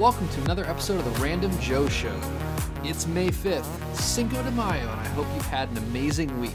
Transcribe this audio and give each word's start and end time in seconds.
Welcome 0.00 0.30
to 0.30 0.40
another 0.44 0.64
episode 0.64 0.98
of 0.98 1.04
the 1.04 1.22
Random 1.22 1.52
Joe 1.60 1.86
Show. 1.86 2.18
It's 2.84 3.06
May 3.06 3.28
5th, 3.28 3.94
Cinco 3.94 4.42
de 4.42 4.50
Mayo, 4.52 4.88
and 4.88 4.98
I 4.98 5.06
hope 5.08 5.26
you've 5.34 5.44
had 5.44 5.68
an 5.68 5.76
amazing 5.76 6.40
week. 6.40 6.54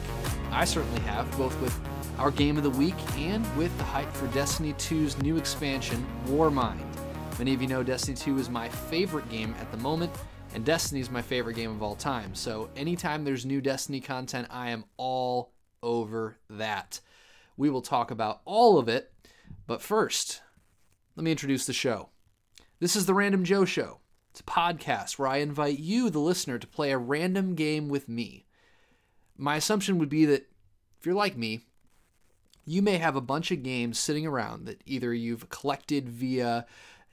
I 0.49 0.65
certainly 0.65 0.99
have, 1.01 1.29
both 1.37 1.55
with 1.61 1.79
our 2.17 2.31
game 2.31 2.57
of 2.57 2.63
the 2.63 2.71
week 2.71 2.95
and 3.15 3.45
with 3.55 3.77
the 3.77 3.83
hype 3.83 4.11
for 4.13 4.25
Destiny 4.29 4.73
2's 4.73 5.21
new 5.21 5.37
expansion, 5.37 6.03
Warmind. 6.25 6.83
Many 7.37 7.53
of 7.53 7.61
you 7.61 7.67
know 7.67 7.83
Destiny 7.83 8.17
2 8.17 8.39
is 8.39 8.49
my 8.49 8.67
favorite 8.67 9.29
game 9.29 9.53
at 9.61 9.69
the 9.69 9.77
moment, 9.77 10.11
and 10.55 10.65
Destiny 10.65 10.99
is 10.99 11.11
my 11.11 11.21
favorite 11.21 11.55
game 11.55 11.69
of 11.69 11.83
all 11.83 11.95
time. 11.95 12.33
So 12.33 12.71
anytime 12.75 13.23
there's 13.23 13.45
new 13.45 13.61
Destiny 13.61 14.01
content, 14.01 14.47
I 14.49 14.71
am 14.71 14.85
all 14.97 15.53
over 15.83 16.37
that. 16.49 16.99
We 17.57 17.69
will 17.69 17.83
talk 17.83 18.09
about 18.09 18.41
all 18.45 18.79
of 18.79 18.89
it, 18.89 19.13
but 19.67 19.83
first, 19.83 20.41
let 21.15 21.23
me 21.23 21.29
introduce 21.29 21.67
the 21.67 21.73
show. 21.73 22.09
This 22.77 22.97
is 22.97 23.05
the 23.05 23.13
Random 23.13 23.45
Joe 23.45 23.63
Show. 23.63 23.99
It's 24.31 24.41
a 24.41 24.43
podcast 24.43 25.17
where 25.17 25.29
I 25.29 25.37
invite 25.37 25.79
you, 25.79 26.09
the 26.09 26.19
listener, 26.19 26.59
to 26.59 26.67
play 26.67 26.91
a 26.91 26.97
random 26.97 27.55
game 27.55 27.87
with 27.87 28.09
me. 28.09 28.47
My 29.37 29.55
assumption 29.55 29.97
would 29.97 30.09
be 30.09 30.25
that 30.25 30.49
if 30.99 31.05
you're 31.05 31.15
like 31.15 31.37
me, 31.37 31.61
you 32.65 32.81
may 32.81 32.97
have 32.97 33.15
a 33.15 33.21
bunch 33.21 33.49
of 33.49 33.63
games 33.63 33.97
sitting 33.97 34.27
around 34.27 34.65
that 34.65 34.81
either 34.85 35.13
you've 35.13 35.49
collected 35.49 36.09
via 36.09 36.65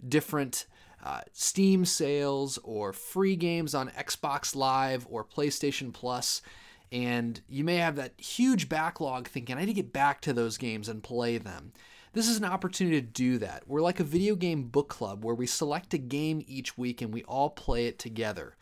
different 0.08 0.66
uh, 1.04 1.20
Steam 1.32 1.84
sales 1.84 2.58
or 2.64 2.92
free 2.92 3.36
games 3.36 3.72
on 3.72 3.90
Xbox 3.90 4.56
Live 4.56 5.06
or 5.08 5.24
PlayStation 5.24 5.92
Plus, 5.92 6.42
and 6.90 7.40
you 7.48 7.62
may 7.62 7.76
have 7.76 7.94
that 7.94 8.20
huge 8.20 8.68
backlog 8.68 9.28
thinking, 9.28 9.56
I 9.56 9.60
need 9.60 9.66
to 9.66 9.72
get 9.74 9.92
back 9.92 10.22
to 10.22 10.32
those 10.32 10.58
games 10.58 10.88
and 10.88 11.04
play 11.04 11.38
them. 11.38 11.72
This 12.14 12.28
is 12.28 12.36
an 12.36 12.44
opportunity 12.44 13.00
to 13.00 13.06
do 13.06 13.38
that. 13.38 13.62
We're 13.66 13.80
like 13.80 13.98
a 13.98 14.04
video 14.04 14.34
game 14.36 14.64
book 14.64 14.90
club 14.90 15.24
where 15.24 15.34
we 15.34 15.46
select 15.46 15.94
a 15.94 15.98
game 15.98 16.44
each 16.46 16.76
week 16.76 17.00
and 17.00 17.12
we 17.12 17.22
all 17.22 17.48
play 17.48 17.86
it 17.86 17.98
together. 17.98 18.54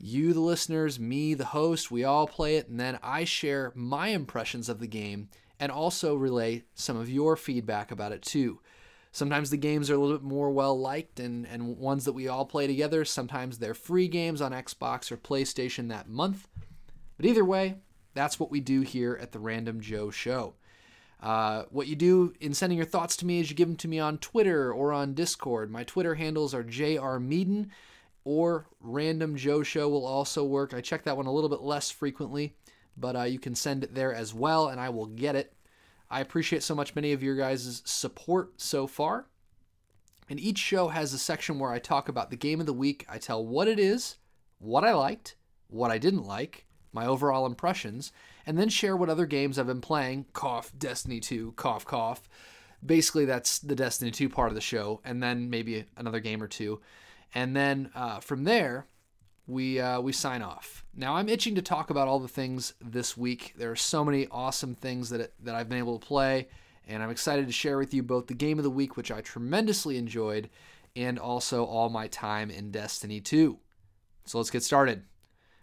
You, 0.00 0.32
the 0.32 0.40
listeners, 0.40 0.98
me, 0.98 1.34
the 1.34 1.44
host, 1.44 1.92
we 1.92 2.02
all 2.02 2.26
play 2.26 2.56
it, 2.56 2.68
and 2.68 2.80
then 2.80 2.98
I 3.00 3.24
share 3.24 3.72
my 3.76 4.08
impressions 4.08 4.68
of 4.68 4.80
the 4.80 4.88
game 4.88 5.28
and 5.60 5.70
also 5.70 6.16
relay 6.16 6.64
some 6.74 6.96
of 6.96 7.08
your 7.08 7.36
feedback 7.36 7.92
about 7.92 8.10
it 8.10 8.22
too. 8.22 8.60
Sometimes 9.12 9.50
the 9.50 9.56
games 9.56 9.88
are 9.88 9.94
a 9.94 9.98
little 9.98 10.18
bit 10.18 10.24
more 10.24 10.50
well 10.50 10.76
liked 10.76 11.20
and, 11.20 11.46
and 11.46 11.78
ones 11.78 12.04
that 12.06 12.12
we 12.12 12.26
all 12.26 12.44
play 12.44 12.66
together. 12.66 13.04
Sometimes 13.04 13.58
they're 13.58 13.72
free 13.72 14.08
games 14.08 14.40
on 14.40 14.50
Xbox 14.50 15.12
or 15.12 15.16
PlayStation 15.16 15.90
that 15.90 16.08
month. 16.08 16.48
But 17.16 17.26
either 17.26 17.44
way, 17.44 17.76
that's 18.14 18.40
what 18.40 18.50
we 18.50 18.58
do 18.58 18.80
here 18.80 19.16
at 19.20 19.30
the 19.30 19.38
Random 19.38 19.80
Joe 19.80 20.10
Show. 20.10 20.54
Uh, 21.22 21.64
what 21.70 21.86
you 21.86 21.94
do 21.94 22.32
in 22.40 22.54
sending 22.54 22.78
your 22.78 22.86
thoughts 22.86 23.16
to 23.16 23.26
me 23.26 23.40
is 23.40 23.50
you 23.50 23.56
give 23.56 23.68
them 23.68 23.76
to 23.76 23.88
me 23.88 23.98
on 23.98 24.18
Twitter 24.18 24.72
or 24.72 24.92
on 24.92 25.14
Discord. 25.14 25.70
My 25.70 25.84
Twitter 25.84 26.14
handles 26.14 26.54
are 26.54 26.64
jrmeaden 26.64 27.68
or 28.24 28.66
Random 28.80 29.36
Joe 29.36 29.62
Show 29.62 29.88
will 29.88 30.06
also 30.06 30.44
work. 30.44 30.72
I 30.72 30.80
check 30.80 31.04
that 31.04 31.16
one 31.16 31.26
a 31.26 31.32
little 31.32 31.50
bit 31.50 31.62
less 31.62 31.90
frequently, 31.90 32.54
but 32.96 33.16
uh, 33.16 33.22
you 33.22 33.38
can 33.38 33.54
send 33.54 33.84
it 33.84 33.94
there 33.94 34.14
as 34.14 34.34
well, 34.34 34.68
and 34.68 34.80
I 34.80 34.88
will 34.90 35.06
get 35.06 35.36
it. 35.36 35.52
I 36.10 36.20
appreciate 36.20 36.62
so 36.62 36.74
much 36.74 36.94
many 36.94 37.12
of 37.12 37.22
your 37.22 37.36
guys' 37.36 37.82
support 37.84 38.60
so 38.60 38.86
far. 38.86 39.26
And 40.28 40.38
each 40.38 40.58
show 40.58 40.88
has 40.88 41.12
a 41.12 41.18
section 41.18 41.58
where 41.58 41.72
I 41.72 41.78
talk 41.78 42.08
about 42.08 42.30
the 42.30 42.36
game 42.36 42.60
of 42.60 42.66
the 42.66 42.72
week. 42.72 43.04
I 43.08 43.18
tell 43.18 43.44
what 43.44 43.68
it 43.68 43.78
is, 43.78 44.16
what 44.58 44.84
I 44.84 44.92
liked, 44.92 45.34
what 45.68 45.90
I 45.90 45.98
didn't 45.98 46.24
like, 46.24 46.66
my 46.92 47.06
overall 47.06 47.46
impressions, 47.46 48.12
and 48.46 48.58
then 48.58 48.68
share 48.68 48.96
what 48.96 49.08
other 49.08 49.26
games 49.26 49.58
I've 49.58 49.66
been 49.66 49.80
playing. 49.80 50.26
Cough, 50.32 50.72
Destiny 50.76 51.20
2, 51.20 51.52
cough, 51.52 51.84
cough. 51.84 52.28
Basically, 52.84 53.24
that's 53.24 53.58
the 53.58 53.74
Destiny 53.74 54.10
2 54.10 54.28
part 54.28 54.48
of 54.48 54.54
the 54.54 54.60
show, 54.60 55.00
and 55.04 55.22
then 55.22 55.50
maybe 55.50 55.84
another 55.96 56.20
game 56.20 56.42
or 56.42 56.48
two. 56.48 56.80
And 57.34 57.54
then 57.54 57.90
uh, 57.94 58.20
from 58.20 58.44
there, 58.44 58.86
we 59.46 59.80
uh, 59.80 60.00
we 60.00 60.12
sign 60.12 60.42
off. 60.42 60.84
Now 60.94 61.16
I'm 61.16 61.28
itching 61.28 61.56
to 61.56 61.62
talk 61.62 61.90
about 61.90 62.08
all 62.08 62.20
the 62.20 62.28
things 62.28 62.74
this 62.80 63.16
week. 63.16 63.54
There 63.56 63.70
are 63.70 63.76
so 63.76 64.04
many 64.04 64.26
awesome 64.30 64.74
things 64.74 65.10
that 65.10 65.32
that 65.40 65.54
I've 65.54 65.68
been 65.68 65.78
able 65.78 65.98
to 65.98 66.06
play, 66.06 66.48
and 66.86 67.02
I'm 67.02 67.10
excited 67.10 67.46
to 67.46 67.52
share 67.52 67.76
with 67.78 67.92
you 67.92 68.02
both 68.02 68.28
the 68.28 68.34
game 68.34 68.58
of 68.58 68.64
the 68.64 68.70
week, 68.70 68.96
which 68.96 69.10
I 69.10 69.20
tremendously 69.20 69.98
enjoyed, 69.98 70.48
and 70.96 71.18
also 71.18 71.64
all 71.64 71.88
my 71.88 72.06
time 72.08 72.50
in 72.50 72.70
Destiny 72.70 73.20
2. 73.20 73.58
So 74.24 74.38
let's 74.38 74.50
get 74.50 74.62
started. 74.62 75.04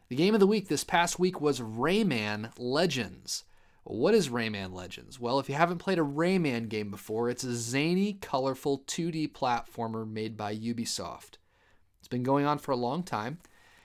The 0.10 0.16
game 0.16 0.34
of 0.34 0.40
the 0.40 0.48
week 0.48 0.70
this 0.70 0.86
past 0.86 1.20
week 1.20 1.42
was 1.42 1.60
Rayman 1.60 2.52
Legends. 2.58 3.44
What 3.84 4.14
is 4.14 4.30
Rayman 4.30 4.72
Legends? 4.72 5.20
Well, 5.20 5.38
if 5.38 5.50
you 5.50 5.56
haven't 5.56 5.80
played 5.80 6.00
a 6.00 6.02
Rayman 6.04 6.70
game 6.70 6.90
before, 6.90 7.30
it's 7.30 7.44
a 7.44 7.54
zany, 7.54 8.14
colorful 8.14 8.80
2D 8.88 9.34
platformer 9.34 10.10
made 10.10 10.38
by 10.38 10.56
Ubisoft. 10.56 11.40
It's 12.00 12.08
been 12.08 12.24
going 12.24 12.46
on 12.46 12.58
for 12.58 12.72
a 12.72 12.78
long 12.78 13.04
time, 13.04 13.40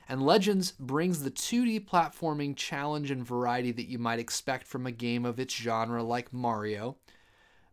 and 0.09 0.23
Legends 0.23 0.71
brings 0.79 1.25
the 1.25 1.31
2D 1.33 1.87
platforming 1.87 2.55
challenge 2.55 3.11
and 3.11 3.27
variety 3.27 3.73
that 3.73 3.89
you 3.89 3.99
might 3.99 4.21
expect 4.21 4.69
from 4.69 4.87
a 4.87 4.93
game 4.93 5.25
of 5.25 5.41
its 5.41 5.57
genre 5.57 6.05
like 6.05 6.33
Mario. 6.33 6.99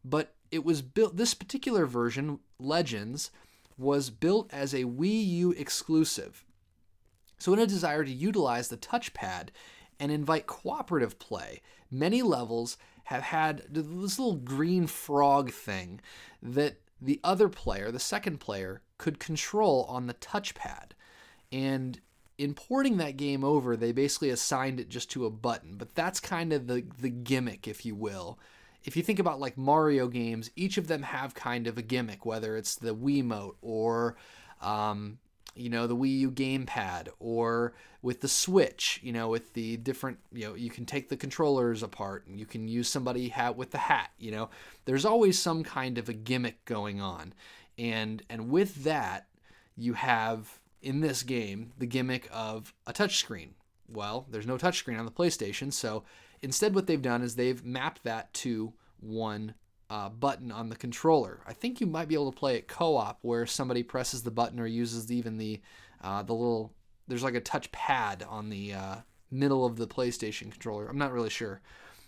But 0.03 0.33
it 0.49 0.66
was 0.66 0.81
built 0.81 1.17
this 1.17 1.35
particular 1.35 1.85
version, 1.85 2.39
Legends, 2.57 3.29
was 3.77 4.09
built 4.09 4.51
as 4.51 4.73
a 4.73 4.85
Wii 4.85 5.27
U 5.27 5.51
exclusive 5.51 6.45
so, 7.39 7.53
in 7.53 7.59
a 7.59 7.66
desire 7.66 8.03
to 8.03 8.11
utilize 8.11 8.67
the 8.67 8.77
touchpad 8.77 9.50
and 10.00 10.11
invite 10.11 10.45
cooperative 10.45 11.17
play, 11.19 11.61
many 11.89 12.22
levels 12.22 12.77
have 13.05 13.23
had 13.23 13.63
this 13.69 14.19
little 14.19 14.35
green 14.35 14.85
frog 14.85 15.51
thing 15.51 15.99
that 16.44 16.75
the 17.01 17.19
other 17.23 17.49
player, 17.49 17.91
the 17.91 17.99
second 17.99 18.39
player, 18.39 18.81
could 18.97 19.19
control 19.19 19.85
on 19.89 20.05
the 20.05 20.13
touchpad. 20.16 20.91
And 21.51 21.99
in 22.38 22.53
porting 22.53 22.97
that 22.97 23.17
game 23.17 23.44
over, 23.44 23.75
they 23.75 23.94
basically 23.94 24.29
assigned 24.29 24.79
it 24.79 24.89
just 24.89 25.09
to 25.11 25.25
a 25.25 25.31
button, 25.31 25.75
but 25.78 25.95
that's 25.95 26.19
kind 26.19 26.53
of 26.53 26.67
the, 26.67 26.85
the 26.99 27.09
gimmick, 27.09 27.67
if 27.67 27.85
you 27.85 27.95
will. 27.95 28.38
If 28.83 28.95
you 28.95 29.03
think 29.03 29.19
about 29.19 29.39
like 29.39 29.57
Mario 29.57 30.07
games, 30.07 30.51
each 30.55 30.78
of 30.78 30.88
them 30.88 31.03
have 31.03 31.33
kind 31.33 31.67
of 31.67 31.78
a 31.78 31.81
gimmick, 31.81 32.25
whether 32.25 32.55
it's 32.55 32.75
the 32.75 32.95
Wiimote 32.95 33.55
or 33.61 34.17
um, 34.61 35.19
you 35.59 35.70
know 35.70 35.88
the 35.88 35.96
Wii 35.96 36.20
U 36.20 36.31
gamepad 36.31 37.09
or 37.20 37.74
with 38.02 38.22
the 38.22 38.28
Switch, 38.28 39.00
you 39.03 39.12
know, 39.12 39.28
with 39.28 39.53
the 39.53 39.78
different, 39.78 40.20
you 40.31 40.46
know, 40.46 40.56
you 40.56 40.70
can 40.70 40.86
take 40.86 41.09
the 41.09 41.18
controllers 41.18 41.84
apart 41.84 42.25
and 42.28 42.40
you 42.40 42.46
can 42.46 42.68
use 42.68 42.88
somebody 42.88 43.28
hat 43.28 43.58
with 43.58 43.72
the 43.72 43.78
hat, 43.78 44.12
you 44.18 44.31
know. 44.31 44.50
There's 44.86 45.06
always 45.06 45.38
some 45.38 45.64
kind 45.64 45.97
of 45.97 46.08
a 46.08 46.14
gimmick 46.14 46.64
going 46.66 47.02
on. 47.02 47.34
And 47.78 48.24
and 48.30 48.50
with 48.50 48.84
that, 48.84 49.28
you 49.75 49.94
have 49.94 50.59
in 50.81 51.02
this 51.02 51.24
game 51.24 51.74
the 51.78 51.86
gimmick 51.86 52.30
of 52.31 52.74
a 52.88 52.94
touchscreen. 52.94 53.50
Well, 53.88 54.28
there's 54.30 54.47
no 54.47 54.58
touchscreen 54.58 55.00
on 55.00 55.06
the 55.06 55.12
PlayStation, 55.12 55.74
so 55.74 56.03
instead 56.41 56.76
what 56.76 56.88
they've 56.88 57.02
done 57.02 57.22
is 57.22 57.36
they've 57.36 57.66
mapped 57.66 58.03
that 58.03 58.34
to 58.36 58.74
one 59.00 59.56
uh, 59.89 60.09
button 60.09 60.51
on 60.51 60.69
the 60.69 60.75
controller. 60.75 61.41
I 61.47 61.53
think 61.53 61.81
you 61.81 61.88
might 61.88 62.07
be 62.07 62.16
able 62.16 62.31
to 62.31 62.38
play 62.38 62.55
it 62.55 62.67
co-op 62.67 63.19
where 63.22 63.45
somebody 63.45 63.83
presses 63.83 64.23
the 64.23 64.31
button 64.31 64.59
or 64.59 64.67
uses 64.67 65.11
even 65.11 65.38
the 65.38 65.61
uh, 66.01 66.23
the 66.23 66.33
little 66.33 66.73
there's 67.07 67.23
like 67.23 67.35
a 67.35 67.41
touch 67.41 67.72
pad 67.72 68.23
on 68.28 68.49
the 68.49 68.73
uh, 68.73 68.95
middle 69.31 69.66
of 69.66 69.78
the 69.78 69.88
PlayStation 69.88 70.51
controller. 70.51 70.88
I'm 70.88 70.97
not 70.97 71.11
really 71.11 71.29
sure. 71.29 71.61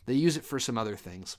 They 0.05 0.13
use 0.13 0.37
it 0.37 0.45
for 0.45 0.59
some 0.59 0.77
other 0.77 0.95
things. 0.95 1.37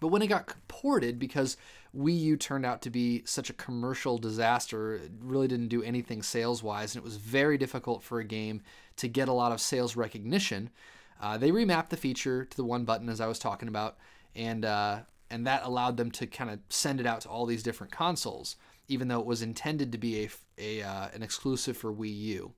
But 0.00 0.08
when 0.08 0.22
it 0.22 0.28
got 0.28 0.54
ported, 0.68 1.18
because 1.18 1.56
Wii 1.96 2.18
U 2.20 2.36
turned 2.36 2.64
out 2.64 2.82
to 2.82 2.90
be 2.90 3.22
such 3.24 3.50
a 3.50 3.54
commercial 3.54 4.16
disaster, 4.16 4.94
it 4.94 5.10
really 5.20 5.48
didn't 5.48 5.68
do 5.68 5.82
anything 5.82 6.22
sales 6.22 6.62
wise, 6.62 6.94
and 6.94 7.02
it 7.02 7.04
was 7.04 7.16
very 7.16 7.58
difficult 7.58 8.02
for 8.02 8.20
a 8.20 8.24
game 8.24 8.62
to 8.96 9.08
get 9.08 9.28
a 9.28 9.32
lot 9.32 9.50
of 9.50 9.60
sales 9.60 9.96
recognition. 9.96 10.70
Uh, 11.20 11.36
they 11.36 11.50
remapped 11.50 11.88
the 11.88 11.96
feature 11.96 12.44
to 12.44 12.56
the 12.56 12.64
one 12.64 12.84
button, 12.84 13.08
as 13.08 13.20
I 13.20 13.26
was 13.26 13.40
talking 13.40 13.68
about, 13.68 13.96
and 14.36 14.64
uh, 14.64 15.00
and 15.30 15.46
that 15.46 15.64
allowed 15.64 15.96
them 15.96 16.10
to 16.12 16.26
kind 16.26 16.50
of 16.50 16.58
send 16.68 17.00
it 17.00 17.06
out 17.06 17.20
to 17.22 17.28
all 17.28 17.46
these 17.46 17.62
different 17.62 17.92
consoles, 17.92 18.56
even 18.88 19.08
though 19.08 19.20
it 19.20 19.26
was 19.26 19.42
intended 19.42 19.92
to 19.92 19.98
be 19.98 20.24
a, 20.24 20.28
a 20.58 20.82
uh, 20.82 21.08
an 21.14 21.22
exclusive 21.22 21.76
for 21.76 21.92
Wii 21.92 22.16
U. 22.16 22.52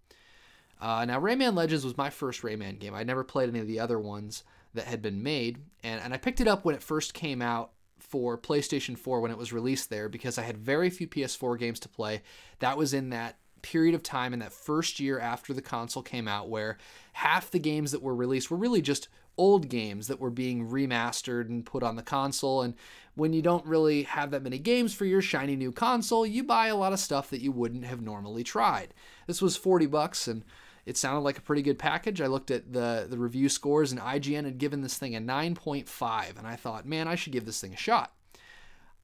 Uh, 0.80 1.04
now, 1.04 1.20
Rayman 1.20 1.54
Legends 1.54 1.84
was 1.84 1.96
my 1.96 2.08
first 2.08 2.42
Rayman 2.42 2.78
game. 2.78 2.94
I 2.94 3.02
never 3.02 3.22
played 3.22 3.50
any 3.50 3.58
of 3.58 3.66
the 3.66 3.80
other 3.80 3.98
ones 3.98 4.44
that 4.72 4.84
had 4.86 5.02
been 5.02 5.22
made, 5.22 5.58
and, 5.82 6.00
and 6.00 6.14
I 6.14 6.16
picked 6.16 6.40
it 6.40 6.48
up 6.48 6.64
when 6.64 6.74
it 6.74 6.82
first 6.82 7.12
came 7.12 7.42
out 7.42 7.72
for 7.98 8.38
PlayStation 8.38 8.96
4 8.96 9.20
when 9.20 9.30
it 9.30 9.38
was 9.38 9.52
released 9.52 9.90
there 9.90 10.08
because 10.08 10.38
I 10.38 10.42
had 10.42 10.56
very 10.56 10.90
few 10.90 11.06
PS4 11.06 11.58
games 11.58 11.78
to 11.80 11.88
play. 11.88 12.22
That 12.60 12.78
was 12.78 12.94
in 12.94 13.10
that 13.10 13.36
period 13.62 13.94
of 13.94 14.02
time 14.02 14.32
in 14.32 14.38
that 14.40 14.52
first 14.52 15.00
year 15.00 15.18
after 15.18 15.52
the 15.52 15.62
console 15.62 16.02
came 16.02 16.26
out 16.26 16.48
where 16.48 16.78
half 17.12 17.50
the 17.50 17.58
games 17.58 17.92
that 17.92 18.02
were 18.02 18.14
released 18.14 18.50
were 18.50 18.56
really 18.56 18.80
just 18.80 19.08
old 19.40 19.70
games 19.70 20.06
that 20.06 20.20
were 20.20 20.30
being 20.30 20.68
remastered 20.68 21.48
and 21.48 21.64
put 21.64 21.82
on 21.82 21.96
the 21.96 22.02
console. 22.02 22.60
And 22.60 22.74
when 23.14 23.32
you 23.32 23.40
don't 23.40 23.64
really 23.64 24.02
have 24.02 24.30
that 24.32 24.42
many 24.42 24.58
games 24.58 24.92
for 24.92 25.06
your 25.06 25.22
shiny 25.22 25.56
new 25.56 25.72
console, 25.72 26.26
you 26.26 26.44
buy 26.44 26.66
a 26.66 26.76
lot 26.76 26.92
of 26.92 27.00
stuff 27.00 27.30
that 27.30 27.40
you 27.40 27.50
wouldn't 27.50 27.86
have 27.86 28.02
normally 28.02 28.44
tried. 28.44 28.92
This 29.26 29.40
was 29.40 29.56
40 29.56 29.86
bucks 29.86 30.28
and 30.28 30.44
it 30.84 30.98
sounded 30.98 31.20
like 31.20 31.38
a 31.38 31.42
pretty 31.42 31.62
good 31.62 31.78
package. 31.78 32.20
I 32.20 32.26
looked 32.26 32.50
at 32.50 32.74
the 32.74 33.06
the 33.08 33.16
review 33.16 33.48
scores 33.48 33.92
and 33.92 34.00
IGN 34.00 34.44
had 34.44 34.58
given 34.58 34.82
this 34.82 34.98
thing 34.98 35.16
a 35.16 35.20
9.5 35.20 36.36
and 36.36 36.46
I 36.46 36.56
thought, 36.56 36.84
"Man, 36.84 37.08
I 37.08 37.14
should 37.14 37.32
give 37.32 37.46
this 37.46 37.62
thing 37.62 37.72
a 37.72 37.78
shot." 37.78 38.12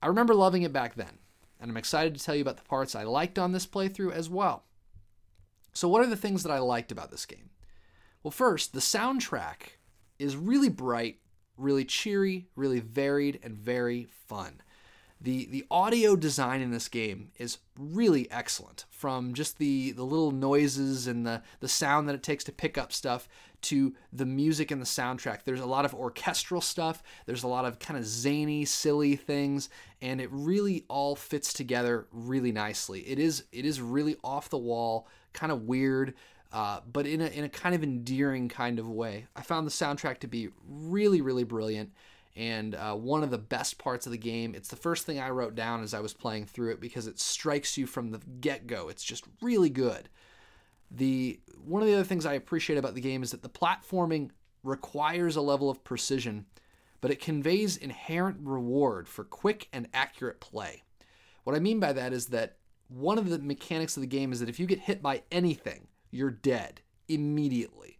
I 0.02 0.08
remember 0.08 0.34
loving 0.34 0.62
it 0.62 0.72
back 0.72 0.96
then. 0.96 1.18
and 1.58 1.70
I'm 1.70 1.78
excited 1.78 2.14
to 2.14 2.22
tell 2.22 2.34
you 2.34 2.42
about 2.42 2.58
the 2.58 2.64
parts 2.64 2.94
I 2.94 3.04
liked 3.04 3.38
on 3.38 3.52
this 3.52 3.66
playthrough 3.66 4.12
as 4.12 4.28
well. 4.28 4.64
So, 5.72 5.88
what 5.88 6.02
are 6.02 6.06
the 6.06 6.14
things 6.14 6.42
that 6.42 6.52
I 6.52 6.58
liked 6.58 6.92
about 6.92 7.10
this 7.10 7.24
game? 7.24 7.48
Well, 8.22 8.30
first, 8.30 8.74
the 8.74 8.80
soundtrack 8.80 9.75
is 10.18 10.36
really 10.36 10.68
bright, 10.68 11.18
really 11.56 11.84
cheery, 11.84 12.48
really 12.56 12.80
varied, 12.80 13.40
and 13.42 13.56
very 13.56 14.06
fun. 14.26 14.60
The, 15.18 15.46
the 15.46 15.64
audio 15.70 16.14
design 16.14 16.60
in 16.60 16.70
this 16.70 16.88
game 16.88 17.30
is 17.38 17.58
really 17.78 18.30
excellent 18.30 18.84
from 18.90 19.32
just 19.32 19.56
the, 19.56 19.92
the 19.92 20.04
little 20.04 20.30
noises 20.30 21.06
and 21.06 21.26
the, 21.26 21.42
the 21.60 21.68
sound 21.68 22.06
that 22.08 22.14
it 22.14 22.22
takes 22.22 22.44
to 22.44 22.52
pick 22.52 22.76
up 22.76 22.92
stuff 22.92 23.26
to 23.62 23.94
the 24.12 24.26
music 24.26 24.70
and 24.70 24.80
the 24.80 24.86
soundtrack. 24.86 25.44
There's 25.44 25.60
a 25.60 25.66
lot 25.66 25.86
of 25.86 25.94
orchestral 25.94 26.60
stuff, 26.60 27.02
there's 27.24 27.42
a 27.42 27.48
lot 27.48 27.64
of 27.64 27.78
kind 27.78 27.98
of 27.98 28.04
zany, 28.04 28.64
silly 28.66 29.16
things, 29.16 29.70
and 30.02 30.20
it 30.20 30.28
really 30.30 30.84
all 30.88 31.16
fits 31.16 31.52
together 31.52 32.06
really 32.12 32.52
nicely. 32.52 33.00
It 33.00 33.18
is 33.18 33.44
it 33.52 33.64
is 33.64 33.80
really 33.80 34.16
off 34.22 34.50
the 34.50 34.58
wall, 34.58 35.08
kind 35.32 35.50
of 35.50 35.62
weird, 35.62 36.14
uh, 36.56 36.80
but 36.90 37.06
in 37.06 37.20
a, 37.20 37.26
in 37.26 37.44
a 37.44 37.50
kind 37.50 37.74
of 37.74 37.82
endearing 37.82 38.48
kind 38.48 38.78
of 38.78 38.88
way. 38.88 39.26
I 39.36 39.42
found 39.42 39.66
the 39.66 39.70
soundtrack 39.70 40.20
to 40.20 40.26
be 40.26 40.48
really, 40.66 41.20
really 41.20 41.44
brilliant 41.44 41.92
and 42.34 42.74
uh, 42.74 42.94
one 42.94 43.22
of 43.22 43.30
the 43.30 43.36
best 43.36 43.76
parts 43.76 44.06
of 44.06 44.12
the 44.12 44.16
game. 44.16 44.54
It's 44.54 44.70
the 44.70 44.74
first 44.74 45.04
thing 45.04 45.20
I 45.20 45.28
wrote 45.28 45.54
down 45.54 45.82
as 45.82 45.92
I 45.92 46.00
was 46.00 46.14
playing 46.14 46.46
through 46.46 46.70
it 46.70 46.80
because 46.80 47.06
it 47.06 47.20
strikes 47.20 47.76
you 47.76 47.86
from 47.86 48.10
the 48.10 48.22
get 48.40 48.66
go. 48.66 48.88
It's 48.88 49.04
just 49.04 49.24
really 49.42 49.68
good. 49.68 50.08
The 50.90 51.38
one 51.62 51.82
of 51.82 51.88
the 51.88 51.94
other 51.94 52.04
things 52.04 52.24
I 52.24 52.32
appreciate 52.32 52.78
about 52.78 52.94
the 52.94 53.02
game 53.02 53.22
is 53.22 53.32
that 53.32 53.42
the 53.42 53.50
platforming 53.50 54.30
requires 54.62 55.36
a 55.36 55.42
level 55.42 55.68
of 55.68 55.84
precision, 55.84 56.46
but 57.02 57.10
it 57.10 57.20
conveys 57.20 57.76
inherent 57.76 58.38
reward 58.40 59.08
for 59.08 59.24
quick 59.24 59.68
and 59.74 59.88
accurate 59.92 60.40
play. 60.40 60.84
What 61.44 61.54
I 61.54 61.58
mean 61.58 61.80
by 61.80 61.92
that 61.92 62.14
is 62.14 62.28
that 62.28 62.56
one 62.88 63.18
of 63.18 63.28
the 63.28 63.40
mechanics 63.40 63.98
of 63.98 64.00
the 64.00 64.06
game 64.06 64.32
is 64.32 64.40
that 64.40 64.48
if 64.48 64.58
you 64.58 64.64
get 64.64 64.78
hit 64.78 65.02
by 65.02 65.20
anything, 65.30 65.88
you're 66.16 66.30
dead 66.30 66.80
immediately. 67.08 67.98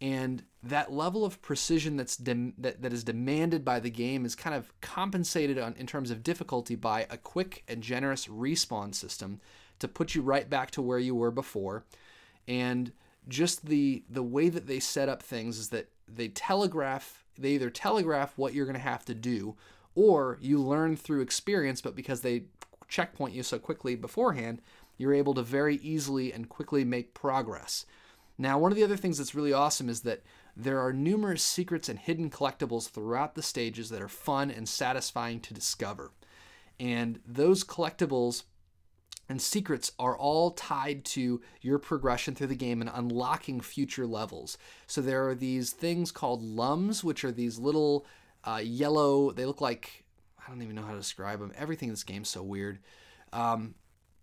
And 0.00 0.42
that 0.64 0.92
level 0.92 1.24
of 1.24 1.40
precision 1.42 1.96
that's 1.96 2.16
de- 2.16 2.54
that, 2.58 2.82
that 2.82 2.92
is 2.92 3.04
demanded 3.04 3.64
by 3.64 3.78
the 3.78 3.90
game 3.90 4.24
is 4.24 4.34
kind 4.34 4.54
of 4.56 4.72
compensated 4.80 5.58
on, 5.58 5.74
in 5.78 5.86
terms 5.86 6.10
of 6.10 6.24
difficulty 6.24 6.74
by 6.74 7.06
a 7.08 7.16
quick 7.16 7.62
and 7.68 7.82
generous 7.82 8.26
respawn 8.26 8.94
system 8.94 9.40
to 9.78 9.86
put 9.86 10.14
you 10.14 10.22
right 10.22 10.50
back 10.50 10.70
to 10.72 10.82
where 10.82 10.98
you 10.98 11.14
were 11.14 11.30
before 11.30 11.84
and 12.48 12.92
just 13.28 13.66
the 13.66 14.02
the 14.08 14.22
way 14.22 14.48
that 14.48 14.66
they 14.66 14.80
set 14.80 15.08
up 15.08 15.22
things 15.22 15.58
is 15.58 15.68
that 15.68 15.88
they 16.08 16.28
telegraph 16.28 17.24
they 17.38 17.50
either 17.50 17.70
telegraph 17.70 18.36
what 18.36 18.54
you're 18.54 18.66
going 18.66 18.74
to 18.74 18.80
have 18.80 19.04
to 19.04 19.14
do 19.14 19.56
or 19.94 20.38
you 20.40 20.58
learn 20.58 20.96
through 20.96 21.20
experience 21.20 21.80
but 21.80 21.94
because 21.94 22.20
they 22.22 22.44
checkpoint 22.88 23.34
you 23.34 23.42
so 23.42 23.58
quickly 23.58 23.94
beforehand 23.94 24.60
you're 24.96 25.14
able 25.14 25.34
to 25.34 25.42
very 25.42 25.76
easily 25.76 26.32
and 26.32 26.48
quickly 26.48 26.84
make 26.84 27.14
progress 27.14 27.86
now 28.38 28.58
one 28.58 28.72
of 28.72 28.76
the 28.76 28.84
other 28.84 28.96
things 28.96 29.18
that's 29.18 29.34
really 29.34 29.52
awesome 29.52 29.88
is 29.88 30.02
that 30.02 30.22
there 30.56 30.80
are 30.80 30.92
numerous 30.92 31.42
secrets 31.42 31.88
and 31.88 31.98
hidden 31.98 32.28
collectibles 32.28 32.90
throughout 32.90 33.34
the 33.34 33.42
stages 33.42 33.88
that 33.88 34.02
are 34.02 34.08
fun 34.08 34.50
and 34.50 34.68
satisfying 34.68 35.40
to 35.40 35.54
discover 35.54 36.12
and 36.78 37.20
those 37.26 37.64
collectibles 37.64 38.44
and 39.28 39.40
secrets 39.40 39.92
are 39.98 40.16
all 40.16 40.50
tied 40.50 41.04
to 41.04 41.40
your 41.60 41.78
progression 41.78 42.34
through 42.34 42.48
the 42.48 42.54
game 42.54 42.80
and 42.80 42.90
unlocking 42.92 43.60
future 43.60 44.06
levels. 44.06 44.58
So 44.86 45.00
there 45.00 45.28
are 45.28 45.34
these 45.34 45.70
things 45.70 46.12
called 46.12 46.42
lums, 46.42 47.02
which 47.02 47.24
are 47.24 47.32
these 47.32 47.58
little 47.58 48.04
uh, 48.44 48.60
yellow, 48.62 49.30
they 49.30 49.46
look 49.46 49.60
like, 49.60 50.04
I 50.38 50.50
don't 50.50 50.62
even 50.62 50.74
know 50.74 50.82
how 50.82 50.92
to 50.92 50.98
describe 50.98 51.40
them. 51.40 51.52
Everything 51.56 51.88
in 51.88 51.94
this 51.94 52.04
game 52.04 52.22
is 52.22 52.28
so 52.28 52.42
weird. 52.42 52.80
Um, 53.32 53.74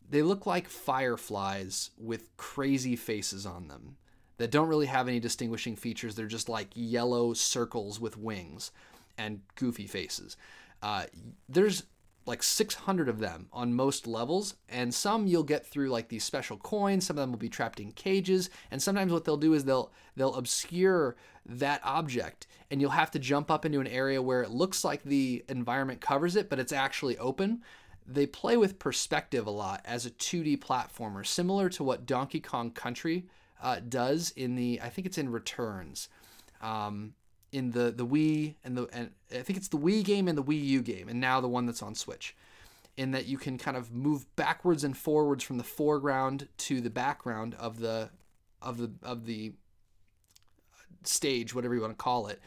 they 0.10 0.22
look 0.22 0.46
like 0.46 0.68
fireflies 0.68 1.92
with 1.98 2.36
crazy 2.38 2.96
faces 2.96 3.46
on 3.46 3.68
them 3.68 3.98
that 4.38 4.52
don't 4.52 4.70
really 4.70 4.88
have 4.88 5.08
any 5.08 5.20
distinguishing 5.20 5.76
features. 5.76 6.16
They're 6.16 6.26
just 6.26 6.50
like 6.50 6.70
yellow 6.74 7.34
circles 7.34 8.00
with 8.00 8.18
wings 8.18 8.72
and 9.18 9.42
goofy 9.56 9.86
faces. 9.86 10.38
Uh, 10.82 11.04
there's 11.48 11.84
like 12.26 12.44
600 12.44 13.10
of 13.10 13.20
them 13.20 13.48
on 13.52 13.74
most 13.74 14.06
levels 14.06 14.56
and 14.70 14.94
some 14.94 15.26
you'll 15.26 15.44
get 15.44 15.66
through 15.66 15.90
like 15.90 16.10
these 16.10 16.24
special 16.24 16.58
coins 16.58 17.08
some 17.08 17.18
of 17.18 17.22
them 17.22 17.32
will 17.32 17.40
be 17.40 17.50
trapped 17.50 17.80
in 17.80 17.92
cages 17.92 18.52
and 18.70 18.82
sometimes 18.82 19.12
what 19.12 19.26
they'll 19.26 19.36
do 19.36 19.54
is 19.54 19.66
they'll 19.66 19.92
they'll 20.16 20.36
obscure 20.36 21.16
that 21.44 21.82
object 21.84 22.46
and 22.70 22.80
you'll 22.80 22.92
have 22.92 23.10
to 23.10 23.18
jump 23.18 23.50
up 23.50 23.66
into 23.66 23.80
an 23.80 23.88
area 23.88 24.22
where 24.22 24.44
it 24.44 24.52
looks 24.52 24.84
like 24.84 25.02
the 25.04 25.44
environment 25.50 26.02
covers 26.02 26.36
it 26.36 26.50
but 26.50 26.60
it's 26.60 26.74
actually 26.74 27.18
open 27.18 27.64
they 28.14 28.26
play 28.26 28.58
with 28.58 28.80
perspective 28.80 29.46
a 29.46 29.52
lot 29.52 29.82
as 29.86 30.06
a 30.06 30.10
2D 30.10 30.60
platformer 30.60 31.26
similar 31.26 31.70
to 31.70 31.84
what 31.84 32.06
Donkey 32.06 32.40
Kong 32.40 32.72
Country 32.72 33.26
uh, 33.62 33.80
does 33.88 34.32
in 34.32 34.56
the 34.56 34.80
I 34.82 34.90
think 34.90 35.06
it's 35.06 35.18
in 35.18 35.30
Returns 35.30 36.10
um, 36.62 37.14
in 37.52 37.72
the 37.72 37.92
the 37.92 38.06
Wii 38.06 38.56
and 38.64 38.78
the 38.78 38.88
and 38.94 39.12
I 39.32 39.42
think 39.42 39.58
it's 39.58 39.68
the 39.68 39.78
Wii 39.78 40.04
game 40.04 40.28
and 40.28 40.38
the 40.38 40.44
Wii 40.44 40.64
U 40.66 40.82
game, 40.82 41.10
and 41.10 41.20
now 41.20 41.42
the 41.42 41.48
one 41.48 41.66
that's 41.66 41.84
on 41.84 41.96
Switch. 41.96 42.36
In 42.98 43.12
that 43.12 43.28
you 43.28 43.38
can 43.38 43.58
kind 43.58 43.78
of 43.78 43.94
move 43.94 44.26
backwards 44.36 44.84
and 44.84 44.98
forwards 44.98 45.42
from 45.42 45.58
the 45.58 45.64
foreground 45.64 46.50
to 46.58 46.82
the 46.82 46.90
background 46.90 47.56
of 47.56 47.80
the 47.80 48.10
of 48.62 48.78
the 48.78 48.92
of 49.04 49.26
the 49.26 49.54
stage, 51.04 51.56
whatever 51.56 51.76
you 51.76 51.82
want 51.82 51.98
to 51.98 52.04
call 52.04 52.28
it. 52.28 52.42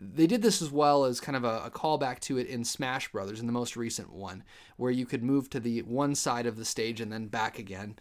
They 0.00 0.28
did 0.28 0.42
this 0.42 0.62
as 0.62 0.70
well 0.70 1.04
as 1.04 1.20
kind 1.20 1.36
of 1.36 1.44
a, 1.44 1.64
a 1.66 1.70
callback 1.70 2.20
to 2.20 2.38
it 2.38 2.46
in 2.46 2.64
Smash 2.64 3.10
Brothers, 3.10 3.40
in 3.40 3.46
the 3.46 3.52
most 3.52 3.76
recent 3.76 4.12
one, 4.12 4.44
where 4.76 4.92
you 4.92 5.06
could 5.06 5.24
move 5.24 5.50
to 5.50 5.60
the 5.60 5.82
one 5.82 6.14
side 6.14 6.46
of 6.46 6.56
the 6.56 6.64
stage 6.64 7.00
and 7.00 7.12
then 7.12 7.26
back 7.26 7.58
again 7.58 7.96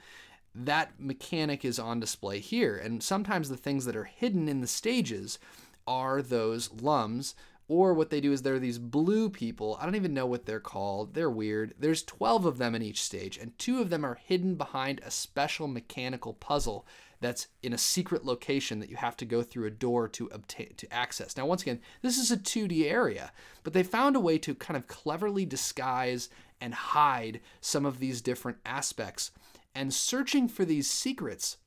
that 0.66 1.00
mechanic 1.00 1.64
is 1.64 1.78
on 1.78 2.00
display 2.00 2.40
here. 2.40 2.76
And 2.78 3.04
sometimes 3.04 3.50
the 3.50 3.58
things 3.58 3.86
that 3.86 3.96
are 3.96 4.06
hidden 4.06 4.50
in 4.50 4.62
the 4.62 4.68
stages 4.68 5.40
are 5.86 6.22
those 6.22 6.72
lums 6.82 7.36
or 7.70 7.94
what 7.94 8.10
they 8.10 8.22
do 8.22 8.32
is 8.32 8.42
they're 8.42 8.60
these 8.60 8.80
blue 8.80 9.30
people. 9.30 9.78
I 9.80 9.86
don't 9.86 9.96
even 9.96 10.14
know 10.14 10.26
what 10.26 10.46
they're 10.46 10.60
called. 10.60 11.14
They're 11.14 11.30
weird. 11.30 11.74
There's 11.78 12.02
12 12.04 12.46
of 12.46 12.58
them 12.58 12.76
in 12.76 12.82
each 12.82 13.02
stage, 13.02 13.38
and 13.38 13.58
two 13.60 13.82
of 13.82 13.90
them 13.90 14.06
are 14.06 14.16
hidden 14.16 14.56
behind 14.56 15.02
a 15.04 15.12
special 15.12 15.68
mechanical 15.68 16.34
puzzle 16.34 16.86
that's 17.20 17.48
in 17.64 17.74
a 17.74 17.78
secret 17.78 18.26
location 18.26 18.80
that 18.80 18.90
you 18.90 18.98
have 18.98 19.18
to 19.18 19.26
go 19.26 19.42
through 19.42 19.66
a 19.66 19.72
door 19.72 20.08
to 20.10 20.28
obtain 20.28 20.74
to 20.78 20.94
access. 20.94 21.36
Now, 21.36 21.46
once 21.46 21.62
again, 21.62 21.82
this 22.02 22.18
is 22.18 22.32
a 22.32 22.38
2D 22.38 22.90
area, 22.90 23.32
but 23.64 23.74
they 23.74 23.84
found 23.84 24.16
a 24.16 24.22
way 24.22 24.38
to 24.40 24.56
kind 24.56 24.78
of 24.78 24.88
cleverly 24.88 25.46
disguise 25.46 26.30
and 26.62 26.74
hide 26.74 27.42
some 27.62 27.86
of 27.86 28.00
these 28.00 28.22
different 28.22 28.58
aspects. 28.66 29.32
And 29.74 29.94
searching 29.94 30.48
for 30.48 30.66
these 30.66 30.90
secrets 30.90 31.58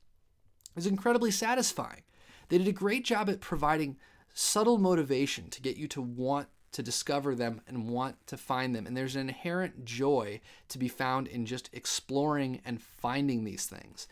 is 0.75 0.87
incredibly 0.87 1.31
satisfying. 1.31 2.03
They 2.49 2.57
did 2.57 2.67
a 2.67 2.73
great 2.73 3.05
job 3.05 3.29
at 3.29 3.39
providing 3.39 3.97
subtle 4.33 4.77
motivation 4.77 5.49
to 5.49 5.61
get 5.61 5.77
you 5.77 5.87
to 5.89 6.01
want 6.01 6.47
to 6.73 6.83
discover 6.83 7.35
them 7.35 7.61
and 7.67 7.89
want 7.89 8.15
to 8.27 8.37
find 8.37 8.75
them. 8.75 8.87
And 8.87 8.95
there's 8.95 9.15
an 9.15 9.21
inherent 9.21 9.83
joy 9.83 10.39
to 10.69 10.77
be 10.77 10.87
found 10.87 11.27
in 11.27 11.45
just 11.45 11.69
exploring 11.73 12.61
and 12.65 12.81
finding 12.81 13.43
these 13.43 13.65
things. 13.65 14.07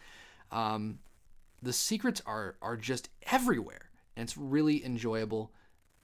Um, 0.52 1.00
the 1.62 1.74
secrets 1.74 2.22
are 2.26 2.56
are 2.62 2.78
just 2.78 3.10
everywhere, 3.32 3.90
and 4.16 4.24
it's 4.24 4.38
really 4.38 4.84
enjoyable 4.86 5.52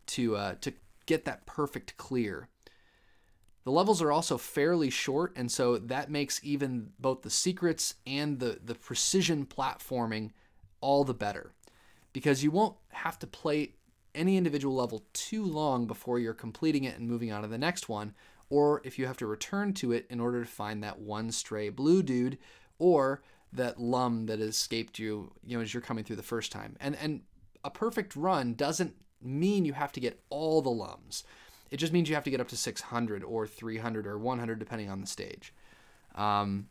to 0.08 0.36
uh, 0.36 0.56
to 0.62 0.74
get 1.06 1.26
that 1.26 1.46
perfect 1.46 1.98
clear. 1.98 2.50
The 3.64 3.72
levels 3.72 4.02
are 4.02 4.12
also 4.12 4.38
fairly 4.38 4.90
short, 4.90 5.34
and 5.36 5.52
so 5.52 5.78
that 5.78 6.12
makes 6.12 6.40
even 6.44 6.92
both 7.00 7.24
the 7.24 7.30
secrets 7.30 7.96
and 8.06 8.40
the 8.40 8.60
the 8.64 8.76
precision 8.76 9.46
platforming 9.46 10.32
all 10.82 11.04
the 11.04 11.14
better, 11.14 11.54
because 12.14 12.44
you 12.44 12.52
won't 12.52 12.76
have 12.90 13.18
to 13.20 13.28
play 13.28 13.74
any 14.14 14.38
individual 14.38 14.76
level 14.76 15.04
too 15.14 15.44
long 15.44 15.88
before 15.88 16.20
you're 16.20 16.34
completing 16.34 16.84
it 16.84 16.98
and 16.98 17.10
moving 17.10 17.32
on 17.32 17.42
to 17.42 17.48
the 17.48 17.58
next 17.58 17.90
one, 17.90 18.14
or 18.50 18.82
if 18.86 19.00
you 19.00 19.08
have 19.08 19.18
to 19.18 19.26
return 19.26 19.74
to 19.74 19.92
it 19.92 20.06
in 20.10 20.20
order 20.20 20.42
to 20.42 20.50
find 20.50 20.84
that 20.84 21.00
one 21.00 21.32
stray 21.32 21.70
blue 21.70 22.04
dude 22.04 22.38
or 22.78 23.24
that 23.56 23.80
lum 23.80 24.26
that 24.28 24.40
escaped 24.40 25.00
you, 25.00 25.32
you 25.44 25.58
know, 25.58 25.62
as 25.62 25.74
you're 25.74 25.82
coming 25.82 26.04
through 26.04 26.16
the 26.16 26.24
first 26.24 26.52
time. 26.52 26.76
And 26.80 26.96
and 26.96 27.22
a 27.64 27.70
perfect 27.70 28.16
run 28.16 28.54
doesn't 28.54 28.96
mean 29.22 29.66
you 29.66 29.74
have 29.74 29.92
to 29.94 30.00
get 30.00 30.22
all 30.30 30.62
the 30.62 30.70
lums. 30.70 31.24
It 31.72 31.78
just 31.78 31.92
means 31.92 32.10
you 32.10 32.16
have 32.16 32.24
to 32.26 32.30
get 32.30 32.40
up 32.40 32.48
to 32.50 32.58
600 32.58 33.24
or 33.24 33.48
300 33.48 34.06
or 34.06 34.18
100 34.18 34.60
depending 34.60 34.90
on 34.90 35.02
the 35.02 35.08
stage. 35.08 35.54
Um, 36.14 36.70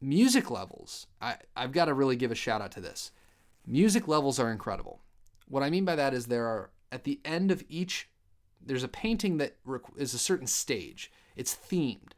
music 0.00 0.50
levels, 0.50 1.08
I, 1.20 1.36
I've 1.56 1.72
got 1.72 1.86
to 1.86 1.94
really 1.94 2.16
give 2.16 2.30
a 2.30 2.36
shout 2.36 2.62
out 2.62 2.72
to 2.72 2.80
this. 2.80 3.10
Music 3.66 4.06
levels 4.06 4.38
are 4.38 4.50
incredible. 4.50 5.00
What 5.48 5.62
I 5.62 5.70
mean 5.70 5.84
by 5.84 5.96
that 5.96 6.14
is 6.14 6.26
there 6.26 6.46
are 6.46 6.70
at 6.90 7.04
the 7.04 7.20
end 7.24 7.50
of 7.50 7.64
each 7.68 8.08
there's 8.64 8.84
a 8.84 8.88
painting 8.88 9.38
that 9.38 9.56
is 9.96 10.14
a 10.14 10.18
certain 10.18 10.46
stage. 10.46 11.10
It's 11.36 11.54
themed. 11.54 12.12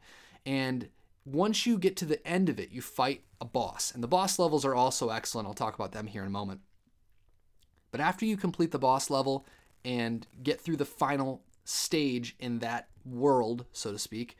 And 0.45 0.89
once 1.25 1.65
you 1.65 1.77
get 1.77 1.97
to 1.97 2.05
the 2.05 2.25
end 2.27 2.49
of 2.49 2.59
it, 2.59 2.71
you 2.71 2.81
fight 2.81 3.23
a 3.41 3.45
boss. 3.45 3.91
And 3.91 4.03
the 4.03 4.07
boss 4.07 4.37
levels 4.37 4.63
are 4.63 4.75
also 4.75 5.09
excellent. 5.09 5.47
I'll 5.47 5.55
talk 5.55 5.75
about 5.75 5.91
them 5.91 6.07
here 6.07 6.21
in 6.21 6.27
a 6.27 6.31
moment. 6.31 6.61
But 7.91 7.99
after 7.99 8.25
you 8.25 8.37
complete 8.37 8.71
the 8.71 8.79
boss 8.79 9.09
level 9.09 9.45
and 9.83 10.27
get 10.43 10.61
through 10.61 10.77
the 10.77 10.85
final 10.85 11.41
stage 11.63 12.35
in 12.39 12.59
that 12.59 12.89
world, 13.03 13.65
so 13.71 13.91
to 13.91 13.99
speak, 13.99 14.37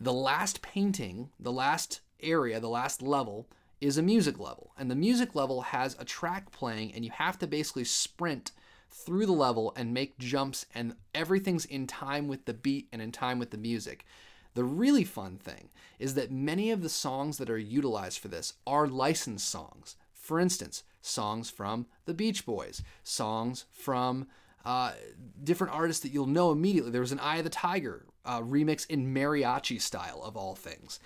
The 0.00 0.12
last 0.14 0.62
painting, 0.62 1.28
the 1.38 1.52
last 1.52 2.00
area, 2.22 2.58
the 2.58 2.70
last 2.70 3.02
level 3.02 3.48
is 3.82 3.98
a 3.98 4.02
music 4.02 4.38
level. 4.38 4.72
And 4.78 4.90
the 4.90 4.94
music 4.94 5.34
level 5.34 5.60
has 5.60 5.94
a 5.98 6.06
track 6.06 6.50
playing, 6.50 6.94
and 6.94 7.04
you 7.04 7.10
have 7.10 7.38
to 7.40 7.46
basically 7.46 7.84
sprint 7.84 8.52
through 8.90 9.26
the 9.26 9.32
level 9.32 9.74
and 9.76 9.92
make 9.92 10.18
jumps, 10.18 10.64
and 10.74 10.96
everything's 11.14 11.66
in 11.66 11.86
time 11.86 12.28
with 12.28 12.46
the 12.46 12.54
beat 12.54 12.88
and 12.92 13.02
in 13.02 13.12
time 13.12 13.38
with 13.38 13.50
the 13.50 13.58
music. 13.58 14.06
The 14.54 14.64
really 14.64 15.04
fun 15.04 15.38
thing 15.38 15.70
is 15.98 16.14
that 16.14 16.30
many 16.30 16.70
of 16.70 16.82
the 16.82 16.88
songs 16.88 17.38
that 17.38 17.50
are 17.50 17.58
utilized 17.58 18.18
for 18.18 18.28
this 18.28 18.54
are 18.66 18.86
licensed 18.86 19.48
songs. 19.48 19.96
For 20.12 20.40
instance, 20.40 20.82
songs 21.00 21.50
from 21.50 21.86
the 22.04 22.14
Beach 22.14 22.44
Boys, 22.44 22.82
songs 23.02 23.66
from 23.72 24.26
uh, 24.64 24.92
different 25.42 25.74
artists 25.74 26.02
that 26.02 26.12
you'll 26.12 26.26
know 26.26 26.50
immediately. 26.50 26.90
There 26.90 27.00
was 27.00 27.12
an 27.12 27.20
Eye 27.20 27.38
of 27.38 27.44
the 27.44 27.50
Tiger 27.50 28.06
uh, 28.24 28.40
remix 28.40 28.88
in 28.88 29.14
mariachi 29.14 29.80
style, 29.80 30.22
of 30.22 30.36
all 30.36 30.54
things. 30.54 31.00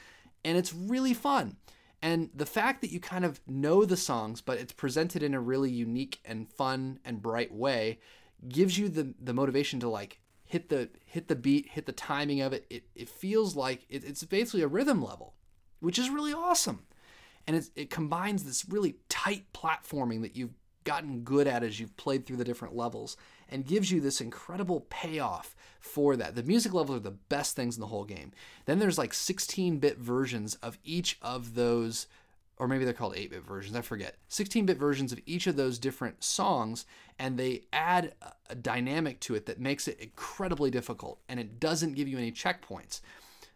And 0.45 0.59
it's 0.59 0.75
really 0.75 1.15
fun. 1.15 1.57
And 2.03 2.31
the 2.35 2.47
fact 2.47 2.83
that 2.83 2.91
you 2.91 3.01
kind 3.01 3.25
of 3.25 3.41
know 3.47 3.85
the 3.85 3.97
songs, 3.97 4.41
but 4.41 4.59
it's 4.59 4.73
presented 4.73 5.23
in 5.23 5.33
a 5.33 5.41
really 5.41 5.71
unique 5.71 6.21
and 6.25 6.49
fun 6.49 6.99
and 7.05 7.23
bright 7.23 7.53
way, 7.53 7.99
gives 8.47 8.77
you 8.77 8.89
the, 8.89 9.15
the 9.19 9.33
motivation 9.33 9.81
to 9.81 9.89
like 9.89 10.21
hit 10.45 10.69
the 10.69 10.91
hit 11.05 11.29
the 11.29 11.37
beat, 11.37 11.69
hit 11.71 11.87
the 11.87 11.93
timing 11.93 12.41
of 12.41 12.53
it. 12.53 12.67
It, 12.71 12.85
it 12.95 13.09
feels 13.09 13.57
like 13.57 13.87
it, 13.89 14.05
it's 14.05 14.25
basically 14.25 14.63
a 14.63 14.69
rhythm 14.69 15.03
level, 15.03 15.35
which 15.81 15.99
is 15.99 16.11
really 16.11 16.33
awesome. 16.33 16.87
And 17.47 17.57
it, 17.57 17.71
it 17.77 17.91
combines 17.91 18.45
this 18.45 18.67
really 18.69 18.97
tight 19.09 19.45
platforming 19.53 20.23
that 20.23 20.37
you've 20.37 20.55
gotten 20.85 21.21
good 21.21 21.47
at 21.47 21.63
as 21.63 21.81
you've 21.81 21.97
played 21.97 22.25
through 22.25 22.37
the 22.37 22.45
different 22.45 22.77
levels 22.77 23.17
and 23.49 23.67
gives 23.67 23.91
you 23.91 24.01
this 24.01 24.21
incredible 24.21 24.87
payoff 24.91 25.57
for 25.81 26.17
that. 26.17 26.35
The 26.35 26.43
music 26.43 26.73
levels 26.73 26.99
are 26.99 27.03
the 27.03 27.11
best 27.11 27.57
things 27.57 27.77
in 27.77 27.81
the 27.81 27.87
whole 27.87 28.05
game. 28.05 28.33
Then 28.67 28.79
there's 28.79 28.99
like 28.99 29.15
16 29.15 29.79
bit 29.79 29.99
versions 29.99 30.55
of 30.57 30.79
each 30.85 31.19
of 31.21 31.55
those, 31.55 32.07
or 32.59 32.69
maybe 32.69 32.85
they're 32.85 32.95
called 32.95 33.17
8 33.17 33.31
bit 33.31 33.43
versions, 33.43 33.77
I 33.77 33.81
forget. 33.81 34.17
16 34.29 34.67
bit 34.67 34.79
versions 34.79 35.13
of 35.13 35.21
each 35.27 35.47
of 35.47 35.57
those 35.57 35.79
different 35.79 36.23
songs, 36.23 36.87
and 37.19 37.39
they 37.39 37.63
add 37.73 38.15
a 38.49 38.55
dynamic 38.55 39.21
to 39.21 39.35
it 39.35 39.47
that 39.47 39.61
makes 39.61 39.89
it 39.89 39.99
incredibly 40.01 40.71
difficult 40.71 41.21
and 41.29 41.41
it 41.41 41.61
doesn't 41.61 41.95
give 41.95 42.09
you 42.09 42.19
any 42.19 42.33
checkpoints. 42.33 43.01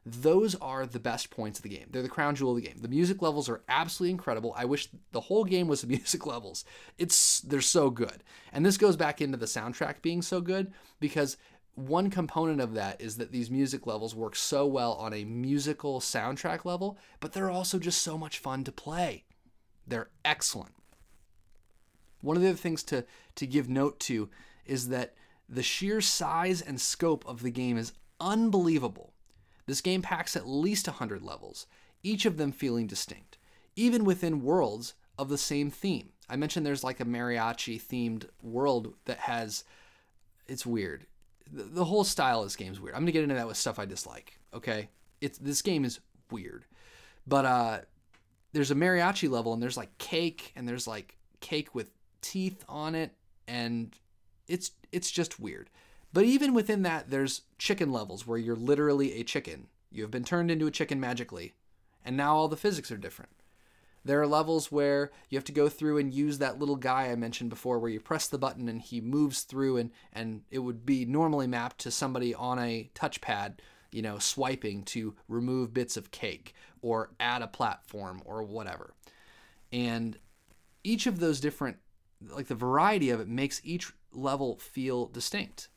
Those 0.07 0.55
are 0.57 0.87
the 0.87 1.00
best 1.00 1.28
points 1.28 1.59
of 1.59 1.64
the 1.64 1.69
game. 1.69 1.88
They're 1.90 2.02
the 2.02 2.09
crown 2.09 2.35
jewel 2.35 2.57
of 2.57 2.62
the 2.62 2.67
game. 2.67 2.78
The 2.81 2.88
music 2.88 3.21
levels 3.21 3.49
are 3.49 3.62
absolutely 3.69 4.12
incredible. 4.12 4.55
I 4.57 4.64
wish 4.64 4.88
the 5.12 5.21
whole 5.21 5.45
game 5.45 5.69
was 5.69 5.83
the 5.83 5.87
music 5.99 6.25
levels. 6.25 6.64
It's 6.97 7.40
they're 7.40 7.61
so 7.61 7.90
good. 7.90 8.23
And 8.52 8.64
this 8.64 8.78
goes 8.78 8.97
back 8.97 9.21
into 9.21 9.37
the 9.37 9.47
soundtrack 9.47 10.00
being 10.00 10.23
so 10.23 10.40
good 10.40 10.73
because 10.99 11.37
one 11.75 12.10
component 12.10 12.60
of 12.60 12.75
that 12.75 13.00
is 13.00 13.16
that 13.16 13.32
these 13.32 13.50
music 13.50 13.87
levels 13.87 14.14
work 14.14 14.34
so 14.34 14.66
well 14.66 14.94
on 14.94 15.12
a 15.12 15.25
musical 15.25 16.00
soundtrack 16.00 16.64
level, 16.64 16.98
but 17.20 17.32
they're 17.32 17.50
also 17.50 17.78
just 17.78 18.02
so 18.02 18.18
much 18.18 18.38
fun 18.38 18.64
to 18.64 18.72
play. 18.72 19.25
They're 19.87 20.10
excellent. 20.25 20.75
One 22.20 22.37
of 22.37 22.42
the 22.42 22.48
other 22.48 22.58
things 22.58 22.82
to, 22.84 23.04
to 23.37 23.46
give 23.46 23.68
note 23.68 24.00
to 24.00 24.28
is 24.66 24.88
that 24.88 25.14
the 25.48 25.62
sheer 25.62 26.00
size 26.00 26.60
and 26.60 26.80
scope 26.80 27.25
of 27.26 27.42
the 27.42 27.50
game 27.50 27.78
is 27.78 27.92
unbelievable. 28.20 29.12
This 29.66 29.80
game 29.80 30.02
packs 30.02 30.37
at 30.37 30.48
least 30.48 30.87
100 30.87 31.22
levels, 31.22 31.66
each 32.02 32.26
of 32.26 32.37
them 32.37 32.52
feeling 32.52 32.87
distinct, 32.87 33.38
even 33.76 34.04
within 34.04 34.42
worlds 34.42 34.94
of 35.18 35.28
the 35.28 35.38
same 35.38 35.70
theme. 35.70 36.10
I 36.28 36.37
mentioned 36.37 36.64
there's 36.64 36.84
like 36.84 37.00
a 37.00 37.04
mariachi 37.04 37.80
themed 37.80 38.26
world 38.42 38.94
that 39.06 39.18
has. 39.20 39.64
It's 40.46 40.66
weird. 40.66 41.06
The, 41.50 41.85
whole 41.85 42.05
style 42.05 42.40
of 42.40 42.47
this 42.47 42.57
game 42.57 42.73
is 42.73 42.81
weird. 42.81 42.95
I'm 42.95 43.02
gonna 43.02 43.12
get 43.12 43.23
into 43.23 43.35
that 43.35 43.47
with 43.47 43.57
stuff 43.57 43.78
I 43.78 43.87
dislike. 43.87 44.38
Okay, 44.52 44.88
it's 45.21 45.38
this 45.38 45.62
game 45.62 45.85
is 45.85 46.00
weird, 46.31 46.64
but 47.26 47.45
uh, 47.45 47.78
there's 48.52 48.71
a 48.71 48.75
mariachi 48.75 49.31
level 49.31 49.52
and 49.52 49.62
there's 49.62 49.76
like 49.76 49.97
cake 49.99 50.52
and 50.57 50.69
there's 50.69 50.87
like 50.87 51.17
cake 51.40 51.75
with 51.75 51.90
teeth 52.21 52.64
on 52.69 52.95
it 52.95 53.12
and 53.47 53.97
it's 54.47 54.73
it's 54.93 55.11
just 55.11 55.38
weird. 55.40 55.71
But 56.12 56.25
even 56.25 56.55
within 56.55 56.83
that, 56.83 57.11
there's 57.11 57.43
chicken 57.59 57.93
levels 57.93 58.26
where 58.26 58.38
you're 58.38 58.57
literally 58.57 59.14
a 59.14 59.25
chicken. 59.25 59.67
You 59.90 60.02
have 60.02 60.11
been 60.11 60.25
turned 60.25 60.50
into 60.50 60.67
a 60.67 60.71
chicken 60.71 61.00
magically, 61.00 61.55
and 62.05 62.17
now 62.17 62.35
all 62.35 62.49
the 62.49 62.57
physics 62.57 62.90
are 62.90 62.97
different. 62.97 63.33
There 64.08 64.22
are 64.22 64.26
levels 64.26 64.72
where 64.72 65.10
you 65.28 65.36
have 65.36 65.44
to 65.44 65.52
go 65.52 65.68
through 65.68 65.98
and 65.98 66.14
use 66.14 66.38
that 66.38 66.58
little 66.58 66.76
guy 66.76 67.10
I 67.10 67.14
mentioned 67.14 67.50
before, 67.50 67.78
where 67.78 67.90
you 67.90 68.00
press 68.00 68.26
the 68.26 68.38
button 68.38 68.66
and 68.66 68.80
he 68.80 69.02
moves 69.02 69.42
through, 69.42 69.76
and, 69.76 69.90
and 70.14 70.44
it 70.50 70.60
would 70.60 70.86
be 70.86 71.04
normally 71.04 71.46
mapped 71.46 71.76
to 71.80 71.90
somebody 71.90 72.34
on 72.34 72.58
a 72.58 72.90
touchpad, 72.94 73.58
you 73.92 74.00
know, 74.00 74.18
swiping 74.18 74.82
to 74.84 75.14
remove 75.28 75.74
bits 75.74 75.98
of 75.98 76.10
cake 76.10 76.54
or 76.80 77.10
add 77.20 77.42
a 77.42 77.46
platform 77.46 78.22
or 78.24 78.42
whatever. 78.42 78.94
And 79.70 80.16
each 80.82 81.06
of 81.06 81.20
those 81.20 81.38
different, 81.38 81.76
like 82.30 82.46
the 82.46 82.54
variety 82.54 83.10
of 83.10 83.20
it, 83.20 83.28
makes 83.28 83.60
each 83.62 83.92
level 84.10 84.56
feel 84.56 85.08
distinct. 85.08 85.68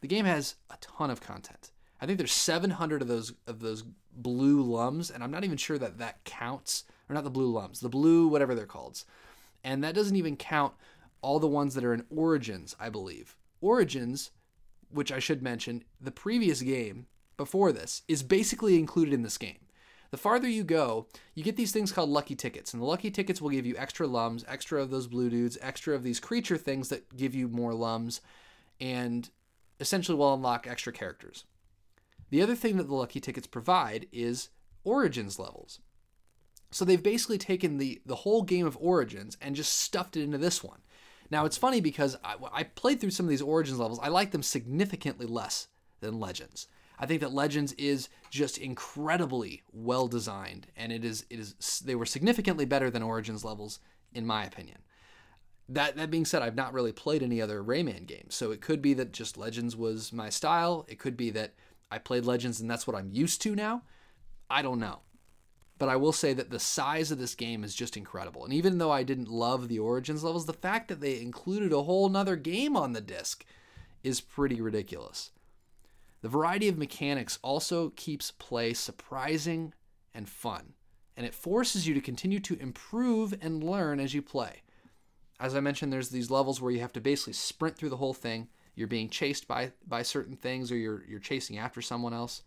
The 0.00 0.08
game 0.08 0.24
has 0.24 0.54
a 0.70 0.78
ton 0.80 1.10
of 1.10 1.20
content. 1.20 1.72
I 2.00 2.06
think 2.06 2.16
there's 2.16 2.32
700 2.32 3.02
of 3.02 3.08
those 3.08 3.34
of 3.46 3.60
those 3.60 3.84
blue 4.16 4.62
lums, 4.62 5.10
and 5.10 5.22
I'm 5.22 5.30
not 5.30 5.44
even 5.44 5.58
sure 5.58 5.76
that 5.76 5.98
that 5.98 6.24
counts, 6.24 6.84
or 7.10 7.14
not 7.14 7.24
the 7.24 7.30
blue 7.30 7.50
lums, 7.50 7.80
the 7.80 7.88
blue 7.88 8.28
whatever 8.28 8.54
they're 8.54 8.66
called, 8.66 9.02
and 9.64 9.82
that 9.82 9.94
doesn't 9.94 10.16
even 10.16 10.36
count 10.36 10.74
all 11.22 11.38
the 11.40 11.48
ones 11.48 11.74
that 11.74 11.84
are 11.84 11.92
in 11.92 12.04
Origins, 12.08 12.76
I 12.78 12.88
believe. 12.88 13.36
Origins, 13.60 14.30
which 14.90 15.12
I 15.12 15.18
should 15.18 15.42
mention, 15.42 15.84
the 16.00 16.10
previous 16.10 16.62
game 16.62 17.06
before 17.36 17.72
this 17.72 18.02
is 18.08 18.22
basically 18.22 18.78
included 18.78 19.12
in 19.12 19.22
this 19.22 19.36
game. 19.36 19.58
The 20.10 20.16
farther 20.16 20.48
you 20.48 20.64
go, 20.64 21.06
you 21.34 21.44
get 21.44 21.56
these 21.56 21.72
things 21.72 21.92
called 21.92 22.10
lucky 22.10 22.34
tickets, 22.34 22.72
and 22.72 22.82
the 22.82 22.86
lucky 22.86 23.10
tickets 23.10 23.40
will 23.40 23.50
give 23.50 23.66
you 23.66 23.76
extra 23.76 24.06
lums, 24.06 24.44
extra 24.48 24.80
of 24.80 24.90
those 24.90 25.06
blue 25.06 25.30
dudes, 25.30 25.58
extra 25.60 25.94
of 25.94 26.02
these 26.02 26.18
creature 26.18 26.56
things 26.56 26.88
that 26.88 27.16
give 27.16 27.34
you 27.34 27.48
more 27.48 27.74
lums, 27.74 28.20
and 28.80 29.30
essentially 29.78 30.16
will 30.16 30.34
unlock 30.34 30.66
extra 30.66 30.92
characters. 30.92 31.44
The 32.30 32.42
other 32.42 32.54
thing 32.54 32.76
that 32.76 32.88
the 32.88 32.94
lucky 32.94 33.20
tickets 33.20 33.46
provide 33.46 34.06
is 34.12 34.48
origins 34.84 35.38
levels. 35.38 35.80
So 36.70 36.84
they've 36.84 37.02
basically 37.02 37.38
taken 37.38 37.78
the 37.78 38.00
the 38.06 38.16
whole 38.16 38.42
game 38.42 38.66
of 38.66 38.78
origins 38.80 39.36
and 39.40 39.56
just 39.56 39.72
stuffed 39.78 40.16
it 40.16 40.22
into 40.22 40.38
this 40.38 40.62
one. 40.62 40.80
Now 41.30 41.44
it's 41.44 41.56
funny 41.56 41.80
because 41.80 42.16
I, 42.24 42.36
I 42.52 42.62
played 42.64 43.00
through 43.00 43.10
some 43.10 43.26
of 43.26 43.30
these 43.30 43.42
origins 43.42 43.78
levels. 43.78 44.00
I 44.02 44.08
like 44.08 44.30
them 44.30 44.42
significantly 44.42 45.26
less 45.26 45.68
than 46.00 46.20
legends. 46.20 46.66
I 47.00 47.06
think 47.06 47.22
that 47.22 47.32
Legends 47.32 47.72
is 47.72 48.10
just 48.28 48.58
incredibly 48.58 49.62
well 49.72 50.06
designed, 50.06 50.66
and 50.76 50.92
it 50.92 51.02
is 51.02 51.24
it 51.30 51.40
is 51.40 51.82
they 51.84 51.94
were 51.94 52.06
significantly 52.06 52.66
better 52.66 52.90
than 52.90 53.02
Origins 53.02 53.42
levels 53.42 53.80
in 54.12 54.26
my 54.26 54.44
opinion. 54.44 54.78
That 55.66 55.96
that 55.96 56.10
being 56.10 56.26
said, 56.26 56.42
I've 56.42 56.54
not 56.54 56.74
really 56.74 56.92
played 56.92 57.22
any 57.22 57.40
other 57.40 57.64
Rayman 57.64 58.06
games, 58.06 58.34
so 58.34 58.50
it 58.50 58.60
could 58.60 58.82
be 58.82 58.92
that 58.94 59.12
just 59.12 59.38
Legends 59.38 59.74
was 59.74 60.12
my 60.12 60.28
style. 60.28 60.84
It 60.88 60.98
could 60.98 61.16
be 61.16 61.30
that 61.30 61.54
I 61.90 61.98
played 61.98 62.26
Legends 62.26 62.60
and 62.60 62.70
that's 62.70 62.86
what 62.86 62.96
I'm 62.96 63.10
used 63.10 63.40
to 63.42 63.56
now. 63.56 63.82
I 64.50 64.60
don't 64.60 64.78
know. 64.78 65.00
But 65.80 65.88
I 65.88 65.96
will 65.96 66.12
say 66.12 66.34
that 66.34 66.50
the 66.50 66.60
size 66.60 67.10
of 67.10 67.18
this 67.18 67.34
game 67.34 67.64
is 67.64 67.74
just 67.74 67.96
incredible. 67.96 68.44
And 68.44 68.52
even 68.52 68.76
though 68.76 68.90
I 68.90 69.02
didn't 69.02 69.30
love 69.30 69.66
the 69.66 69.78
Origins 69.78 70.22
levels, 70.22 70.44
the 70.44 70.52
fact 70.52 70.88
that 70.88 71.00
they 71.00 71.18
included 71.18 71.72
a 71.72 71.84
whole 71.84 72.10
nother 72.10 72.36
game 72.36 72.76
on 72.76 72.92
the 72.92 73.00
disc 73.00 73.46
is 74.04 74.20
pretty 74.20 74.60
ridiculous. 74.60 75.30
The 76.20 76.28
variety 76.28 76.68
of 76.68 76.76
mechanics 76.76 77.38
also 77.40 77.88
keeps 77.96 78.30
play 78.30 78.74
surprising 78.74 79.72
and 80.12 80.28
fun, 80.28 80.74
and 81.16 81.24
it 81.24 81.34
forces 81.34 81.88
you 81.88 81.94
to 81.94 82.00
continue 82.02 82.40
to 82.40 82.60
improve 82.60 83.32
and 83.40 83.64
learn 83.64 84.00
as 84.00 84.12
you 84.12 84.20
play. 84.20 84.60
As 85.40 85.56
I 85.56 85.60
mentioned, 85.60 85.90
there's 85.90 86.10
these 86.10 86.30
levels 86.30 86.60
where 86.60 86.72
you 86.72 86.80
have 86.80 86.92
to 86.92 87.00
basically 87.00 87.32
sprint 87.32 87.78
through 87.78 87.88
the 87.88 87.96
whole 87.96 88.12
thing. 88.12 88.48
You're 88.74 88.86
being 88.86 89.08
chased 89.08 89.48
by 89.48 89.72
by 89.88 90.02
certain 90.02 90.36
things, 90.36 90.70
or 90.70 90.76
you're 90.76 91.04
you're 91.08 91.20
chasing 91.20 91.56
after 91.56 91.80
someone 91.80 92.12
else. 92.12 92.42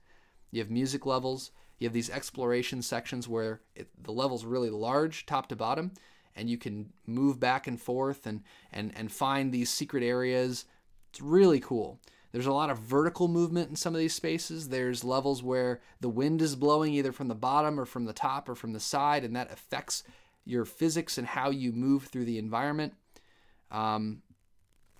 You 0.51 0.59
have 0.59 0.69
music 0.69 1.07
levels. 1.07 1.49
You 1.79 1.87
have 1.87 1.93
these 1.93 2.09
exploration 2.09 2.81
sections 2.81 3.27
where 3.27 3.61
it, 3.75 3.89
the 4.01 4.11
level's 4.11 4.45
really 4.45 4.69
large, 4.69 5.25
top 5.25 5.49
to 5.49 5.55
bottom, 5.55 5.91
and 6.35 6.49
you 6.49 6.57
can 6.57 6.93
move 7.05 7.39
back 7.39 7.67
and 7.67 7.79
forth 7.81 8.25
and 8.25 8.41
and 8.71 8.91
and 8.95 9.11
find 9.11 9.51
these 9.51 9.69
secret 9.69 10.03
areas. 10.03 10.65
It's 11.09 11.21
really 11.21 11.59
cool. 11.59 11.99
There's 12.31 12.47
a 12.47 12.53
lot 12.53 12.71
of 12.71 12.79
vertical 12.79 13.27
movement 13.27 13.69
in 13.69 13.75
some 13.75 13.93
of 13.93 13.99
these 13.99 14.15
spaces. 14.15 14.69
There's 14.69 15.03
levels 15.03 15.43
where 15.43 15.81
the 16.01 16.09
wind 16.09 16.41
is 16.41 16.55
blowing 16.55 16.91
either 16.93 17.11
from 17.11 17.27
the 17.27 17.35
bottom 17.35 17.79
or 17.79 17.85
from 17.85 18.05
the 18.05 18.13
top 18.13 18.49
or 18.49 18.55
from 18.55 18.73
the 18.73 18.79
side, 18.79 19.23
and 19.23 19.35
that 19.35 19.53
affects 19.53 20.03
your 20.43 20.65
physics 20.65 21.17
and 21.19 21.27
how 21.27 21.51
you 21.51 21.71
move 21.71 22.05
through 22.05 22.25
the 22.25 22.39
environment. 22.39 22.93
Um, 23.69 24.23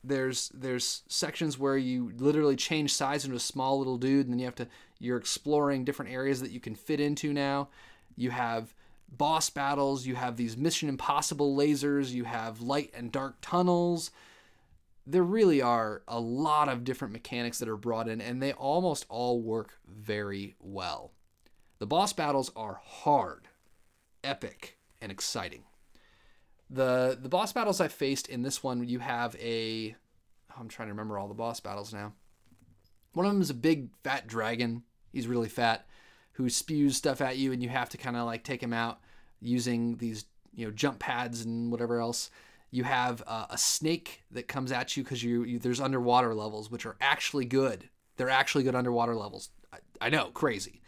there's 0.04 0.50
there's 0.50 1.04
sections 1.08 1.58
where 1.58 1.78
you 1.78 2.12
literally 2.18 2.56
change 2.56 2.94
size 2.94 3.26
into 3.26 3.38
a 3.38 3.40
small 3.40 3.80
little 3.80 3.98
dude, 3.98 4.28
and 4.28 4.34
then 4.34 4.40
you 4.40 4.46
have 4.46 4.56
to 4.56 4.68
you're 5.04 5.18
exploring 5.18 5.84
different 5.84 6.12
areas 6.12 6.40
that 6.42 6.52
you 6.52 6.60
can 6.60 6.76
fit 6.76 7.00
into 7.00 7.34
now. 7.34 7.70
You 8.16 8.32
have 8.32 8.74
boss 9.10 9.50
battles, 9.50 10.06
you 10.06 10.16
have 10.16 10.38
these 10.38 10.56
Mission 10.56 10.90
Impossible 10.90 11.56
lasers, 11.56 12.12
you 12.12 12.24
have 12.24 12.62
light 12.62 12.92
and 12.96 13.12
dark 13.12 13.36
tunnels. 13.42 14.12
There 15.06 15.24
really 15.24 15.62
are 15.62 16.04
a 16.08 16.20
lot 16.20 16.70
of 16.70 16.86
different 16.86 17.12
mechanics 17.12 17.60
that 17.60 17.68
are 17.68 17.76
brought 17.76 18.08
in, 18.08 18.22
and 18.22 18.42
they 18.42 18.54
almost 18.54 19.06
all 19.10 19.42
work 19.42 19.78
very 19.86 20.56
well. 20.60 21.12
The 21.80 21.88
boss 21.88 22.14
battles 22.14 22.50
are 22.56 22.80
hard, 22.82 23.50
epic, 24.24 24.78
and 25.02 25.12
exciting. 25.12 25.66
The 26.70 27.18
the 27.22 27.30
boss 27.30 27.52
battles 27.52 27.82
I 27.82 27.90
faced 27.90 28.30
in 28.30 28.42
this 28.42 28.64
one, 28.64 28.88
you 28.88 29.00
have 29.00 29.36
a 29.36 29.96
I'm 30.58 30.70
trying 30.70 30.88
to 30.88 30.94
remember 30.94 31.18
all 31.18 31.28
the 31.28 31.34
boss 31.34 31.60
battles 31.60 31.94
now. 31.94 32.14
One 33.14 33.26
of 33.26 33.34
them 33.34 33.42
is 33.42 33.50
a 33.50 33.56
big 33.56 33.90
fat 34.04 34.28
dragon. 34.28 34.84
He's 35.14 35.28
really 35.28 35.48
fat, 35.48 35.86
who 36.34 36.50
spews 36.50 36.98
stuff 36.98 37.22
at 37.22 37.38
you, 37.38 37.54
and 37.54 37.64
you 37.64 37.70
have 37.70 37.90
to 37.90 37.98
kind 37.98 38.18
of 38.18 38.26
like 38.26 38.44
take 38.44 38.62
him 38.62 38.74
out 38.74 39.00
using 39.40 39.98
these 39.98 40.26
you 40.56 40.66
know 40.66 40.72
jump 40.72 41.00
pads 41.00 41.46
and 41.46 41.72
whatever 41.72 42.00
else. 42.00 42.30
You 42.72 42.84
have 42.84 43.22
uh, 43.28 43.46
a 43.52 43.58
snake 43.58 44.24
that 44.32 44.48
comes 44.48 44.72
at 44.72 44.98
you 44.98 45.04
because 45.04 45.24
you, 45.24 45.44
you 45.44 45.60
there's 45.60 45.80
underwater 45.80 46.34
levels 46.34 46.72
which 46.72 46.86
are 46.86 46.98
actually 47.00 47.46
good. 47.46 47.88
They're 48.18 48.30
actually 48.30 48.64
good 48.64 48.76
underwater 48.76 49.16
levels. 49.16 49.50
I, 49.72 49.78
I 50.02 50.10
know, 50.10 50.26
crazy. 50.34 50.82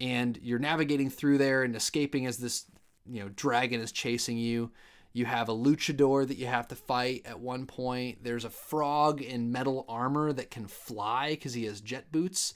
And 0.00 0.38
you're 0.42 0.58
navigating 0.58 1.10
through 1.10 1.38
there 1.38 1.62
and 1.62 1.76
escaping 1.76 2.26
as 2.26 2.38
this 2.38 2.64
you 3.06 3.20
know 3.20 3.28
dragon 3.28 3.80
is 3.80 3.92
chasing 3.92 4.38
you. 4.38 4.72
You 5.12 5.26
have 5.26 5.50
a 5.50 5.54
luchador 5.54 6.26
that 6.26 6.38
you 6.38 6.46
have 6.46 6.68
to 6.68 6.74
fight 6.74 7.22
at 7.26 7.38
one 7.38 7.66
point. 7.66 8.24
There's 8.24 8.46
a 8.46 8.50
frog 8.50 9.20
in 9.20 9.52
metal 9.52 9.84
armor 9.86 10.32
that 10.32 10.50
can 10.50 10.66
fly 10.66 11.30
because 11.30 11.52
he 11.52 11.66
has 11.66 11.82
jet 11.82 12.10
boots. 12.10 12.54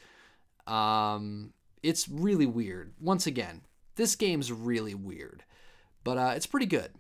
Um, 0.67 1.53
it's 1.83 2.09
really 2.09 2.47
weird. 2.47 2.95
Once 3.01 3.27
again, 3.27 3.63
this 3.97 4.17
game's 4.17 4.53
really 4.53 4.95
weird, 4.95 5.45
but 6.05 6.19
uh, 6.19 6.33
it's 6.35 6.47
pretty 6.47 6.67
good. 6.67 6.91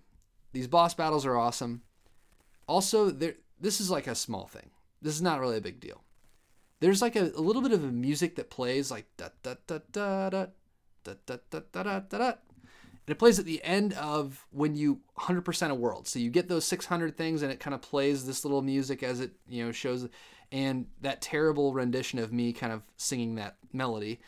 These 0.52 0.68
boss 0.68 0.94
battles 0.94 1.26
are 1.26 1.36
awesome. 1.36 1.82
Also, 2.66 3.10
there 3.10 3.34
this 3.60 3.80
is 3.80 3.90
like 3.90 4.06
a 4.06 4.14
small 4.14 4.46
thing. 4.46 4.70
This 5.02 5.14
is 5.14 5.22
not 5.22 5.40
really 5.40 5.56
a 5.56 5.62
big 5.62 5.80
deal. 5.80 6.02
There's 6.80 7.02
like 7.02 7.16
a, 7.16 7.30
a 7.34 7.40
little 7.40 7.62
bit 7.62 7.72
of 7.72 7.84
a 7.84 7.88
music 7.88 8.36
that 8.36 8.50
plays 8.50 8.90
like 8.90 9.06
da 9.16 9.28
da 9.42 9.54
da 9.66 9.78
da 9.92 10.30
da 10.30 10.46
da 11.04 11.14
da 11.26 11.36
da 11.50 11.60
da 11.72 12.00
da 12.00 12.18
da 12.18 12.32
and 13.06 13.14
it 13.14 13.18
plays 13.18 13.38
at 13.38 13.44
the 13.44 13.62
end 13.62 13.92
of 13.94 14.46
when 14.50 14.74
you 14.74 15.00
100% 15.18 15.70
a 15.70 15.74
world. 15.74 16.08
So 16.08 16.18
you 16.18 16.28
get 16.28 16.48
those 16.48 16.64
600 16.66 17.16
things 17.16 17.42
and 17.42 17.52
it 17.52 17.60
kind 17.60 17.72
of 17.72 17.80
plays 17.80 18.26
this 18.26 18.44
little 18.44 18.62
music 18.62 19.04
as 19.04 19.20
it, 19.20 19.30
you 19.48 19.64
know, 19.64 19.70
shows 19.70 20.08
and 20.56 20.86
that 21.02 21.20
terrible 21.20 21.74
rendition 21.74 22.18
of 22.18 22.32
me 22.32 22.50
kind 22.50 22.72
of 22.72 22.80
singing 22.96 23.34
that 23.34 23.56
melody 23.74 24.18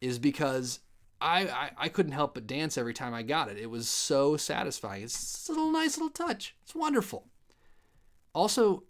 is 0.00 0.18
because 0.18 0.80
I, 1.20 1.46
I, 1.46 1.70
I 1.78 1.88
couldn't 1.88 2.10
help 2.10 2.34
but 2.34 2.48
dance 2.48 2.76
every 2.76 2.92
time 2.92 3.14
I 3.14 3.22
got 3.22 3.48
it. 3.48 3.56
It 3.56 3.70
was 3.70 3.88
so 3.88 4.36
satisfying. 4.36 5.04
It's 5.04 5.48
a 5.48 5.52
little 5.52 5.70
nice 5.70 5.96
little 5.96 6.10
touch. 6.10 6.56
It's 6.64 6.74
wonderful. 6.74 7.28
Also, 8.34 8.82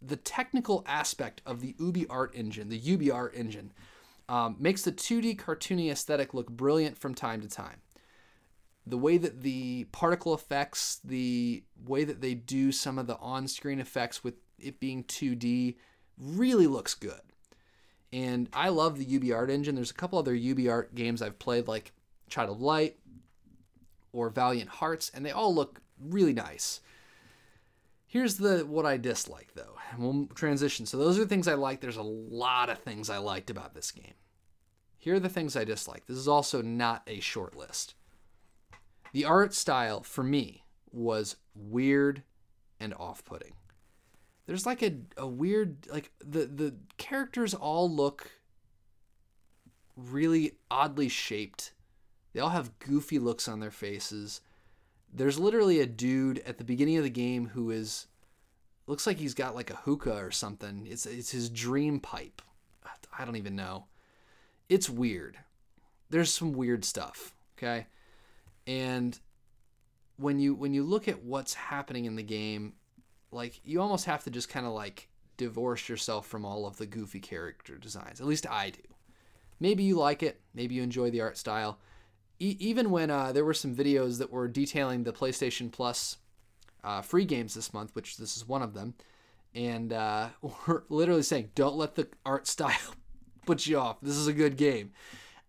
the 0.00 0.16
technical 0.16 0.82
aspect 0.86 1.42
of 1.44 1.60
the 1.60 1.74
UbiArt 1.74 2.34
Engine, 2.34 2.70
the 2.70 2.80
UbiArt 2.80 3.34
Engine, 3.34 3.74
um, 4.26 4.56
makes 4.58 4.82
the 4.82 4.92
2D 4.92 5.36
cartoony 5.36 5.92
aesthetic 5.92 6.32
look 6.32 6.48
brilliant 6.48 6.96
from 6.96 7.14
time 7.14 7.42
to 7.42 7.48
time 7.48 7.82
the 8.86 8.96
way 8.96 9.18
that 9.18 9.42
the 9.42 9.84
particle 9.90 10.32
effects, 10.32 11.00
the 11.02 11.64
way 11.84 12.04
that 12.04 12.20
they 12.20 12.34
do 12.34 12.70
some 12.70 12.98
of 12.98 13.08
the 13.08 13.18
on 13.18 13.48
screen 13.48 13.80
effects 13.80 14.22
with 14.22 14.34
it 14.60 14.78
being 14.78 15.02
2D 15.04 15.74
really 16.18 16.66
looks 16.66 16.94
good. 16.94 17.20
And 18.12 18.48
I 18.52 18.68
love 18.68 18.98
the 18.98 19.04
UbiArt 19.06 19.50
engine. 19.50 19.74
There's 19.74 19.90
a 19.90 19.94
couple 19.94 20.18
other 20.18 20.34
UbiArt 20.34 20.94
games 20.94 21.20
I've 21.20 21.38
played, 21.38 21.68
like 21.68 21.92
Child 22.28 22.50
of 22.50 22.60
Light 22.60 22.96
or 24.12 24.30
Valiant 24.30 24.70
Hearts, 24.70 25.10
and 25.14 25.24
they 25.24 25.32
all 25.32 25.54
look 25.54 25.80
really 26.00 26.32
nice. 26.32 26.80
Here's 28.06 28.36
the 28.36 28.60
what 28.60 28.86
I 28.86 28.96
dislike 28.96 29.52
though. 29.54 29.76
And 29.92 30.02
we'll 30.02 30.26
transition. 30.34 30.86
So 30.86 30.96
those 30.96 31.18
are 31.18 31.22
the 31.22 31.28
things 31.28 31.48
I 31.48 31.54
like. 31.54 31.80
There's 31.80 31.96
a 31.96 32.02
lot 32.02 32.70
of 32.70 32.78
things 32.78 33.10
I 33.10 33.18
liked 33.18 33.50
about 33.50 33.74
this 33.74 33.90
game. 33.90 34.14
Here 34.96 35.16
are 35.16 35.20
the 35.20 35.28
things 35.28 35.56
I 35.56 35.64
dislike. 35.64 36.06
This 36.06 36.16
is 36.16 36.28
also 36.28 36.62
not 36.62 37.02
a 37.06 37.20
short 37.20 37.56
list. 37.56 37.94
The 39.12 39.24
art 39.24 39.54
style 39.54 40.02
for 40.02 40.24
me 40.24 40.64
was 40.90 41.36
weird 41.54 42.22
and 42.80 42.94
off-putting. 42.94 43.52
There's 44.46 44.66
like 44.66 44.82
a, 44.82 44.94
a 45.16 45.26
weird 45.26 45.86
like 45.90 46.10
the 46.20 46.46
the 46.46 46.74
characters 46.98 47.52
all 47.54 47.90
look 47.90 48.30
really 49.96 50.52
oddly 50.70 51.08
shaped. 51.08 51.72
They 52.32 52.40
all 52.40 52.50
have 52.50 52.78
goofy 52.78 53.18
looks 53.18 53.48
on 53.48 53.60
their 53.60 53.70
faces. 53.70 54.40
There's 55.12 55.38
literally 55.38 55.80
a 55.80 55.86
dude 55.86 56.40
at 56.40 56.58
the 56.58 56.64
beginning 56.64 56.96
of 56.98 57.02
the 57.02 57.10
game 57.10 57.46
who 57.48 57.70
is 57.70 58.06
looks 58.86 59.06
like 59.06 59.18
he's 59.18 59.34
got 59.34 59.54
like 59.54 59.70
a 59.70 59.76
hookah 59.76 60.16
or 60.16 60.30
something. 60.30 60.86
It's 60.88 61.06
it's 61.06 61.30
his 61.30 61.50
dream 61.50 62.00
pipe. 62.00 62.42
I 63.18 63.24
don't 63.24 63.36
even 63.36 63.56
know. 63.56 63.86
It's 64.68 64.90
weird. 64.90 65.38
There's 66.10 66.32
some 66.32 66.52
weird 66.52 66.84
stuff, 66.84 67.34
okay? 67.56 67.86
And 68.66 69.18
when 70.16 70.38
you 70.38 70.54
when 70.54 70.74
you 70.74 70.84
look 70.84 71.08
at 71.08 71.22
what's 71.22 71.54
happening 71.54 72.04
in 72.04 72.16
the 72.16 72.22
game, 72.22 72.74
like 73.30 73.60
you 73.64 73.80
almost 73.80 74.06
have 74.06 74.24
to 74.24 74.30
just 74.30 74.48
kind 74.48 74.66
of 74.66 74.72
like 74.72 75.08
divorce 75.36 75.88
yourself 75.88 76.26
from 76.26 76.44
all 76.44 76.66
of 76.66 76.76
the 76.76 76.86
goofy 76.86 77.20
character 77.20 77.76
designs. 77.76 78.20
At 78.20 78.26
least 78.26 78.48
I 78.48 78.70
do. 78.70 78.82
Maybe 79.60 79.82
you 79.82 79.96
like 79.96 80.22
it. 80.22 80.40
Maybe 80.54 80.74
you 80.74 80.82
enjoy 80.82 81.10
the 81.10 81.20
art 81.20 81.38
style. 81.38 81.78
E- 82.38 82.56
even 82.58 82.90
when 82.90 83.10
uh, 83.10 83.32
there 83.32 83.44
were 83.44 83.54
some 83.54 83.74
videos 83.74 84.18
that 84.18 84.30
were 84.30 84.48
detailing 84.48 85.04
the 85.04 85.12
PlayStation 85.12 85.72
Plus 85.72 86.18
uh, 86.84 87.02
free 87.02 87.24
games 87.24 87.54
this 87.54 87.72
month, 87.72 87.94
which 87.94 88.16
this 88.16 88.36
is 88.36 88.46
one 88.46 88.62
of 88.62 88.74
them, 88.74 88.94
and 89.54 89.92
uh, 89.92 90.28
we're 90.66 90.82
literally 90.88 91.22
saying, 91.22 91.50
"Don't 91.54 91.76
let 91.76 91.94
the 91.94 92.08
art 92.24 92.46
style 92.56 92.94
put 93.46 93.66
you 93.66 93.78
off. 93.78 94.00
This 94.02 94.16
is 94.16 94.26
a 94.26 94.32
good 94.32 94.56
game." 94.56 94.92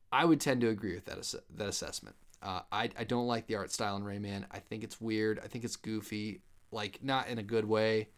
I 0.09 0.23
would 0.23 0.39
tend 0.39 0.61
to 0.61 0.69
agree 0.69 0.95
with 0.95 1.05
that 1.05 1.17
ass- 1.17 1.35
that 1.55 1.67
assessment. 1.67 2.15
Uh, 2.41 2.61
I, 2.71 2.89
I 2.97 3.03
don't 3.03 3.27
like 3.27 3.47
the 3.47 3.55
art 3.55 3.71
style 3.71 3.97
in 3.97 4.03
Rayman. 4.03 4.45
I 4.51 4.59
think 4.59 4.83
it's 4.83 5.01
weird. 5.01 5.39
I 5.43 5.47
think 5.47 5.65
it's 5.65 5.75
goofy, 5.75 6.41
like 6.71 6.99
not 7.03 7.27
in 7.27 7.37
a 7.37 7.43
good 7.43 7.65
way. 7.65 8.09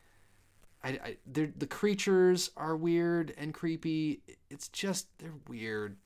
I, 0.83 0.89
I 0.89 1.17
the 1.31 1.67
creatures 1.67 2.51
are 2.55 2.75
weird 2.75 3.33
and 3.37 3.53
creepy. 3.53 4.21
It's 4.49 4.69
just 4.69 5.07
they're 5.19 5.33
weird. 5.47 5.97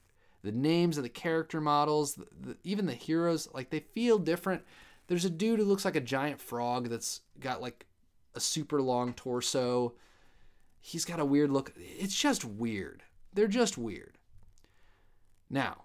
The 0.44 0.52
names 0.52 0.98
of 0.98 1.04
the 1.04 1.10
character 1.10 1.62
models, 1.62 2.16
the, 2.16 2.28
the, 2.42 2.58
even 2.64 2.86
the 2.86 2.94
heroes, 2.94 3.48
like 3.54 3.70
they 3.70 3.80
feel 3.80 4.20
different. 4.20 4.64
There's 5.08 5.26
a 5.26 5.30
dude 5.30 5.60
who 5.60 5.66
looks 5.66 5.86
like 5.86 5.96
a 5.96 6.02
giant 6.02 6.42
frog 6.42 6.90
that's 6.90 7.22
got 7.40 7.62
like 7.62 7.86
a 8.36 8.40
super 8.40 8.82
long 8.82 9.14
torso. 9.14 9.94
He's 10.82 11.06
got 11.06 11.20
a 11.20 11.26
weird 11.26 11.50
look. 11.50 11.74
It's 11.78 12.16
just 12.16 12.44
weird. 12.44 13.04
They're 13.34 13.48
just 13.48 13.78
weird. 13.78 14.18
Now, 15.50 15.84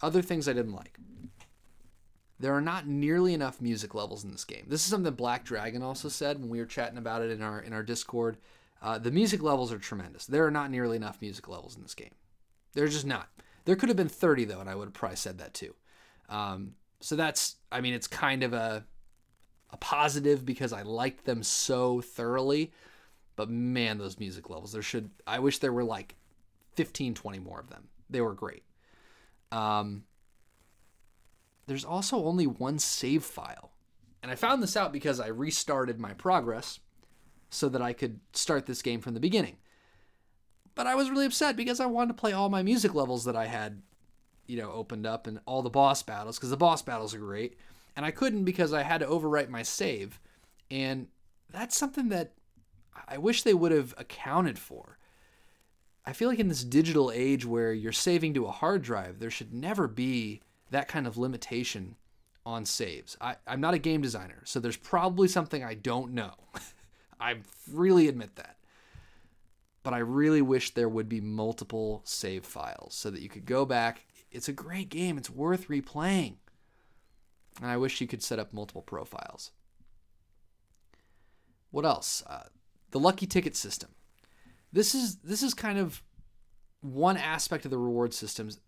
other 0.00 0.22
things 0.22 0.48
I 0.48 0.52
didn't 0.54 0.74
like 0.74 0.98
there 2.40 2.54
are 2.54 2.60
not 2.60 2.86
nearly 2.86 3.34
enough 3.34 3.60
music 3.60 3.94
levels 3.94 4.24
in 4.24 4.32
this 4.32 4.44
game. 4.44 4.64
This 4.66 4.80
is 4.80 4.90
something 4.90 5.12
Black 5.12 5.44
Dragon 5.44 5.82
also 5.82 6.08
said 6.08 6.40
when 6.40 6.48
we 6.48 6.58
were 6.58 6.66
chatting 6.66 6.98
about 6.98 7.22
it 7.22 7.30
in 7.30 7.42
our 7.42 7.60
in 7.60 7.72
our 7.72 7.82
Discord. 7.82 8.38
Uh, 8.82 8.98
the 8.98 9.10
music 9.10 9.42
levels 9.42 9.70
are 9.72 9.78
tremendous. 9.78 10.24
There 10.24 10.46
are 10.46 10.50
not 10.50 10.70
nearly 10.70 10.96
enough 10.96 11.20
music 11.20 11.48
levels 11.48 11.76
in 11.76 11.82
this 11.82 11.94
game. 11.94 12.14
There's 12.72 12.94
just 12.94 13.06
not. 13.06 13.28
There 13.66 13.76
could 13.76 13.90
have 13.90 13.96
been 13.96 14.08
30 14.08 14.46
though, 14.46 14.60
and 14.60 14.70
I 14.70 14.74
would 14.74 14.86
have 14.86 14.94
probably 14.94 15.16
said 15.16 15.38
that 15.38 15.52
too. 15.52 15.74
Um, 16.30 16.72
so 17.00 17.14
that's, 17.14 17.56
I 17.70 17.82
mean, 17.82 17.92
it's 17.92 18.06
kind 18.06 18.42
of 18.42 18.54
a 18.54 18.84
a 19.72 19.76
positive 19.76 20.44
because 20.44 20.72
I 20.72 20.82
liked 20.82 21.24
them 21.24 21.42
so 21.42 22.00
thoroughly. 22.00 22.72
But 23.36 23.50
man, 23.50 23.98
those 23.98 24.18
music 24.18 24.50
levels. 24.50 24.72
There 24.72 24.82
should. 24.82 25.10
I 25.26 25.38
wish 25.38 25.58
there 25.58 25.72
were 25.72 25.84
like 25.84 26.16
15, 26.74 27.14
20 27.14 27.38
more 27.38 27.60
of 27.60 27.68
them. 27.68 27.88
They 28.08 28.20
were 28.20 28.34
great. 28.34 28.64
Um, 29.52 30.04
there's 31.70 31.84
also 31.84 32.24
only 32.24 32.48
one 32.48 32.80
save 32.80 33.22
file. 33.22 33.70
And 34.24 34.32
I 34.32 34.34
found 34.34 34.60
this 34.60 34.76
out 34.76 34.92
because 34.92 35.20
I 35.20 35.28
restarted 35.28 36.00
my 36.00 36.14
progress 36.14 36.80
so 37.48 37.68
that 37.68 37.80
I 37.80 37.92
could 37.92 38.18
start 38.32 38.66
this 38.66 38.82
game 38.82 39.00
from 39.00 39.14
the 39.14 39.20
beginning. 39.20 39.56
But 40.74 40.88
I 40.88 40.96
was 40.96 41.10
really 41.10 41.26
upset 41.26 41.54
because 41.54 41.78
I 41.78 41.86
wanted 41.86 42.08
to 42.08 42.20
play 42.20 42.32
all 42.32 42.48
my 42.48 42.64
music 42.64 42.92
levels 42.92 43.24
that 43.24 43.36
I 43.36 43.46
had, 43.46 43.82
you 44.48 44.56
know, 44.60 44.72
opened 44.72 45.06
up 45.06 45.28
and 45.28 45.38
all 45.46 45.62
the 45.62 45.70
boss 45.70 46.02
battles 46.02 46.38
because 46.38 46.50
the 46.50 46.56
boss 46.56 46.82
battles 46.82 47.14
are 47.14 47.20
great. 47.20 47.56
And 47.94 48.04
I 48.04 48.10
couldn't 48.10 48.42
because 48.42 48.72
I 48.72 48.82
had 48.82 48.98
to 48.98 49.06
overwrite 49.06 49.48
my 49.48 49.62
save. 49.62 50.18
And 50.72 51.06
that's 51.50 51.78
something 51.78 52.08
that 52.08 52.32
I 53.06 53.18
wish 53.18 53.44
they 53.44 53.54
would 53.54 53.70
have 53.70 53.94
accounted 53.96 54.58
for. 54.58 54.98
I 56.04 56.14
feel 56.14 56.28
like 56.28 56.40
in 56.40 56.48
this 56.48 56.64
digital 56.64 57.12
age 57.14 57.46
where 57.46 57.72
you're 57.72 57.92
saving 57.92 58.34
to 58.34 58.46
a 58.46 58.50
hard 58.50 58.82
drive, 58.82 59.20
there 59.20 59.30
should 59.30 59.54
never 59.54 59.86
be 59.86 60.40
that 60.70 60.88
kind 60.88 61.06
of 61.06 61.18
limitation 61.18 61.96
on 62.46 62.64
saves. 62.64 63.16
I, 63.20 63.36
I'm 63.46 63.60
not 63.60 63.74
a 63.74 63.78
game 63.78 64.00
designer, 64.00 64.42
so 64.44 64.60
there's 64.60 64.76
probably 64.76 65.28
something 65.28 65.62
I 65.62 65.74
don't 65.74 66.12
know. 66.12 66.34
I 67.20 67.36
really 67.70 68.08
admit 68.08 68.36
that. 68.36 68.56
But 69.82 69.94
I 69.94 69.98
really 69.98 70.42
wish 70.42 70.74
there 70.74 70.88
would 70.88 71.08
be 71.08 71.20
multiple 71.20 72.02
save 72.04 72.44
files 72.44 72.94
so 72.94 73.10
that 73.10 73.22
you 73.22 73.28
could 73.28 73.46
go 73.46 73.64
back. 73.64 74.06
It's 74.30 74.48
a 74.48 74.52
great 74.52 74.88
game, 74.88 75.18
it's 75.18 75.30
worth 75.30 75.68
replaying. 75.68 76.36
And 77.60 77.70
I 77.70 77.76
wish 77.76 78.00
you 78.00 78.06
could 78.06 78.22
set 78.22 78.38
up 78.38 78.52
multiple 78.52 78.82
profiles. 78.82 79.50
What 81.70 81.84
else? 81.84 82.22
Uh, 82.26 82.44
the 82.90 83.00
lucky 83.00 83.26
ticket 83.26 83.56
system. 83.56 83.90
This 84.72 84.94
is 84.94 85.16
this 85.16 85.42
is 85.42 85.54
kind 85.54 85.78
of 85.78 86.02
one 86.80 87.16
aspect 87.16 87.64
of 87.64 87.70
the 87.70 87.78
reward 87.78 88.14
systems 88.14 88.60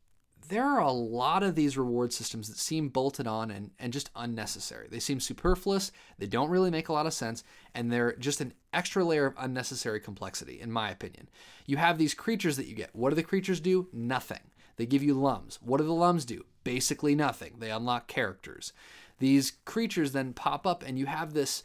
there 0.48 0.64
are 0.64 0.81
a 0.81 0.92
lot 0.92 1.42
of 1.42 1.55
these 1.55 1.76
reward 1.76 2.12
systems 2.12 2.48
that 2.48 2.59
seem 2.59 2.88
bolted 2.88 3.26
on 3.26 3.50
and, 3.50 3.70
and 3.78 3.92
just 3.92 4.11
unnecessary. 4.16 4.88
They 4.90 4.98
seem 4.98 5.20
superfluous, 5.20 5.92
they 6.18 6.26
don't 6.26 6.50
really 6.50 6.70
make 6.70 6.88
a 6.88 6.92
lot 6.92 7.07
of 7.07 7.14
sense, 7.14 7.44
and 7.74 7.90
they're 7.90 8.14
just 8.16 8.40
an 8.40 8.52
extra 8.72 9.05
layer 9.05 9.26
of 9.26 9.35
unnecessary 9.38 10.00
complexity, 10.00 10.61
in 10.61 10.72
my 10.72 10.90
opinion. 10.90 11.28
You 11.66 11.76
have 11.76 11.98
these 11.98 12.14
creatures 12.14 12.57
that 12.57 12.66
you 12.66 12.74
get. 12.74 12.94
What 12.94 13.11
do 13.11 13.16
the 13.16 13.22
creatures 13.22 13.61
do? 13.61 13.88
Nothing. 13.92 14.50
They 14.76 14.87
give 14.87 15.02
you 15.02 15.14
lums. 15.14 15.59
What 15.62 15.78
do 15.78 15.85
the 15.85 15.92
lums 15.92 16.24
do? 16.24 16.44
Basically 16.64 17.14
nothing. 17.14 17.57
They 17.59 17.70
unlock 17.70 18.09
characters. 18.09 18.72
These 19.18 19.52
creatures 19.64 20.12
then 20.12 20.33
pop 20.33 20.66
up, 20.66 20.83
and 20.83 20.98
you 20.98 21.07
have 21.07 21.35
this 21.35 21.62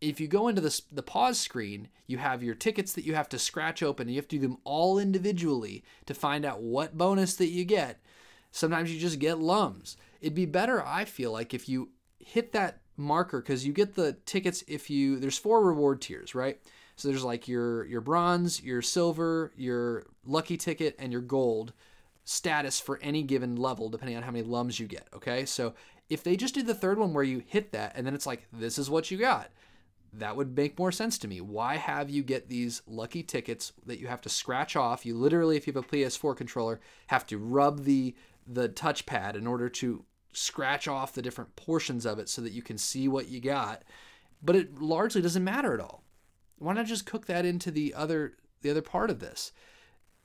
if 0.00 0.20
you 0.20 0.28
go 0.28 0.48
into 0.48 0.60
the, 0.60 0.80
the 0.92 1.02
pause 1.02 1.38
screen, 1.38 1.88
you 2.06 2.18
have 2.18 2.42
your 2.42 2.54
tickets 2.54 2.92
that 2.92 3.04
you 3.04 3.14
have 3.14 3.28
to 3.30 3.38
scratch 3.38 3.82
open. 3.82 4.06
And 4.06 4.14
you 4.14 4.20
have 4.20 4.28
to 4.28 4.36
do 4.36 4.42
them 4.42 4.58
all 4.64 4.98
individually 4.98 5.84
to 6.06 6.14
find 6.14 6.44
out 6.44 6.60
what 6.60 6.98
bonus 6.98 7.34
that 7.36 7.48
you 7.48 7.64
get. 7.64 8.00
Sometimes 8.56 8.92
you 8.92 8.98
just 8.98 9.18
get 9.18 9.38
lums. 9.38 9.98
It'd 10.22 10.34
be 10.34 10.46
better, 10.46 10.82
I 10.82 11.04
feel 11.04 11.30
like, 11.30 11.52
if 11.52 11.68
you 11.68 11.90
hit 12.18 12.52
that 12.52 12.80
marker 12.96 13.42
because 13.42 13.66
you 13.66 13.72
get 13.74 13.94
the 13.94 14.14
tickets 14.24 14.64
if 14.66 14.88
you 14.88 15.18
there's 15.18 15.36
four 15.36 15.62
reward 15.62 16.00
tiers, 16.00 16.34
right? 16.34 16.58
So 16.96 17.08
there's 17.08 17.22
like 17.22 17.46
your 17.46 17.84
your 17.84 18.00
bronze, 18.00 18.62
your 18.62 18.80
silver, 18.80 19.52
your 19.56 20.06
lucky 20.24 20.56
ticket, 20.56 20.96
and 20.98 21.12
your 21.12 21.20
gold 21.20 21.74
status 22.24 22.80
for 22.80 22.98
any 23.02 23.22
given 23.22 23.56
level, 23.56 23.90
depending 23.90 24.16
on 24.16 24.22
how 24.22 24.30
many 24.30 24.42
lums 24.42 24.80
you 24.80 24.86
get. 24.86 25.06
Okay, 25.14 25.44
so 25.44 25.74
if 26.08 26.24
they 26.24 26.34
just 26.34 26.54
did 26.54 26.66
the 26.66 26.74
third 26.74 26.98
one 26.98 27.12
where 27.12 27.24
you 27.24 27.42
hit 27.46 27.72
that 27.72 27.92
and 27.94 28.06
then 28.06 28.14
it's 28.14 28.26
like 28.26 28.46
this 28.54 28.78
is 28.78 28.88
what 28.88 29.10
you 29.10 29.18
got, 29.18 29.50
that 30.14 30.34
would 30.34 30.56
make 30.56 30.78
more 30.78 30.92
sense 30.92 31.18
to 31.18 31.28
me. 31.28 31.42
Why 31.42 31.76
have 31.76 32.08
you 32.08 32.22
get 32.22 32.48
these 32.48 32.80
lucky 32.86 33.22
tickets 33.22 33.74
that 33.84 34.00
you 34.00 34.06
have 34.06 34.22
to 34.22 34.30
scratch 34.30 34.76
off? 34.76 35.04
You 35.04 35.14
literally, 35.14 35.58
if 35.58 35.66
you 35.66 35.74
have 35.74 35.84
a 35.84 35.88
PS4 35.88 36.34
controller, 36.34 36.80
have 37.08 37.26
to 37.26 37.36
rub 37.38 37.84
the 37.84 38.14
the 38.46 38.68
touchpad 38.68 39.34
in 39.34 39.46
order 39.46 39.68
to 39.68 40.04
scratch 40.32 40.86
off 40.86 41.14
the 41.14 41.22
different 41.22 41.56
portions 41.56 42.04
of 42.04 42.18
it 42.18 42.28
so 42.28 42.42
that 42.42 42.52
you 42.52 42.62
can 42.62 42.78
see 42.78 43.08
what 43.08 43.28
you 43.28 43.40
got. 43.40 43.82
But 44.42 44.56
it 44.56 44.80
largely 44.80 45.22
doesn't 45.22 45.44
matter 45.44 45.74
at 45.74 45.80
all. 45.80 46.04
Why 46.58 46.74
not 46.74 46.86
just 46.86 47.06
cook 47.06 47.26
that 47.26 47.44
into 47.44 47.70
the 47.70 47.94
other 47.94 48.36
the 48.62 48.70
other 48.70 48.82
part 48.82 49.10
of 49.10 49.20
this? 49.20 49.52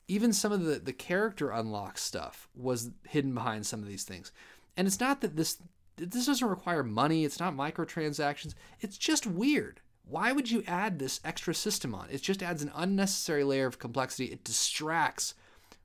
Even 0.08 0.34
some 0.34 0.52
of 0.52 0.64
the 0.64 0.80
the 0.80 0.94
character 0.94 1.50
unlock 1.52 1.98
stuff 1.98 2.50
was 2.56 2.92
hidden 3.08 3.34
behind 3.34 3.66
some 3.66 3.82
of 3.82 3.88
these 3.88 4.04
things. 4.04 4.32
And 4.78 4.88
it's 4.88 5.00
not 5.00 5.22
that 5.22 5.36
this 5.36 5.58
this 5.98 6.26
doesn't 6.26 6.48
require 6.48 6.84
money, 6.84 7.26
it's 7.26 7.40
not 7.40 7.56
microtransactions. 7.56 8.54
It's 8.80 8.98
just 8.98 9.28
weird. 9.28 9.82
Why 10.04 10.32
would 10.32 10.50
you 10.50 10.64
add 10.68 11.00
this 11.00 11.22
extra 11.24 11.54
system 11.54 11.94
on? 11.94 12.10
It 12.10 12.22
just 12.22 12.44
adds 12.44 12.62
an 12.62 12.72
unnecessary 12.76 13.44
layer 13.44 13.68
of 13.68 13.80
complexity. 13.80 14.26
It 14.26 14.44
distracts 14.44 15.36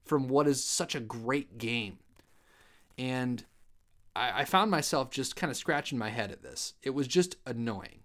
from 0.05 0.29
what 0.29 0.49
is 0.49 0.65
such 0.65 0.95
a 0.95 1.01
great 1.01 1.59
game. 1.59 1.99
And 2.99 3.45
I, 4.15 4.41
I 4.41 4.45
found 4.45 4.71
myself 4.71 5.11
just 5.11 5.37
kind 5.37 5.51
of 5.51 5.57
scratching 5.57 5.99
my 5.99 6.11
head 6.11 6.31
at 6.31 6.43
this. 6.43 6.75
It 6.83 6.91
was 6.91 7.07
just 7.07 7.37
annoying. 7.47 8.01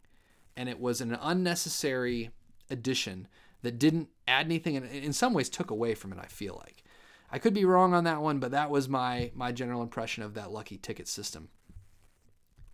And 0.56 0.68
it 0.68 0.80
was 0.80 1.02
an 1.02 1.18
unnecessary 1.22 2.32
addition 2.70 3.28
that 3.62 3.80
didn't 3.80 4.10
add 4.28 4.46
anything 4.46 4.76
and 4.76 4.86
in 4.90 5.14
some 5.14 5.34
ways 5.34 5.50
took 5.50 5.72
away 5.72 5.94
from 5.94 6.12
it, 6.12 6.20
I 6.20 6.26
feel 6.26 6.62
like. 6.64 6.84
I 7.32 7.40
could 7.40 7.54
be 7.54 7.66
wrong 7.66 7.94
on 7.94 8.04
that 8.04 8.22
one, 8.22 8.40
but 8.40 8.52
that 8.52 8.70
was 8.70 8.90
my 8.90 9.32
my 9.34 9.52
general 9.52 9.82
impression 9.82 10.24
of 10.24 10.34
that 10.34 10.52
lucky 10.52 10.78
ticket 10.78 11.08
system. 11.08 11.50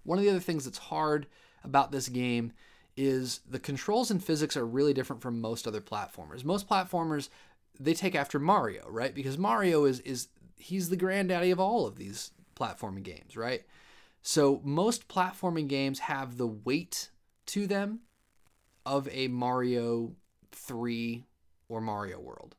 One 0.03 0.17
of 0.17 0.23
the 0.23 0.30
other 0.30 0.39
things 0.39 0.65
that's 0.65 0.77
hard 0.77 1.27
about 1.63 1.91
this 1.91 2.10
game 2.10 2.53
is 2.95 3.41
the 3.47 3.60
controls 3.60 4.10
and 4.10 4.23
physics 4.23 4.58
are 4.58 4.65
really 4.65 4.93
different 4.93 5.21
from 5.21 5.39
most 5.39 5.67
other 5.67 5.82
platformers. 5.82 6.43
Most 6.43 6.67
platformers 6.67 7.30
they 7.80 7.93
take 7.93 8.15
after 8.15 8.39
Mario, 8.39 8.88
right? 8.89 9.13
Because 9.13 9.38
Mario 9.38 9.86
is 9.86 9.99
is 9.99 10.30
he's 10.58 10.89
the 10.89 10.98
granddaddy 10.98 11.52
of 11.52 11.60
all 11.60 11.86
of 11.86 11.96
these 11.96 12.32
platforming 12.56 13.04
games, 13.04 13.38
right? 13.38 13.63
So 14.22 14.62
most 14.63 15.08
platforming 15.08 15.67
games 15.67 16.00
have 16.00 16.38
the 16.38 16.48
weight 16.48 17.10
to 17.48 17.67
them 17.67 18.02
of 18.86 19.08
a 19.12 19.28
Mario 19.28 20.15
3 20.52 21.26
or 21.70 21.82
Mario 21.82 22.20
World. 22.20 22.56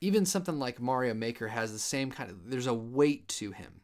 Even 0.00 0.24
something 0.24 0.58
like 0.58 0.80
Mario 0.80 1.14
Maker 1.14 1.48
has 1.48 1.72
the 1.72 1.78
same 1.78 2.10
kind 2.10 2.30
of 2.30 2.50
there's 2.50 2.66
a 2.66 2.74
weight 2.74 3.28
to 3.28 3.52
him. 3.52 3.80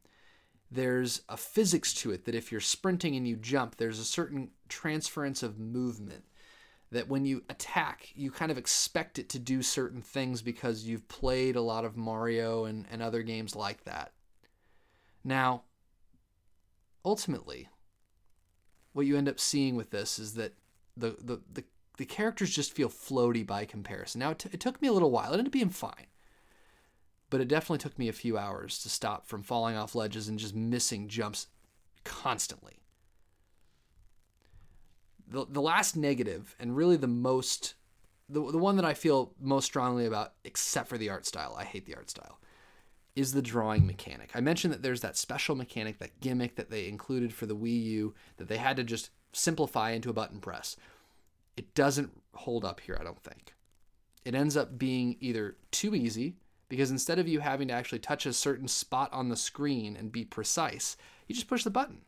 There's 0.70 1.22
a 1.28 1.36
physics 1.36 1.92
to 1.94 2.10
it 2.10 2.24
that 2.24 2.34
if 2.34 2.50
you're 2.50 2.60
sprinting 2.60 3.14
and 3.16 3.26
you 3.28 3.36
jump, 3.36 3.76
there's 3.76 3.98
a 3.98 4.04
certain 4.04 4.50
transference 4.68 5.42
of 5.42 5.58
movement 5.58 6.24
that 6.92 7.08
when 7.08 7.24
you 7.24 7.42
attack, 7.48 8.10
you 8.14 8.30
kind 8.30 8.50
of 8.50 8.58
expect 8.58 9.18
it 9.18 9.28
to 9.30 9.38
do 9.38 9.62
certain 9.62 10.00
things 10.00 10.40
because 10.42 10.84
you've 10.84 11.08
played 11.08 11.56
a 11.56 11.60
lot 11.60 11.84
of 11.84 11.96
Mario 11.96 12.64
and, 12.64 12.86
and 12.90 13.02
other 13.02 13.22
games 13.22 13.56
like 13.56 13.84
that. 13.84 14.12
Now, 15.24 15.62
ultimately, 17.04 17.68
what 18.92 19.06
you 19.06 19.16
end 19.16 19.28
up 19.28 19.40
seeing 19.40 19.74
with 19.74 19.90
this 19.90 20.18
is 20.18 20.34
that 20.34 20.54
the, 20.96 21.16
the, 21.20 21.40
the, 21.52 21.64
the 21.98 22.04
characters 22.04 22.54
just 22.54 22.72
feel 22.72 22.88
floaty 22.88 23.44
by 23.44 23.64
comparison. 23.64 24.20
Now, 24.20 24.30
it, 24.30 24.38
t- 24.38 24.50
it 24.52 24.60
took 24.60 24.80
me 24.80 24.88
a 24.88 24.92
little 24.92 25.10
while. 25.10 25.30
It 25.30 25.38
ended 25.38 25.46
up 25.46 25.52
being 25.52 25.70
fine. 25.70 26.06
But 27.28 27.40
it 27.40 27.48
definitely 27.48 27.78
took 27.78 27.98
me 27.98 28.08
a 28.08 28.12
few 28.12 28.38
hours 28.38 28.78
to 28.84 28.88
stop 28.88 29.26
from 29.26 29.42
falling 29.42 29.76
off 29.76 29.96
ledges 29.96 30.28
and 30.28 30.38
just 30.38 30.54
missing 30.54 31.08
jumps 31.08 31.48
constantly 32.04 32.78
the, 35.28 35.46
the 35.48 35.62
last 35.62 35.96
negative 35.96 36.54
and 36.58 36.76
really 36.76 36.96
the 36.96 37.06
most 37.06 37.74
the, 38.28 38.40
the 38.50 38.58
one 38.58 38.76
that 38.76 38.84
I 38.84 38.94
feel 38.94 39.32
most 39.40 39.66
strongly 39.66 40.06
about, 40.06 40.32
except 40.44 40.88
for 40.88 40.98
the 40.98 41.10
art 41.10 41.26
style, 41.26 41.54
I 41.56 41.64
hate 41.64 41.86
the 41.86 41.94
art 41.94 42.10
style, 42.10 42.40
is 43.14 43.32
the 43.32 43.42
drawing 43.42 43.86
mechanic. 43.86 44.32
I 44.34 44.40
mentioned 44.40 44.72
that 44.72 44.82
there's 44.82 45.02
that 45.02 45.16
special 45.16 45.54
mechanic, 45.54 45.98
that 45.98 46.20
gimmick 46.20 46.56
that 46.56 46.70
they 46.70 46.88
included 46.88 47.32
for 47.32 47.46
the 47.46 47.56
Wii 47.56 47.84
U 47.84 48.14
that 48.36 48.48
they 48.48 48.56
had 48.56 48.76
to 48.78 48.84
just 48.84 49.10
simplify 49.32 49.90
into 49.90 50.10
a 50.10 50.14
button 50.14 50.40
press. 50.40 50.76
It 51.56 51.74
doesn't 51.74 52.20
hold 52.34 52.64
up 52.64 52.80
here, 52.80 52.98
I 53.00 53.04
don't 53.04 53.22
think. 53.22 53.54
It 54.24 54.34
ends 54.34 54.56
up 54.56 54.76
being 54.76 55.16
either 55.20 55.56
too 55.70 55.94
easy, 55.94 56.34
because 56.68 56.90
instead 56.90 57.20
of 57.20 57.28
you 57.28 57.38
having 57.38 57.68
to 57.68 57.74
actually 57.74 58.00
touch 58.00 58.26
a 58.26 58.32
certain 58.32 58.66
spot 58.66 59.12
on 59.12 59.28
the 59.28 59.36
screen 59.36 59.96
and 59.96 60.10
be 60.10 60.24
precise, 60.24 60.96
you 61.28 61.34
just 61.34 61.46
push 61.46 61.62
the 61.62 61.70
button 61.70 62.00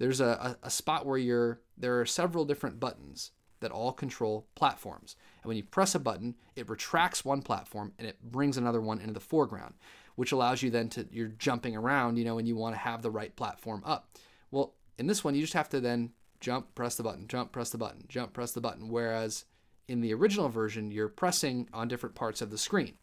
there's 0.00 0.20
a, 0.20 0.56
a, 0.62 0.70
spot 0.70 1.04
where 1.04 1.18
you're 1.18 1.60
there 1.76 2.00
are 2.00 2.06
several 2.06 2.46
different 2.46 2.80
buttons 2.80 3.32
that 3.60 3.70
all 3.70 3.92
control 3.92 4.48
platforms. 4.54 5.14
And 5.42 5.48
when 5.48 5.58
you 5.58 5.62
press 5.62 5.94
a 5.94 5.98
button, 5.98 6.36
it 6.56 6.70
retracts 6.70 7.22
one 7.22 7.42
platform 7.42 7.92
and 7.98 8.08
it 8.08 8.16
brings 8.22 8.56
another 8.56 8.80
one 8.80 8.98
into 8.98 9.12
the 9.12 9.20
foreground, 9.20 9.74
which 10.16 10.32
allows 10.32 10.62
you 10.62 10.70
then 10.70 10.88
to 10.90 11.06
you're 11.12 11.28
jumping 11.28 11.76
around, 11.76 12.16
you 12.16 12.24
know, 12.24 12.34
when 12.34 12.46
you 12.46 12.56
want 12.56 12.74
to 12.74 12.80
have 12.80 13.02
the 13.02 13.10
right 13.10 13.36
platform 13.36 13.82
up. 13.84 14.08
Well, 14.50 14.72
in 14.98 15.06
this 15.06 15.22
one, 15.22 15.34
you 15.34 15.42
just 15.42 15.52
have 15.52 15.68
to 15.68 15.80
then 15.80 16.12
jump, 16.40 16.74
press 16.74 16.96
the 16.96 17.02
button, 17.02 17.28
jump, 17.28 17.52
press 17.52 17.68
the 17.68 17.78
button, 17.78 18.06
jump, 18.08 18.32
press 18.32 18.52
the 18.52 18.62
button. 18.62 18.88
Whereas 18.88 19.44
in 19.86 20.00
the 20.00 20.14
original 20.14 20.48
version, 20.48 20.90
you're 20.90 21.08
pressing 21.08 21.68
on 21.74 21.88
different 21.88 22.14
parts 22.14 22.40
of 22.40 22.50
the 22.50 22.56
screen, 22.56 22.94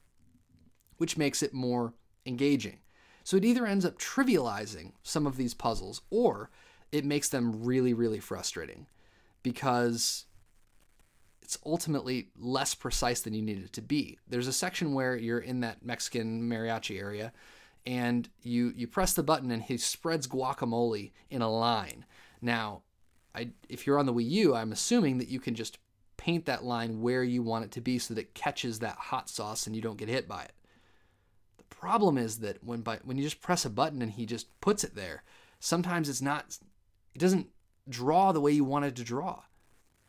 which 0.97 1.15
makes 1.15 1.43
it 1.43 1.53
more 1.53 1.93
engaging. 2.25 2.79
So 3.23 3.37
it 3.37 3.45
either 3.45 3.67
ends 3.67 3.85
up 3.85 3.99
trivializing 3.99 4.93
some 5.03 5.27
of 5.27 5.37
these 5.37 5.53
puzzles 5.53 6.01
or 6.09 6.49
it 6.91 7.05
makes 7.05 7.29
them 7.29 7.63
really, 7.63 7.93
really 7.93 8.19
frustrating 8.19 8.87
because 9.43 10.25
it's 11.41 11.57
ultimately 11.65 12.29
less 12.37 12.75
precise 12.75 13.21
than 13.21 13.33
you 13.33 13.41
need 13.41 13.63
it 13.63 13.73
to 13.73 13.81
be. 13.81 14.17
There's 14.27 14.47
a 14.47 14.53
section 14.53 14.93
where 14.93 15.15
you're 15.15 15.39
in 15.39 15.61
that 15.61 15.85
Mexican 15.85 16.49
mariachi 16.49 16.99
area 16.99 17.31
and 17.85 18.27
you 18.41 18.73
you 18.75 18.85
press 18.85 19.13
the 19.13 19.23
button 19.23 19.49
and 19.49 19.63
he 19.63 19.77
spreads 19.77 20.27
guacamole 20.27 21.13
in 21.29 21.41
a 21.41 21.49
line. 21.49 22.05
Now, 22.41 22.83
I, 23.33 23.51
if 23.69 23.87
you're 23.87 23.97
on 23.97 24.05
the 24.05 24.13
Wii 24.13 24.29
U, 24.29 24.55
I'm 24.55 24.73
assuming 24.73 25.19
that 25.19 25.29
you 25.29 25.39
can 25.39 25.55
just 25.55 25.77
paint 26.17 26.45
that 26.47 26.65
line 26.65 27.01
where 27.01 27.23
you 27.23 27.41
want 27.41 27.63
it 27.63 27.71
to 27.71 27.81
be 27.81 27.97
so 27.97 28.13
that 28.13 28.21
it 28.21 28.33
catches 28.33 28.79
that 28.79 28.97
hot 28.97 29.29
sauce 29.29 29.67
and 29.67 29.75
you 29.75 29.81
don't 29.81 29.97
get 29.97 30.09
hit 30.09 30.27
by 30.27 30.43
it. 30.43 30.53
The 31.57 31.63
problem 31.63 32.17
is 32.17 32.39
that 32.39 32.61
when 32.63 32.81
by, 32.81 32.97
when 33.05 33.17
you 33.17 33.23
just 33.23 33.41
press 33.41 33.63
a 33.63 33.69
button 33.69 34.01
and 34.01 34.11
he 34.11 34.25
just 34.25 34.59
puts 34.59 34.83
it 34.83 34.95
there, 34.95 35.23
sometimes 35.59 36.09
it's 36.09 36.21
not 36.21 36.57
it 37.17 37.19
doesn't 37.19 37.47
draw 37.89 38.31
the 38.31 38.39
way 38.39 38.51
you 38.51 38.63
wanted 38.63 38.95
to 38.95 39.03
draw. 39.03 39.41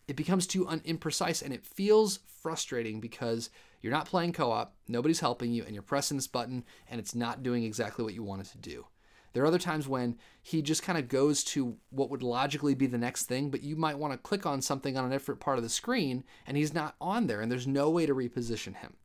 It 0.08 0.14
becomes 0.14 0.46
too 0.46 0.68
un- 0.68 0.80
imprecise 0.80 1.42
and 1.42 1.54
it 1.54 1.64
feels 1.64 2.18
frustrating 2.42 3.00
because 3.00 3.48
you're 3.80 3.94
not 3.94 4.04
playing 4.04 4.34
co 4.34 4.52
op, 4.52 4.74
nobody's 4.88 5.20
helping 5.20 5.50
you, 5.50 5.64
and 5.64 5.72
you're 5.72 5.82
pressing 5.82 6.18
this 6.18 6.26
button 6.26 6.66
and 6.90 7.00
it's 7.00 7.14
not 7.14 7.42
doing 7.42 7.64
exactly 7.64 8.04
what 8.04 8.12
you 8.12 8.22
want 8.22 8.42
it 8.42 8.48
to 8.48 8.58
do. 8.58 8.84
There 9.32 9.42
are 9.42 9.46
other 9.46 9.58
times 9.58 9.88
when 9.88 10.18
he 10.42 10.60
just 10.60 10.82
kind 10.82 10.98
of 10.98 11.08
goes 11.08 11.42
to 11.44 11.78
what 11.88 12.10
would 12.10 12.22
logically 12.22 12.74
be 12.74 12.86
the 12.86 12.98
next 12.98 13.24
thing, 13.24 13.48
but 13.48 13.62
you 13.62 13.74
might 13.74 13.98
want 13.98 14.12
to 14.12 14.18
click 14.18 14.44
on 14.44 14.60
something 14.60 14.98
on 14.98 15.06
a 15.06 15.10
different 15.10 15.40
part 15.40 15.56
of 15.56 15.64
the 15.64 15.70
screen 15.70 16.24
and 16.46 16.58
he's 16.58 16.74
not 16.74 16.94
on 17.00 17.26
there, 17.26 17.40
and 17.40 17.50
there's 17.50 17.66
no 17.66 17.88
way 17.88 18.04
to 18.04 18.14
reposition 18.14 18.76
him 18.76 18.96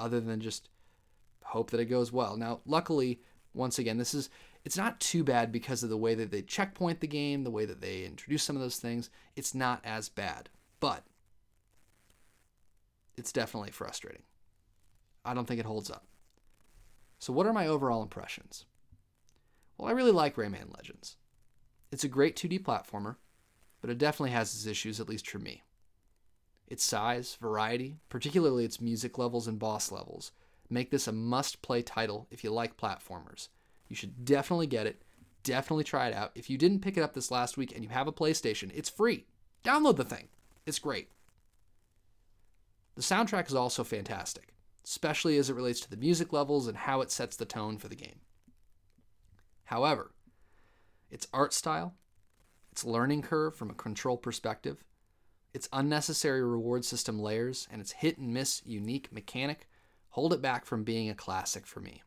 other 0.00 0.18
than 0.18 0.40
just 0.40 0.68
hope 1.44 1.70
that 1.70 1.78
it 1.78 1.84
goes 1.84 2.10
well. 2.10 2.36
Now, 2.36 2.60
luckily, 2.66 3.20
once 3.54 3.78
again, 3.78 3.98
this 3.98 4.14
is 4.14 4.30
it's 4.64 4.76
not 4.76 5.00
too 5.00 5.24
bad 5.24 5.50
because 5.50 5.82
of 5.82 5.90
the 5.90 5.96
way 5.96 6.14
that 6.14 6.30
they 6.30 6.42
checkpoint 6.42 7.00
the 7.00 7.06
game, 7.06 7.42
the 7.42 7.50
way 7.50 7.64
that 7.64 7.80
they 7.80 8.04
introduce 8.04 8.44
some 8.44 8.56
of 8.56 8.62
those 8.62 8.78
things. 8.78 9.10
It's 9.34 9.54
not 9.54 9.80
as 9.84 10.08
bad, 10.08 10.48
but 10.78 11.04
it's 13.16 13.32
definitely 13.32 13.72
frustrating. 13.72 14.22
I 15.24 15.34
don't 15.34 15.46
think 15.46 15.60
it 15.60 15.66
holds 15.66 15.90
up. 15.90 16.06
So, 17.18 17.32
what 17.32 17.46
are 17.46 17.52
my 17.52 17.66
overall 17.66 18.02
impressions? 18.02 18.64
Well, 19.76 19.88
I 19.88 19.92
really 19.92 20.12
like 20.12 20.36
Rayman 20.36 20.74
Legends. 20.76 21.16
It's 21.90 22.04
a 22.04 22.08
great 22.08 22.36
2D 22.36 22.62
platformer, 22.62 23.16
but 23.80 23.90
it 23.90 23.98
definitely 23.98 24.30
has 24.30 24.54
its 24.54 24.66
issues, 24.66 25.00
at 25.00 25.08
least 25.08 25.28
for 25.28 25.38
me. 25.38 25.62
Its 26.66 26.84
size, 26.84 27.36
variety, 27.40 27.98
particularly 28.08 28.64
its 28.64 28.80
music 28.80 29.18
levels 29.18 29.46
and 29.46 29.58
boss 29.58 29.92
levels, 29.92 30.32
make 30.70 30.90
this 30.90 31.06
a 31.06 31.12
must 31.12 31.62
play 31.62 31.82
title 31.82 32.26
if 32.30 32.42
you 32.42 32.50
like 32.50 32.76
platformers. 32.76 33.48
You 33.92 33.96
should 33.96 34.24
definitely 34.24 34.68
get 34.68 34.86
it. 34.86 35.02
Definitely 35.42 35.84
try 35.84 36.06
it 36.06 36.14
out. 36.14 36.32
If 36.34 36.48
you 36.48 36.56
didn't 36.56 36.80
pick 36.80 36.96
it 36.96 37.02
up 37.02 37.12
this 37.12 37.30
last 37.30 37.58
week 37.58 37.74
and 37.74 37.84
you 37.84 37.90
have 37.90 38.06
a 38.06 38.12
PlayStation, 38.12 38.70
it's 38.74 38.88
free. 38.88 39.26
Download 39.62 39.96
the 39.96 40.02
thing. 40.02 40.28
It's 40.64 40.78
great. 40.78 41.10
The 42.94 43.02
soundtrack 43.02 43.48
is 43.48 43.54
also 43.54 43.84
fantastic, 43.84 44.54
especially 44.82 45.36
as 45.36 45.50
it 45.50 45.56
relates 45.56 45.80
to 45.80 45.90
the 45.90 45.98
music 45.98 46.32
levels 46.32 46.68
and 46.68 46.78
how 46.78 47.02
it 47.02 47.10
sets 47.10 47.36
the 47.36 47.44
tone 47.44 47.76
for 47.76 47.88
the 47.88 47.94
game. 47.94 48.20
However, 49.64 50.14
its 51.10 51.28
art 51.34 51.52
style, 51.52 51.92
its 52.70 52.86
learning 52.86 53.20
curve 53.20 53.54
from 53.54 53.68
a 53.68 53.74
control 53.74 54.16
perspective, 54.16 54.82
its 55.52 55.68
unnecessary 55.70 56.42
reward 56.42 56.86
system 56.86 57.18
layers, 57.20 57.68
and 57.70 57.82
its 57.82 57.92
hit 57.92 58.16
and 58.16 58.32
miss 58.32 58.62
unique 58.64 59.12
mechanic 59.12 59.68
hold 60.08 60.32
it 60.32 60.40
back 60.40 60.64
from 60.64 60.82
being 60.82 61.10
a 61.10 61.14
classic 61.14 61.66
for 61.66 61.80
me. 61.80 62.02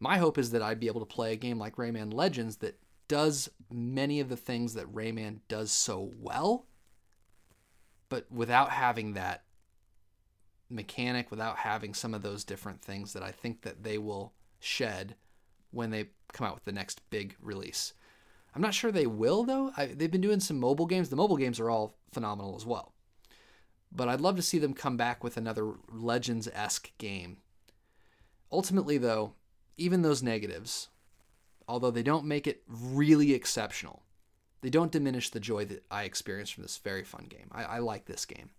My 0.00 0.16
hope 0.16 0.38
is 0.38 0.50
that 0.50 0.62
I'd 0.62 0.80
be 0.80 0.86
able 0.86 1.00
to 1.00 1.06
play 1.06 1.32
a 1.32 1.36
game 1.36 1.58
like 1.58 1.76
Rayman 1.76 2.12
Legends 2.12 2.56
that 2.56 2.80
does 3.06 3.50
many 3.70 4.18
of 4.20 4.30
the 4.30 4.36
things 4.36 4.74
that 4.74 4.92
Rayman 4.92 5.40
does 5.48 5.70
so 5.70 6.10
well, 6.18 6.66
but 8.08 8.30
without 8.32 8.70
having 8.70 9.12
that 9.14 9.44
mechanic, 10.70 11.30
without 11.30 11.58
having 11.58 11.92
some 11.92 12.14
of 12.14 12.22
those 12.22 12.44
different 12.44 12.80
things 12.80 13.12
that 13.12 13.22
I 13.22 13.30
think 13.30 13.62
that 13.62 13.82
they 13.82 13.98
will 13.98 14.32
shed 14.58 15.16
when 15.70 15.90
they 15.90 16.10
come 16.32 16.46
out 16.46 16.54
with 16.54 16.64
the 16.64 16.72
next 16.72 17.02
big 17.10 17.36
release. 17.42 17.92
I'm 18.54 18.62
not 18.62 18.74
sure 18.74 18.90
they 18.90 19.06
will 19.06 19.44
though. 19.44 19.72
I, 19.76 19.86
they've 19.86 20.10
been 20.10 20.20
doing 20.20 20.40
some 20.40 20.58
mobile 20.58 20.86
games. 20.86 21.08
The 21.08 21.16
mobile 21.16 21.36
games 21.36 21.60
are 21.60 21.70
all 21.70 21.96
phenomenal 22.12 22.56
as 22.56 22.64
well. 22.64 22.92
But 23.92 24.08
I'd 24.08 24.20
love 24.20 24.36
to 24.36 24.42
see 24.42 24.58
them 24.58 24.72
come 24.74 24.96
back 24.96 25.22
with 25.24 25.36
another 25.36 25.74
Legends 25.90 26.48
esque 26.52 26.92
game. 26.98 27.38
Ultimately, 28.52 28.98
though, 28.98 29.34
even 29.80 30.02
those 30.02 30.22
negatives, 30.22 30.88
although 31.66 31.90
they 31.90 32.02
don't 32.02 32.26
make 32.26 32.46
it 32.46 32.62
really 32.68 33.32
exceptional, 33.32 34.02
they 34.60 34.70
don't 34.70 34.92
diminish 34.92 35.30
the 35.30 35.40
joy 35.40 35.64
that 35.64 35.84
I 35.90 36.04
experienced 36.04 36.54
from 36.54 36.62
this 36.62 36.78
very 36.78 37.02
fun 37.02 37.26
game. 37.28 37.48
I, 37.50 37.64
I 37.64 37.78
like 37.78 38.04
this 38.04 38.26
game. 38.26 38.50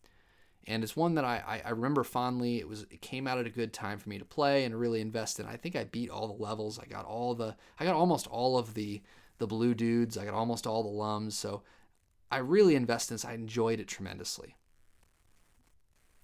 And 0.67 0.83
it's 0.83 0.95
one 0.95 1.15
that 1.15 1.25
I, 1.25 1.61
I, 1.65 1.69
remember 1.69 2.03
fondly. 2.03 2.59
It 2.59 2.67
was 2.67 2.83
it 2.91 3.01
came 3.01 3.25
out 3.25 3.39
at 3.39 3.47
a 3.47 3.51
good 3.51 3.73
time 3.73 3.97
for 3.97 4.09
me 4.09 4.19
to 4.19 4.25
play 4.25 4.63
and 4.63 4.79
really 4.79 5.01
invest 5.01 5.39
in. 5.39 5.47
I 5.47 5.57
think 5.57 5.75
I 5.75 5.85
beat 5.85 6.11
all 6.11 6.27
the 6.27 6.43
levels. 6.43 6.77
I 6.77 6.85
got 6.85 7.05
all 7.05 7.33
the 7.33 7.55
I 7.79 7.85
got 7.85 7.95
almost 7.95 8.27
all 8.27 8.59
of 8.59 8.75
the 8.75 9.01
the 9.39 9.47
blue 9.47 9.73
dudes. 9.73 10.19
I 10.19 10.25
got 10.25 10.35
almost 10.35 10.67
all 10.67 10.83
the 10.83 10.89
lums. 10.89 11.35
So 11.35 11.63
I 12.29 12.37
really 12.37 12.75
invested 12.75 13.13
in 13.13 13.15
this. 13.15 13.25
I 13.25 13.33
enjoyed 13.33 13.79
it 13.79 13.87
tremendously. 13.87 14.55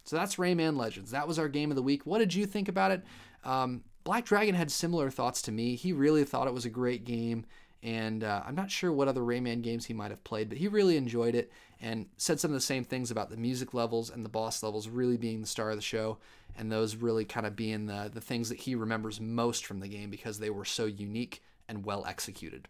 So 0.04 0.16
that's 0.16 0.36
Rayman 0.36 0.78
Legends. 0.78 1.12
That 1.12 1.28
was 1.28 1.40
our 1.40 1.50
game 1.50 1.72
of 1.72 1.76
the 1.76 1.82
week. 1.82 2.06
What 2.06 2.20
did 2.20 2.36
you 2.36 2.46
think 2.46 2.70
about 2.70 2.92
it? 2.92 3.04
Um, 3.44 3.84
Black 4.08 4.24
Dragon 4.24 4.56
had 4.56 4.72
similar 4.72 5.10
thoughts 5.10 5.41
to 5.41 5.52
me. 5.52 5.76
He 5.76 5.91
really 5.91 6.24
thought 6.24 6.48
it 6.48 6.54
was 6.54 6.63
a 6.63 6.70
great 6.70 7.04
game. 7.04 7.46
And 7.84 8.24
uh, 8.24 8.41
I'm 8.48 8.56
not 8.56 8.72
sure 8.72 8.89
what 8.89 9.10
other 9.10 9.20
Rayman 9.20 9.62
games 9.62 9.84
he 9.84 9.93
might 9.93 10.12
have 10.12 10.24
played, 10.24 10.48
but 10.48 10.60
he 10.60 10.70
really 10.70 10.96
enjoyed 10.96 11.36
it 11.36 11.52
and 11.82 12.06
said 12.15 12.39
some 12.39 12.52
of 12.52 12.56
the 12.56 12.62
same 12.62 12.86
things 12.86 13.12
about 13.12 13.30
the 13.30 13.36
music 13.36 13.74
levels 13.74 14.10
and 14.10 14.24
the 14.24 14.30
boss 14.30 14.63
levels 14.63 14.88
really 14.88 15.17
being 15.17 15.41
the 15.41 15.46
star 15.46 15.72
of 15.72 15.76
the 15.76 15.82
show, 15.82 16.20
and 16.58 16.72
those 16.72 16.96
really 16.96 17.26
kind 17.26 17.46
of 17.46 17.58
being 17.58 17.88
the, 17.88 18.10
the 18.13 18.22
things 18.22 18.48
that 18.48 18.60
he 18.60 18.76
remembers 18.76 19.20
most 19.20 19.65
from 19.65 19.82
the 19.82 19.89
game 19.89 20.10
because 20.10 20.39
they 20.39 20.50
were 20.50 20.63
so 20.63 20.86
unique 20.86 21.43
and 21.67 21.84
well 21.84 22.06
executed. 22.06 22.70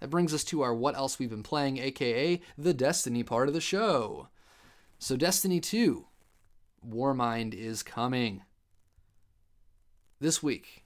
That 0.00 0.10
brings 0.10 0.34
us 0.34 0.44
to 0.44 0.60
our 0.60 0.74
What 0.74 0.94
Else 0.94 1.18
We've 1.18 1.30
Been 1.30 1.42
Playing, 1.42 1.78
aka 1.78 2.38
the 2.58 2.74
Destiny 2.74 3.22
part 3.22 3.48
of 3.48 3.54
the 3.54 3.62
show. 3.62 4.28
So, 4.98 5.16
Destiny 5.16 5.58
2, 5.58 6.04
Warmind 6.86 7.54
is 7.54 7.82
coming. 7.82 8.42
This 10.20 10.42
week, 10.42 10.84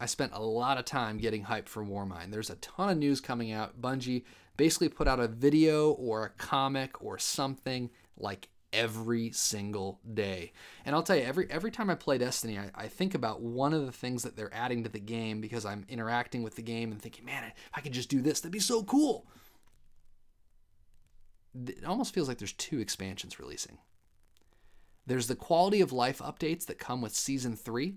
I 0.00 0.06
spent 0.06 0.32
a 0.34 0.42
lot 0.42 0.78
of 0.78 0.84
time 0.84 1.18
getting 1.18 1.44
hyped 1.44 1.68
for 1.68 1.84
Warmind. 1.84 2.32
There's 2.32 2.50
a 2.50 2.56
ton 2.56 2.90
of 2.90 2.98
news 2.98 3.20
coming 3.20 3.52
out. 3.52 3.80
Bungie 3.80 4.24
basically 4.56 4.88
put 4.88 5.06
out 5.06 5.20
a 5.20 5.28
video 5.28 5.92
or 5.92 6.24
a 6.24 6.30
comic 6.30 7.02
or 7.02 7.18
something 7.18 7.90
like 8.16 8.48
every 8.72 9.30
single 9.30 10.00
day. 10.12 10.52
And 10.84 10.94
I'll 10.94 11.04
tell 11.04 11.16
you, 11.16 11.22
every 11.22 11.48
every 11.50 11.70
time 11.70 11.88
I 11.88 11.94
play 11.94 12.18
Destiny, 12.18 12.58
I, 12.58 12.70
I, 12.74 12.88
think 12.88 13.14
about 13.14 13.40
one 13.40 13.72
of 13.72 13.86
the 13.86 13.92
things 13.92 14.24
that 14.24 14.36
they're 14.36 14.54
adding 14.54 14.82
to 14.82 14.90
the 14.90 14.98
game 14.98 15.40
because 15.40 15.64
I'm 15.64 15.86
interacting 15.88 16.42
with 16.42 16.56
the 16.56 16.62
game 16.62 16.92
and 16.92 17.00
thinking, 17.00 17.24
man, 17.24 17.44
if 17.44 17.52
I 17.74 17.80
could 17.80 17.92
just 17.92 18.10
do 18.10 18.20
this, 18.20 18.40
that'd 18.40 18.52
be 18.52 18.58
so 18.58 18.82
cool. 18.82 19.26
It 21.66 21.84
almost 21.84 22.12
feels 22.12 22.28
like 22.28 22.38
there's 22.38 22.52
two 22.52 22.78
expansions 22.78 23.38
releasing. 23.38 23.78
There's 25.06 25.28
the 25.28 25.36
quality 25.36 25.80
of 25.80 25.92
life 25.92 26.18
updates 26.18 26.66
that 26.66 26.78
come 26.78 27.00
with 27.00 27.14
season 27.14 27.56
three, 27.56 27.94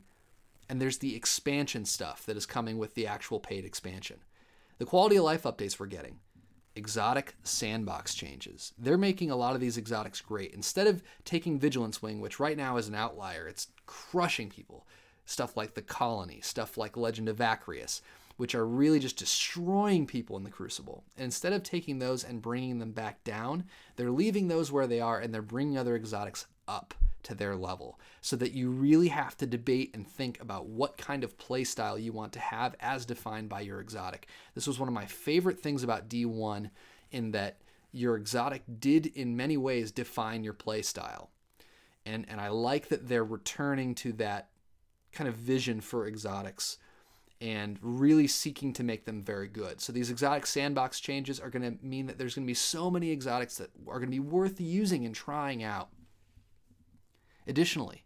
and 0.69 0.81
there's 0.81 0.99
the 0.99 1.15
expansion 1.15 1.85
stuff 1.85 2.25
that 2.25 2.37
is 2.37 2.45
coming 2.45 2.77
with 2.77 2.93
the 2.93 3.07
actual 3.07 3.39
paid 3.39 3.65
expansion. 3.65 4.17
The 4.77 4.85
quality 4.85 5.17
of 5.17 5.23
life 5.23 5.43
updates 5.43 5.79
we're 5.79 5.87
getting 5.87 6.19
exotic 6.75 7.35
sandbox 7.43 8.15
changes. 8.15 8.73
They're 8.77 8.97
making 8.97 9.31
a 9.31 9.35
lot 9.35 9.55
of 9.55 9.61
these 9.61 9.77
exotics 9.77 10.21
great. 10.21 10.53
Instead 10.53 10.87
of 10.87 11.03
taking 11.25 11.59
Vigilance 11.59 12.01
Wing, 12.01 12.21
which 12.21 12.39
right 12.39 12.57
now 12.57 12.77
is 12.77 12.87
an 12.87 12.95
outlier, 12.95 13.47
it's 13.47 13.67
crushing 13.85 14.49
people. 14.49 14.87
Stuff 15.25 15.55
like 15.55 15.73
the 15.73 15.81
Colony, 15.81 16.39
stuff 16.41 16.77
like 16.77 16.97
Legend 16.97 17.29
of 17.29 17.37
Acrius, 17.37 18.01
which 18.37 18.55
are 18.55 18.65
really 18.65 18.99
just 18.99 19.17
destroying 19.17 20.07
people 20.07 20.37
in 20.37 20.43
the 20.43 20.49
Crucible. 20.49 21.03
And 21.15 21.25
instead 21.25 21.53
of 21.53 21.63
taking 21.63 21.99
those 21.99 22.23
and 22.23 22.41
bringing 22.41 22.79
them 22.79 22.91
back 22.91 23.23
down, 23.23 23.65
they're 23.97 24.11
leaving 24.11 24.47
those 24.47 24.71
where 24.71 24.87
they 24.87 24.99
are 24.99 25.19
and 25.19 25.33
they're 25.33 25.41
bringing 25.41 25.77
other 25.77 25.95
exotics 25.95 26.47
up 26.67 26.93
to 27.23 27.35
their 27.35 27.55
level 27.55 27.99
so 28.21 28.35
that 28.35 28.53
you 28.53 28.69
really 28.69 29.09
have 29.09 29.37
to 29.37 29.45
debate 29.45 29.91
and 29.93 30.07
think 30.07 30.41
about 30.41 30.67
what 30.67 30.97
kind 30.97 31.23
of 31.23 31.37
play 31.37 31.63
style 31.63 31.97
you 31.97 32.11
want 32.11 32.33
to 32.33 32.39
have 32.39 32.75
as 32.79 33.05
defined 33.05 33.49
by 33.49 33.61
your 33.61 33.79
exotic. 33.79 34.27
This 34.55 34.67
was 34.67 34.79
one 34.79 34.87
of 34.87 34.93
my 34.93 35.05
favorite 35.05 35.59
things 35.59 35.83
about 35.83 36.09
D1 36.09 36.69
in 37.11 37.31
that 37.31 37.57
your 37.91 38.15
exotic 38.15 38.63
did 38.79 39.05
in 39.05 39.35
many 39.35 39.57
ways 39.57 39.91
define 39.91 40.43
your 40.43 40.53
play 40.53 40.81
style. 40.81 41.29
And 42.05 42.25
and 42.29 42.41
I 42.41 42.49
like 42.49 42.87
that 42.87 43.07
they're 43.07 43.23
returning 43.23 43.93
to 43.95 44.13
that 44.13 44.49
kind 45.11 45.27
of 45.27 45.35
vision 45.35 45.81
for 45.81 46.07
exotics 46.07 46.77
and 47.41 47.79
really 47.81 48.27
seeking 48.27 48.71
to 48.71 48.83
make 48.83 49.05
them 49.05 49.23
very 49.23 49.47
good. 49.47 49.81
So 49.81 49.91
these 49.91 50.11
exotic 50.11 50.45
sandbox 50.45 50.99
changes 50.99 51.39
are 51.39 51.49
going 51.49 51.63
to 51.63 51.83
mean 51.83 52.05
that 52.05 52.19
there's 52.19 52.35
going 52.35 52.45
to 52.45 52.49
be 52.49 52.53
so 52.53 52.91
many 52.91 53.11
exotics 53.11 53.57
that 53.57 53.71
are 53.87 53.97
going 53.97 54.11
to 54.11 54.11
be 54.11 54.19
worth 54.19 54.61
using 54.61 55.05
and 55.05 55.15
trying 55.15 55.63
out. 55.63 55.89
Additionally, 57.47 58.05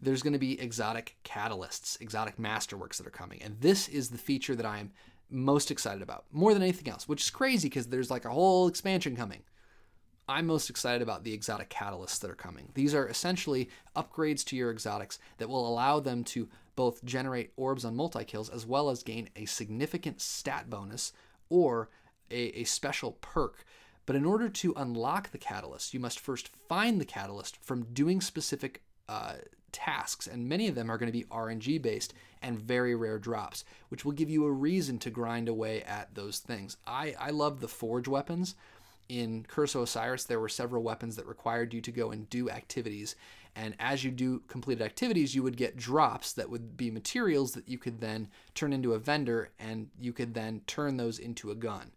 there's 0.00 0.22
going 0.22 0.32
to 0.32 0.38
be 0.38 0.60
exotic 0.60 1.16
catalysts, 1.24 2.00
exotic 2.00 2.36
masterworks 2.36 2.98
that 2.98 3.06
are 3.06 3.10
coming. 3.10 3.40
And 3.42 3.60
this 3.60 3.88
is 3.88 4.10
the 4.10 4.18
feature 4.18 4.54
that 4.54 4.66
I'm 4.66 4.92
most 5.30 5.70
excited 5.70 6.02
about, 6.02 6.24
more 6.30 6.52
than 6.54 6.62
anything 6.62 6.88
else, 6.92 7.08
which 7.08 7.22
is 7.22 7.30
crazy 7.30 7.68
because 7.68 7.88
there's 7.88 8.10
like 8.10 8.24
a 8.24 8.30
whole 8.30 8.68
expansion 8.68 9.16
coming. 9.16 9.42
I'm 10.28 10.46
most 10.46 10.70
excited 10.70 11.02
about 11.02 11.24
the 11.24 11.32
exotic 11.32 11.70
catalysts 11.70 12.20
that 12.20 12.30
are 12.30 12.36
coming. 12.36 12.70
These 12.74 12.94
are 12.94 13.08
essentially 13.08 13.70
upgrades 13.94 14.44
to 14.46 14.56
your 14.56 14.70
exotics 14.70 15.18
that 15.38 15.48
will 15.48 15.68
allow 15.68 16.00
them 16.00 16.24
to 16.24 16.48
both 16.74 17.04
generate 17.04 17.52
orbs 17.56 17.84
on 17.84 17.96
multi 17.96 18.24
kills 18.24 18.48
as 18.48 18.66
well 18.66 18.90
as 18.90 19.02
gain 19.02 19.30
a 19.36 19.44
significant 19.46 20.20
stat 20.20 20.68
bonus 20.68 21.12
or 21.48 21.88
a, 22.30 22.60
a 22.60 22.64
special 22.64 23.12
perk 23.20 23.64
but 24.06 24.16
in 24.16 24.24
order 24.24 24.48
to 24.48 24.72
unlock 24.76 25.32
the 25.32 25.38
catalyst, 25.38 25.92
you 25.92 26.00
must 26.00 26.20
first 26.20 26.48
find 26.68 27.00
the 27.00 27.04
catalyst 27.04 27.56
from 27.62 27.92
doing 27.92 28.20
specific 28.20 28.82
uh, 29.08 29.34
tasks, 29.72 30.26
and 30.26 30.48
many 30.48 30.68
of 30.68 30.74
them 30.76 30.90
are 30.90 30.96
going 30.96 31.12
to 31.12 31.18
be 31.18 31.24
RNG 31.24 31.82
based 31.82 32.14
and 32.40 32.58
very 32.58 32.94
rare 32.94 33.18
drops, 33.18 33.64
which 33.88 34.04
will 34.04 34.12
give 34.12 34.30
you 34.30 34.44
a 34.44 34.52
reason 34.52 34.98
to 35.00 35.10
grind 35.10 35.48
away 35.48 35.82
at 35.82 36.14
those 36.14 36.38
things. 36.38 36.76
I, 36.86 37.14
I 37.18 37.30
love 37.30 37.60
the 37.60 37.68
forge 37.68 38.08
weapons. 38.08 38.54
In 39.08 39.44
Curse 39.46 39.74
of 39.74 39.82
Osiris, 39.82 40.24
there 40.24 40.40
were 40.40 40.48
several 40.48 40.82
weapons 40.82 41.16
that 41.16 41.26
required 41.26 41.74
you 41.74 41.80
to 41.80 41.92
go 41.92 42.10
and 42.10 42.28
do 42.30 42.48
activities. 42.48 43.14
And 43.54 43.74
as 43.78 44.02
you 44.02 44.10
do 44.10 44.40
completed 44.48 44.84
activities, 44.84 45.34
you 45.34 45.42
would 45.42 45.56
get 45.56 45.76
drops 45.76 46.32
that 46.32 46.50
would 46.50 46.76
be 46.76 46.90
materials 46.90 47.52
that 47.52 47.68
you 47.68 47.78
could 47.78 48.00
then 48.00 48.28
turn 48.54 48.72
into 48.72 48.94
a 48.94 48.98
vendor 48.98 49.50
and 49.58 49.88
you 50.00 50.12
could 50.12 50.34
then 50.34 50.62
turn 50.66 50.96
those 50.96 51.18
into 51.18 51.50
a 51.50 51.54
gun 51.54 51.92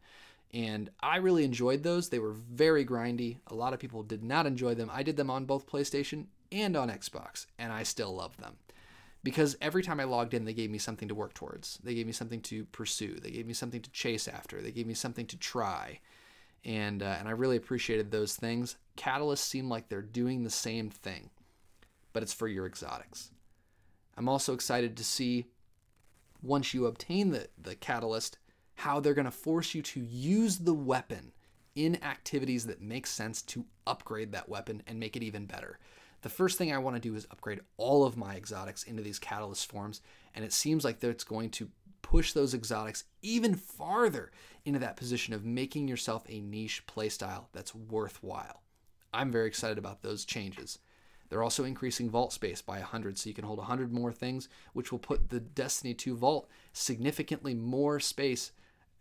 and 0.54 0.90
I 1.00 1.18
really 1.18 1.44
enjoyed 1.44 1.84
those. 1.84 2.10
They 2.10 2.20
were 2.20 2.34
very 2.34 2.86
grindy. 2.86 3.38
A 3.48 3.56
lot 3.56 3.74
of 3.74 3.80
people 3.80 4.04
did 4.04 4.24
not 4.24 4.48
enjoy 4.48 4.74
them. 4.74 4.90
I 4.92 5.04
did 5.04 5.16
them 5.16 5.30
on 5.30 5.46
both 5.46 5.70
PlayStation 5.70 6.26
and 6.52 6.76
on 6.76 6.90
Xbox, 6.90 7.46
and 7.60 7.72
I 7.72 7.84
still 7.84 8.16
love 8.16 8.38
them. 8.38 8.58
Because 9.22 9.58
every 9.62 9.84
time 9.84 10.00
I 10.00 10.06
logged 10.06 10.34
in, 10.34 10.46
they 10.46 10.54
gave 10.54 10.72
me 10.72 10.78
something 10.78 11.08
to 11.10 11.16
work 11.16 11.34
towards. 11.34 11.78
They 11.84 11.94
gave 11.94 12.08
me 12.08 12.14
something 12.14 12.42
to 12.44 12.66
pursue. 12.66 13.20
They 13.20 13.32
gave 13.32 13.46
me 13.46 13.54
something 13.54 13.82
to 13.82 13.92
chase 13.92 14.28
after. 14.28 14.62
They 14.62 14.72
gave 14.72 14.88
me 14.88 14.94
something 14.94 15.26
to 15.28 15.38
try. 15.38 16.00
And, 16.66 17.04
uh, 17.04 17.18
and 17.20 17.28
I 17.28 17.32
really 17.32 17.58
appreciated 17.58 18.12
those 18.12 18.36
things. 18.36 18.78
Catalysts 18.98 19.40
seem 19.40 19.70
like 19.70 19.90
they're 19.90 20.02
doing 20.02 20.44
the 20.44 20.50
same 20.50 20.90
thing, 20.90 21.30
but 22.14 22.24
it's 22.24 22.34
for 22.34 22.48
your 22.48 22.66
exotics. 22.66 23.32
I'm 24.18 24.30
also 24.30 24.54
excited 24.54 24.98
to 24.98 25.04
see 25.04 25.46
once 26.42 26.74
you 26.74 26.86
obtain 26.86 27.32
the, 27.32 27.48
the 27.62 27.76
catalyst, 27.76 28.38
how 28.80 29.00
they're 29.00 29.14
going 29.14 29.26
to 29.26 29.32
force 29.32 29.76
you 29.76 29.82
to 29.82 30.00
use 30.00 30.60
the 30.60 30.74
weapon 30.74 31.34
in 31.76 32.02
activities 32.04 32.66
that 32.66 32.82
make 32.82 33.06
sense 33.06 33.42
to 33.42 33.66
upgrade 33.86 34.32
that 34.32 34.48
weapon 34.48 34.82
and 34.88 35.00
make 35.00 35.18
it 35.18 35.24
even 35.24 35.46
better. 35.46 35.78
The 36.22 36.30
first 36.30 36.58
thing 36.58 36.74
I 36.74 36.78
want 36.78 36.96
to 36.96 37.02
do 37.02 37.14
is 37.16 37.28
upgrade 37.30 37.60
all 37.76 38.06
of 38.06 38.16
my 38.16 38.36
exotics 38.36 38.84
into 38.84 39.04
these 39.04 39.20
catalyst 39.20 39.70
forms, 39.70 40.02
and 40.34 40.46
it 40.46 40.54
seems 40.54 40.86
like 40.86 41.00
that's 41.00 41.26
going 41.26 41.50
to 41.52 41.70
push 42.02 42.32
those 42.32 42.54
exotics 42.54 43.04
even 43.22 43.54
farther 43.54 44.32
into 44.64 44.80
that 44.80 44.96
position 44.96 45.34
of 45.34 45.46
making 45.46 45.90
yourself 45.90 46.24
a 46.30 46.40
niche 46.40 46.84
playstyle 46.88 47.48
that's 47.52 47.76
worthwhile. 47.76 48.64
I'm 49.14 49.32
very 49.32 49.48
excited 49.48 49.78
about 49.78 50.04
those 50.04 50.24
changes. 50.24 50.80
They're 51.30 51.44
also 51.44 51.66
increasing 51.66 52.10
vault 52.10 52.32
space 52.32 52.62
by 52.62 52.80
100, 52.80 53.18
so 53.18 53.28
you 53.28 53.36
can 53.36 53.44
hold 53.44 53.60
100 53.60 53.92
more 53.92 54.14
things, 54.14 54.48
which 54.74 54.92
will 54.92 55.00
put 55.00 55.30
the 55.30 55.42
Destiny 55.42 55.94
2 55.94 56.16
vault 56.16 56.50
significantly 56.74 57.54
more 57.54 58.00
space 58.00 58.52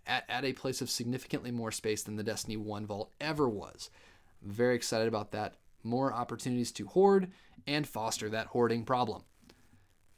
at, 0.08 0.24
at 0.28 0.44
a 0.44 0.52
place 0.52 0.80
of 0.80 0.90
significantly 0.90 1.50
more 1.50 1.70
space 1.70 2.02
than 2.02 2.16
the 2.16 2.24
Destiny 2.24 2.56
1 2.56 2.86
vault 2.86 3.12
ever 3.20 3.48
was. 3.48 3.90
Very 4.42 4.74
excited 4.74 5.06
about 5.06 5.32
that. 5.32 5.54
More 5.84 6.12
opportunities 6.12 6.72
to 6.72 6.86
hoard 6.86 7.30
and 7.66 7.86
foster 7.86 8.28
that 8.30 8.48
hoarding 8.48 8.84
problem. 8.84 9.22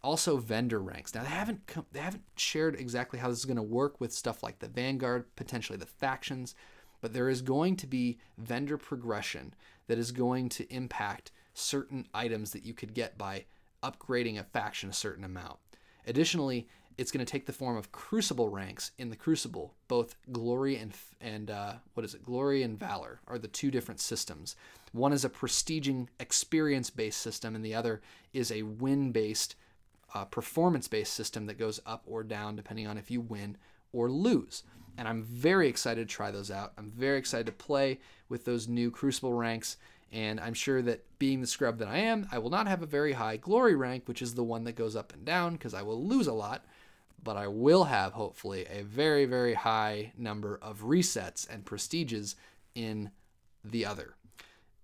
Also, 0.02 0.38
vendor 0.38 0.80
ranks. 0.80 1.14
Now 1.14 1.22
they 1.22 1.28
haven't 1.28 1.66
come, 1.66 1.84
they 1.92 2.00
haven't 2.00 2.22
shared 2.36 2.74
exactly 2.74 3.18
how 3.18 3.28
this 3.28 3.40
is 3.40 3.44
going 3.44 3.56
to 3.56 3.62
work 3.62 4.00
with 4.00 4.12
stuff 4.12 4.42
like 4.42 4.58
the 4.60 4.68
Vanguard, 4.68 5.34
potentially 5.36 5.76
the 5.76 5.84
factions, 5.84 6.54
but 7.02 7.12
there 7.12 7.28
is 7.28 7.42
going 7.42 7.76
to 7.76 7.86
be 7.86 8.18
vendor 8.38 8.78
progression 8.78 9.52
that 9.88 9.98
is 9.98 10.12
going 10.12 10.48
to 10.50 10.72
impact 10.72 11.32
certain 11.52 12.06
items 12.14 12.52
that 12.52 12.64
you 12.64 12.72
could 12.72 12.94
get 12.94 13.18
by 13.18 13.44
upgrading 13.82 14.38
a 14.38 14.44
faction 14.44 14.88
a 14.88 14.94
certain 14.94 15.24
amount. 15.24 15.58
Additionally, 16.06 16.66
it's 17.00 17.10
going 17.10 17.24
to 17.24 17.32
take 17.32 17.46
the 17.46 17.52
form 17.52 17.78
of 17.78 17.92
crucible 17.92 18.50
ranks 18.50 18.90
in 18.98 19.08
the 19.08 19.16
crucible. 19.16 19.72
Both 19.88 20.16
glory 20.30 20.76
and 20.76 20.92
and 21.18 21.50
uh, 21.50 21.74
what 21.94 22.04
is 22.04 22.14
it? 22.14 22.22
Glory 22.22 22.62
and 22.62 22.78
valor 22.78 23.20
are 23.26 23.38
the 23.38 23.48
two 23.48 23.70
different 23.70 24.00
systems. 24.00 24.54
One 24.92 25.14
is 25.14 25.24
a 25.24 25.30
prestiging 25.30 26.08
experience-based 26.18 27.18
system, 27.18 27.54
and 27.54 27.64
the 27.64 27.74
other 27.74 28.02
is 28.34 28.52
a 28.52 28.62
win-based, 28.62 29.56
uh, 30.14 30.26
performance-based 30.26 31.14
system 31.14 31.46
that 31.46 31.58
goes 31.58 31.80
up 31.86 32.02
or 32.06 32.22
down 32.22 32.54
depending 32.54 32.86
on 32.86 32.98
if 32.98 33.10
you 33.10 33.22
win 33.22 33.56
or 33.94 34.10
lose. 34.10 34.62
And 34.98 35.08
I'm 35.08 35.22
very 35.22 35.68
excited 35.68 36.06
to 36.06 36.14
try 36.14 36.30
those 36.30 36.50
out. 36.50 36.74
I'm 36.76 36.90
very 36.90 37.16
excited 37.16 37.46
to 37.46 37.52
play 37.52 38.00
with 38.28 38.44
those 38.44 38.68
new 38.68 38.90
crucible 38.90 39.32
ranks 39.32 39.78
and 40.12 40.40
I'm 40.40 40.54
sure 40.54 40.82
that 40.82 41.04
being 41.18 41.40
the 41.40 41.46
scrub 41.46 41.78
that 41.78 41.88
I 41.88 41.98
am, 41.98 42.28
I 42.32 42.38
will 42.38 42.50
not 42.50 42.66
have 42.66 42.82
a 42.82 42.86
very 42.86 43.12
high 43.12 43.36
glory 43.36 43.76
rank, 43.76 44.02
which 44.06 44.22
is 44.22 44.34
the 44.34 44.42
one 44.42 44.64
that 44.64 44.74
goes 44.74 44.96
up 44.96 45.12
and 45.12 45.24
down 45.24 45.52
because 45.52 45.72
I 45.72 45.82
will 45.82 46.04
lose 46.04 46.26
a 46.26 46.32
lot. 46.32 46.64
But 47.22 47.36
I 47.36 47.48
will 47.48 47.84
have, 47.84 48.12
hopefully, 48.12 48.66
a 48.70 48.82
very, 48.82 49.26
very 49.26 49.54
high 49.54 50.12
number 50.16 50.58
of 50.62 50.82
resets 50.82 51.48
and 51.48 51.64
prestiges 51.64 52.34
in 52.74 53.10
the 53.64 53.84
other. 53.84 54.14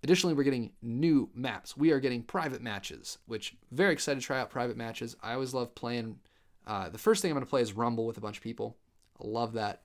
Additionally, 0.03 0.35
we're 0.35 0.43
getting 0.43 0.71
new 0.81 1.29
maps. 1.33 1.75
We 1.75 1.91
are 1.91 1.99
getting 1.99 2.21
private 2.21 2.61
matches, 2.61 3.17
which 3.25 3.55
very 3.71 3.93
excited 3.93 4.19
to 4.19 4.25
try 4.25 4.39
out 4.39 4.51
private 4.51 4.77
matches. 4.77 5.15
I 5.23 5.33
always 5.33 5.53
love 5.53 5.73
playing. 5.73 6.19
Uh, 6.67 6.89
the 6.89 6.99
first 6.99 7.21
thing 7.21 7.31
I'm 7.31 7.35
going 7.35 7.45
to 7.45 7.49
play 7.49 7.61
is 7.61 7.73
Rumble 7.73 8.05
with 8.05 8.17
a 8.17 8.21
bunch 8.21 8.37
of 8.37 8.43
people. 8.43 8.77
I 9.19 9.27
love 9.27 9.53
that. 9.53 9.81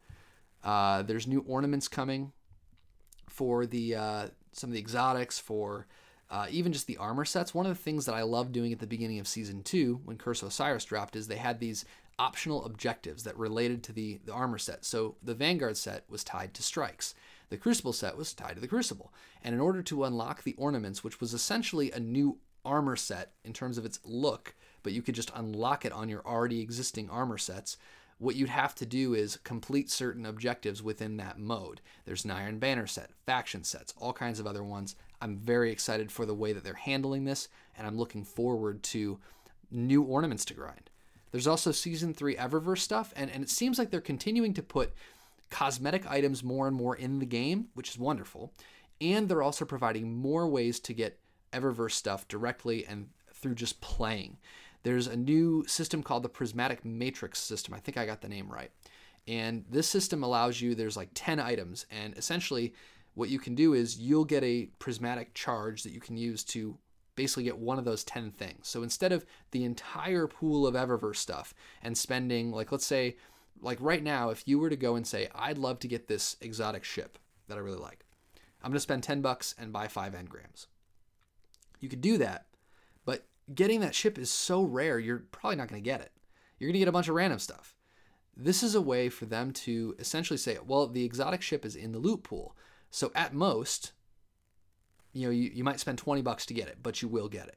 Uh, 0.63 1.03
there's 1.03 1.27
new 1.27 1.45
ornaments 1.49 1.89
coming 1.89 2.33
for 3.29 3.65
the 3.65 3.95
uh, 3.95 4.27
some 4.53 4.69
of 4.69 4.75
the 4.75 4.81
exotics, 4.81 5.39
for 5.39 5.87
uh, 6.31 6.47
even 6.51 6.73
just 6.73 6.87
the 6.87 6.99
armor 6.99 7.25
sets. 7.25 7.55
One 7.55 7.67
of 7.67 7.77
the 7.77 7.83
things 7.83 8.05
that 8.07 8.15
I 8.15 8.23
loved 8.23 8.53
doing 8.53 8.73
at 8.73 8.79
the 8.79 8.87
beginning 8.87 9.19
of 9.19 9.27
season 9.27 9.63
two 9.63 10.01
when 10.05 10.19
Curse 10.19 10.43
of 10.43 10.49
Osiris 10.49 10.85
dropped 10.85 11.17
is 11.17 11.27
they 11.29 11.37
had 11.37 11.59
these 11.59 11.85
optional 12.19 12.65
objectives 12.65 13.25
that 13.25 13.37
related 13.37 13.83
to 13.85 13.93
the, 13.93 14.21
the 14.25 14.33
armor 14.33 14.59
set. 14.59 14.85
So 14.85 15.17
the 15.23 15.35
Vanguard 15.35 15.77
set 15.77 16.05
was 16.09 16.25
tied 16.25 16.55
to 16.55 16.63
strikes. 16.63 17.15
The 17.51 17.57
Crucible 17.57 17.93
set 17.93 18.17
was 18.17 18.33
tied 18.33 18.55
to 18.55 18.61
the 18.61 18.69
Crucible. 18.69 19.13
And 19.43 19.55
in 19.55 19.61
order 19.61 19.83
to 19.83 20.05
unlock 20.05 20.43
the 20.43 20.55
ornaments, 20.55 21.03
which 21.03 21.21
was 21.21 21.35
essentially 21.35 21.91
a 21.91 22.01
new 22.01 22.39
armor 22.65 22.97
set 22.97 23.33
in 23.45 23.53
terms 23.53 23.79
of 23.79 23.85
its 23.85 23.99
look, 24.05 24.55
but 24.83 24.93
you 24.93 25.03
could 25.03 25.15
just 25.15 25.33
unlock 25.35 25.85
it 25.85 25.93
on 25.93 26.09
your 26.09 26.27
already 26.27 26.61
existing 26.61 27.11
armor 27.11 27.39
sets, 27.39 27.77
what 28.19 28.37
you'd 28.37 28.49
have 28.51 28.75
to 28.77 28.87
do 28.87 29.15
is 29.15 29.39
complete 29.43 29.91
certain 29.91 30.25
objectives 30.25 30.81
within 30.81 31.17
that 31.17 31.39
mode. 31.39 31.81
There's 32.05 32.25
an 32.25 32.31
Iron 32.31 32.61
Banner 32.61 32.87
set, 32.87 33.11
faction 33.27 33.65
sets, 33.65 33.93
all 33.99 34.13
kinds 34.13 34.39
of 34.39 34.47
other 34.47 34.63
ones. 34.63 34.95
I'm 35.21 35.37
very 35.37 35.73
excited 35.73 36.13
for 36.13 36.25
the 36.25 36.35
way 36.35 36.53
that 36.53 36.63
they're 36.63 36.75
handling 36.75 37.25
this, 37.25 37.49
and 37.77 37.85
I'm 37.85 37.99
looking 37.99 38.25
forward 38.25 38.83
to 38.85 39.19
new 39.73 40.03
ornaments 40.03 40.45
to 40.47 40.55
grind. 40.55 40.91
There's 41.33 41.47
also 41.47 41.73
Season 41.73 42.15
3 42.15 42.37
Eververse 42.37 42.79
stuff, 42.79 43.13
and, 43.17 43.31
and 43.31 43.43
it 43.43 43.51
seems 43.51 43.79
like 43.79 43.91
they're 43.91 44.01
continuing 44.01 44.55
to 44.55 44.63
put 44.63 44.93
cosmetic 45.51 46.09
items 46.09 46.45
more 46.45 46.69
and 46.69 46.77
more 46.77 46.95
in 46.95 47.19
the 47.19 47.27
game, 47.27 47.69
which 47.75 47.91
is 47.91 47.99
wonderful. 47.99 48.53
And 49.01 49.29
they're 49.29 49.43
also 49.43 49.65
providing 49.65 50.15
more 50.15 50.47
ways 50.47 50.79
to 50.81 50.95
get 50.95 51.19
Eververse 51.53 51.93
stuff 51.93 52.29
directly 52.29 52.87
and 52.87 53.09
through 53.35 53.55
just 53.55 53.81
playing. 53.81 54.39
There's 54.83 55.07
a 55.07 55.17
new 55.17 55.65
system 55.67 56.03
called 56.03 56.23
the 56.23 56.29
Prismatic 56.29 56.85
Matrix 56.85 57.39
system. 57.39 57.75
I 57.75 57.79
think 57.79 57.97
I 57.97 58.07
got 58.07 58.21
the 58.21 58.29
name 58.29 58.51
right. 58.51 58.71
And 59.27 59.65
this 59.71 59.89
system 59.89 60.23
allows 60.23 60.61
you, 60.61 60.75
there's 60.75 60.97
like 60.97 61.11
10 61.15 61.39
items, 61.39 61.87
and 61.91 62.17
essentially 62.17 62.75
what 63.15 63.29
you 63.29 63.39
can 63.39 63.55
do 63.55 63.75
is 63.75 63.99
you'll 63.99 64.25
get 64.25 64.43
a 64.43 64.71
prismatic 64.79 65.35
charge 65.35 65.83
that 65.83 65.93
you 65.93 66.01
can 66.01 66.17
use 66.17 66.43
to 66.45 66.77
basically 67.15 67.45
get 67.45 67.59
one 67.59 67.79
of 67.79 67.85
those 67.85 68.05
10 68.05 68.31
things. 68.33 68.69
So 68.69 68.83
instead 68.83 69.13
of 69.13 69.27
the 69.51 69.65
entire 69.65 70.27
pool 70.27 70.67
of 70.67 70.75
Eververse 70.75 71.17
stuff 71.17 71.55
and 71.83 71.97
spending, 71.97 72.51
like, 72.51 72.73
let's 72.73 72.87
say, 72.87 73.17
like 73.61 73.79
right 73.81 74.03
now, 74.03 74.31
if 74.31 74.47
you 74.47 74.59
were 74.59 74.71
to 74.71 74.77
go 74.77 74.97
and 74.97 75.07
say, 75.07 75.29
I'd 75.35 75.59
love 75.59 75.79
to 75.81 75.89
get 75.89 76.09
this 76.09 76.37
exotic 76.41 76.85
ship 76.85 77.19
that 77.49 77.59
I 77.59 77.61
really 77.61 77.79
like, 77.79 78.05
I'm 78.63 78.71
going 78.71 78.77
to 78.77 78.81
spend 78.81 79.03
10 79.03 79.21
bucks 79.21 79.55
and 79.59 79.73
buy 79.73 79.89
five 79.89 80.15
engrams. 80.15 80.67
You 81.81 81.89
could 81.89 82.01
do 82.01 82.19
that, 82.19 82.47
but 83.05 83.27
getting 83.53 83.81
that 83.81 83.95
ship 83.95 84.19
is 84.19 84.31
so 84.31 84.63
rare, 84.63 84.99
you're 84.99 85.25
probably 85.33 85.57
not 85.57 85.69
going 85.69 85.83
to 85.83 85.85
get 85.85 86.01
it. 86.01 86.13
You're 86.59 86.69
going 86.69 86.75
to 86.75 86.79
get 86.79 86.89
a 86.89 86.93
bunch 86.93 87.09
of 87.09 87.15
random 87.15 87.39
stuff. 87.39 87.75
This 88.37 88.63
is 88.63 88.75
a 88.75 88.81
way 88.81 89.09
for 89.09 89.27
them 89.27 89.53
to 89.53 89.95
essentially 89.99 90.39
say, 90.39 90.59
well, 90.65 90.87
the 90.87 91.05
exotic 91.05 91.43
ship 91.43 91.65
is 91.65 91.77
in 91.77 91.93
the 91.93 91.99
loot 91.99 92.23
pool. 92.23 92.57
So 92.91 93.11
at 93.15 93.35
most, 93.35 93.93
you 95.13 95.27
know, 95.27 95.33
you, 95.33 95.51
you 95.53 95.65
might 95.65 95.81
spend 95.81 95.99
20 95.99 96.23
bucks 96.23 96.47
to 96.47 96.55
get 96.55 96.69
it, 96.69 96.79
but 96.83 97.03
you 97.03 97.09
will 97.09 97.29
get 97.29 97.49
it. 97.49 97.57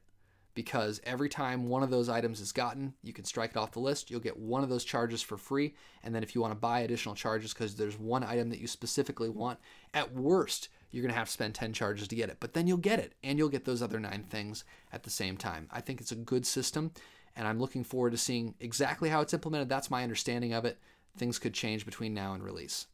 Because 0.54 1.00
every 1.04 1.28
time 1.28 1.68
one 1.68 1.82
of 1.82 1.90
those 1.90 2.08
items 2.08 2.40
is 2.40 2.50
gotten, 2.50 2.94
you 3.02 3.12
can 3.12 3.26
strike 3.26 3.50
it 3.50 3.56
off 3.58 3.72
the 3.72 3.80
list. 3.80 4.10
You'll 4.10 4.20
get 4.20 4.38
one 4.38 4.62
of 4.62 4.70
those 4.70 4.84
charges 4.84 5.20
for 5.20 5.36
free. 5.36 5.74
And 6.02 6.14
then 6.14 6.22
if 6.22 6.34
you 6.34 6.40
want 6.40 6.52
to 6.52 6.58
buy 6.58 6.80
additional 6.80 7.14
charges 7.14 7.52
because 7.52 7.76
there's 7.76 7.98
one 7.98 8.24
item 8.24 8.48
that 8.48 8.58
you 8.58 8.66
specifically 8.66 9.28
want, 9.28 9.58
at 9.92 10.14
worst, 10.14 10.70
you're 10.90 11.02
going 11.02 11.12
to 11.12 11.18
have 11.18 11.28
to 11.28 11.32
spend 11.32 11.54
10 11.54 11.74
charges 11.74 12.08
to 12.08 12.16
get 12.16 12.30
it. 12.30 12.38
But 12.40 12.54
then 12.54 12.66
you'll 12.66 12.78
get 12.78 12.98
it, 12.98 13.12
and 13.22 13.38
you'll 13.38 13.50
get 13.50 13.66
those 13.66 13.82
other 13.82 14.00
nine 14.00 14.24
things 14.30 14.64
at 14.92 15.02
the 15.02 15.10
same 15.10 15.36
time. 15.36 15.68
I 15.70 15.82
think 15.82 16.00
it's 16.00 16.12
a 16.12 16.16
good 16.16 16.46
system, 16.46 16.92
and 17.36 17.46
I'm 17.46 17.60
looking 17.60 17.84
forward 17.84 18.12
to 18.12 18.18
seeing 18.18 18.54
exactly 18.60 19.10
how 19.10 19.20
it's 19.20 19.34
implemented. 19.34 19.68
That's 19.68 19.90
my 19.90 20.02
understanding 20.02 20.54
of 20.54 20.64
it. 20.64 20.78
Things 21.18 21.38
could 21.38 21.52
change 21.52 21.84
between 21.84 22.14
now 22.14 22.32
and 22.32 22.42
release. 22.42 22.86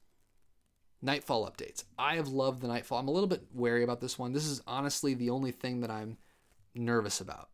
Nightfall 1.03 1.51
updates. 1.51 1.85
I 1.99 2.15
have 2.15 2.29
loved 2.29 2.63
the 2.63 2.69
Nightfall. 2.69 2.99
I'm 2.99 3.09
a 3.09 3.13
little 3.13 3.29
bit 3.29 3.43
wary 3.53 3.83
about 3.83 4.01
this 4.01 4.19
one. 4.19 4.33
This 4.33 4.47
is 4.47 4.63
honestly 4.67 5.15
the 5.15 5.31
only 5.31 5.51
thing 5.51 5.81
that 5.81 5.91
I'm 5.91 6.17
nervous 6.75 7.21
about. 7.21 7.49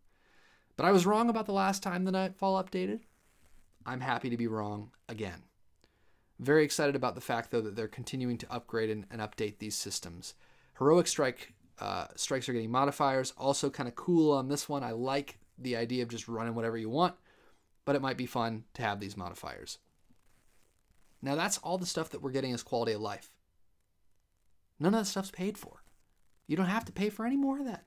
But 0.76 0.84
I 0.84 0.92
was 0.92 1.07
wrong 1.07 1.30
about 1.30 1.46
the 1.46 1.53
last 1.53 1.82
time 1.82 2.05
the 2.05 2.12
Nightfall 2.12 2.62
updated. 2.62 3.01
I'm 3.86 4.01
happy 4.01 4.28
to 4.28 4.36
be 4.36 4.46
wrong 4.46 4.90
again. 5.09 5.42
Very 6.38 6.62
excited 6.62 6.94
about 6.94 7.14
the 7.14 7.20
fact, 7.20 7.51
though, 7.51 7.62
that 7.62 7.74
they're 7.74 7.88
continuing 7.88 8.38
to 8.38 8.53
upgrade 8.53 8.90
and, 8.90 9.07
and 9.11 9.20
update 9.20 9.59
these 9.59 9.74
systems. 9.74 10.34
Heroic 10.78 11.07
strike 11.07 11.55
uh, 11.80 12.07
strikes 12.16 12.49
are 12.49 12.53
getting 12.53 12.70
modifiers. 12.70 13.32
Also, 13.38 13.70
kind 13.70 13.88
of 13.88 13.94
cool 13.94 14.32
on 14.32 14.49
this 14.49 14.68
one. 14.68 14.84
I 14.84 14.90
like 14.90 15.38
the 15.59 15.76
idea 15.76 16.03
of 16.03 16.09
just 16.09 16.28
running 16.28 16.55
whatever 16.55 16.76
you 16.76 16.90
want, 16.90 17.14
but 17.84 17.96
it 17.96 18.03
might 18.03 18.16
be 18.16 18.26
fun 18.26 18.64
to 18.74 18.82
have 18.82 19.01
these 19.01 19.16
modifiers. 19.16 19.78
Now, 21.22 21.34
that's 21.34 21.59
all 21.59 21.78
the 21.78 21.86
stuff 21.86 22.11
that 22.11 22.22
we're 22.22 22.30
getting 22.30 22.53
as 22.53 22.62
quality 22.62 22.92
of 22.92 23.01
life. 23.01 23.30
None 24.81 24.95
of 24.95 25.01
that 25.01 25.07
stuff's 25.07 25.31
paid 25.31 25.59
for. 25.59 25.83
You 26.47 26.57
don't 26.57 26.66
have 26.66 26.85
to 26.87 26.93
pay 26.93 27.11
for 27.11 27.26
any 27.26 27.37
more 27.37 27.59
of 27.59 27.66
that. 27.66 27.85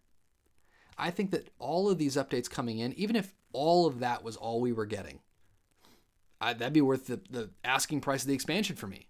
I 0.98 1.10
think 1.10 1.32
that 1.32 1.50
all 1.58 1.89
of 1.89 1.98
these 1.98 2.16
updates 2.16 2.50
coming 2.50 2.80
in, 2.80 2.94
even 2.94 3.16
if 3.16 3.34
all 3.54 3.86
of 3.88 4.00
that 4.00 4.24
was 4.24 4.36
all 4.36 4.62
we 4.62 4.72
were 4.72 4.86
getting, 4.86 5.20
I, 6.39 6.54
that'd 6.54 6.74
be 6.74 6.82
worth 6.82 7.08
the, 7.08 7.22
the 7.30 7.50
asking 7.64 8.02
price 8.02 8.22
of 8.22 8.28
the 8.28 8.34
expansion 8.34 8.76
for 8.76 8.88
me. 8.88 9.08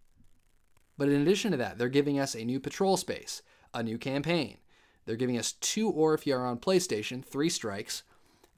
But 0.98 1.10
in 1.10 1.22
addition 1.22 1.52
to 1.52 1.58
that, 1.58 1.78
they're 1.78 1.90
giving 1.90 2.20
us 2.20 2.36
a 2.36 2.46
new 2.46 2.60
patrol 2.60 2.98
space, 2.98 3.42
a 3.74 3.82
new 3.82 3.98
campaign. 3.98 4.58
They're 5.06 5.16
giving 5.16 5.38
us 5.38 5.54
two, 5.54 5.90
or 5.90 6.14
if 6.14 6.28
you're 6.28 6.46
on 6.46 6.60
PlayStation, 6.60 7.26
three 7.26 7.50
strikes. 7.50 8.04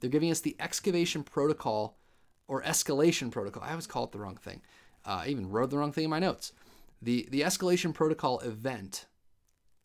They're 0.00 0.10
giving 0.10 0.30
us 0.30 0.40
the 0.40 0.56
excavation 0.60 1.22
protocol 1.22 1.98
or 2.46 2.62
escalation 2.62 3.30
protocol. 3.30 3.62
I 3.62 3.70
always 3.70 3.86
call 3.86 4.04
it 4.04 4.12
the 4.12 4.18
wrong 4.18 4.36
thing. 4.36 4.60
Uh, 5.06 5.22
I 5.24 5.28
even 5.28 5.50
wrote 5.50 5.70
the 5.70 5.78
wrong 5.78 5.92
thing 5.92 6.04
in 6.04 6.10
my 6.10 6.18
notes. 6.18 6.52
The 7.00 7.26
the 7.30 7.42
escalation 7.42 7.94
protocol 7.94 8.40
event 8.40 9.06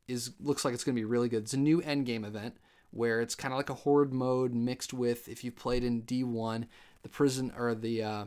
is 0.09 0.31
looks 0.39 0.65
like 0.65 0.73
it's 0.73 0.83
going 0.83 0.95
to 0.95 0.99
be 0.99 1.05
really 1.05 1.29
good. 1.29 1.43
It's 1.43 1.53
a 1.53 1.57
new 1.57 1.81
end 1.81 2.05
game 2.05 2.25
event 2.25 2.57
where 2.91 3.21
it's 3.21 3.35
kind 3.35 3.53
of 3.53 3.57
like 3.57 3.69
a 3.69 3.75
horde 3.75 4.13
mode 4.13 4.53
mixed 4.53 4.93
with 4.93 5.29
if 5.29 5.43
you've 5.43 5.55
played 5.55 5.83
in 5.83 6.01
D1, 6.01 6.65
the 7.03 7.09
prison 7.09 7.51
or 7.55 7.75
the 7.75 8.03
uh, 8.03 8.25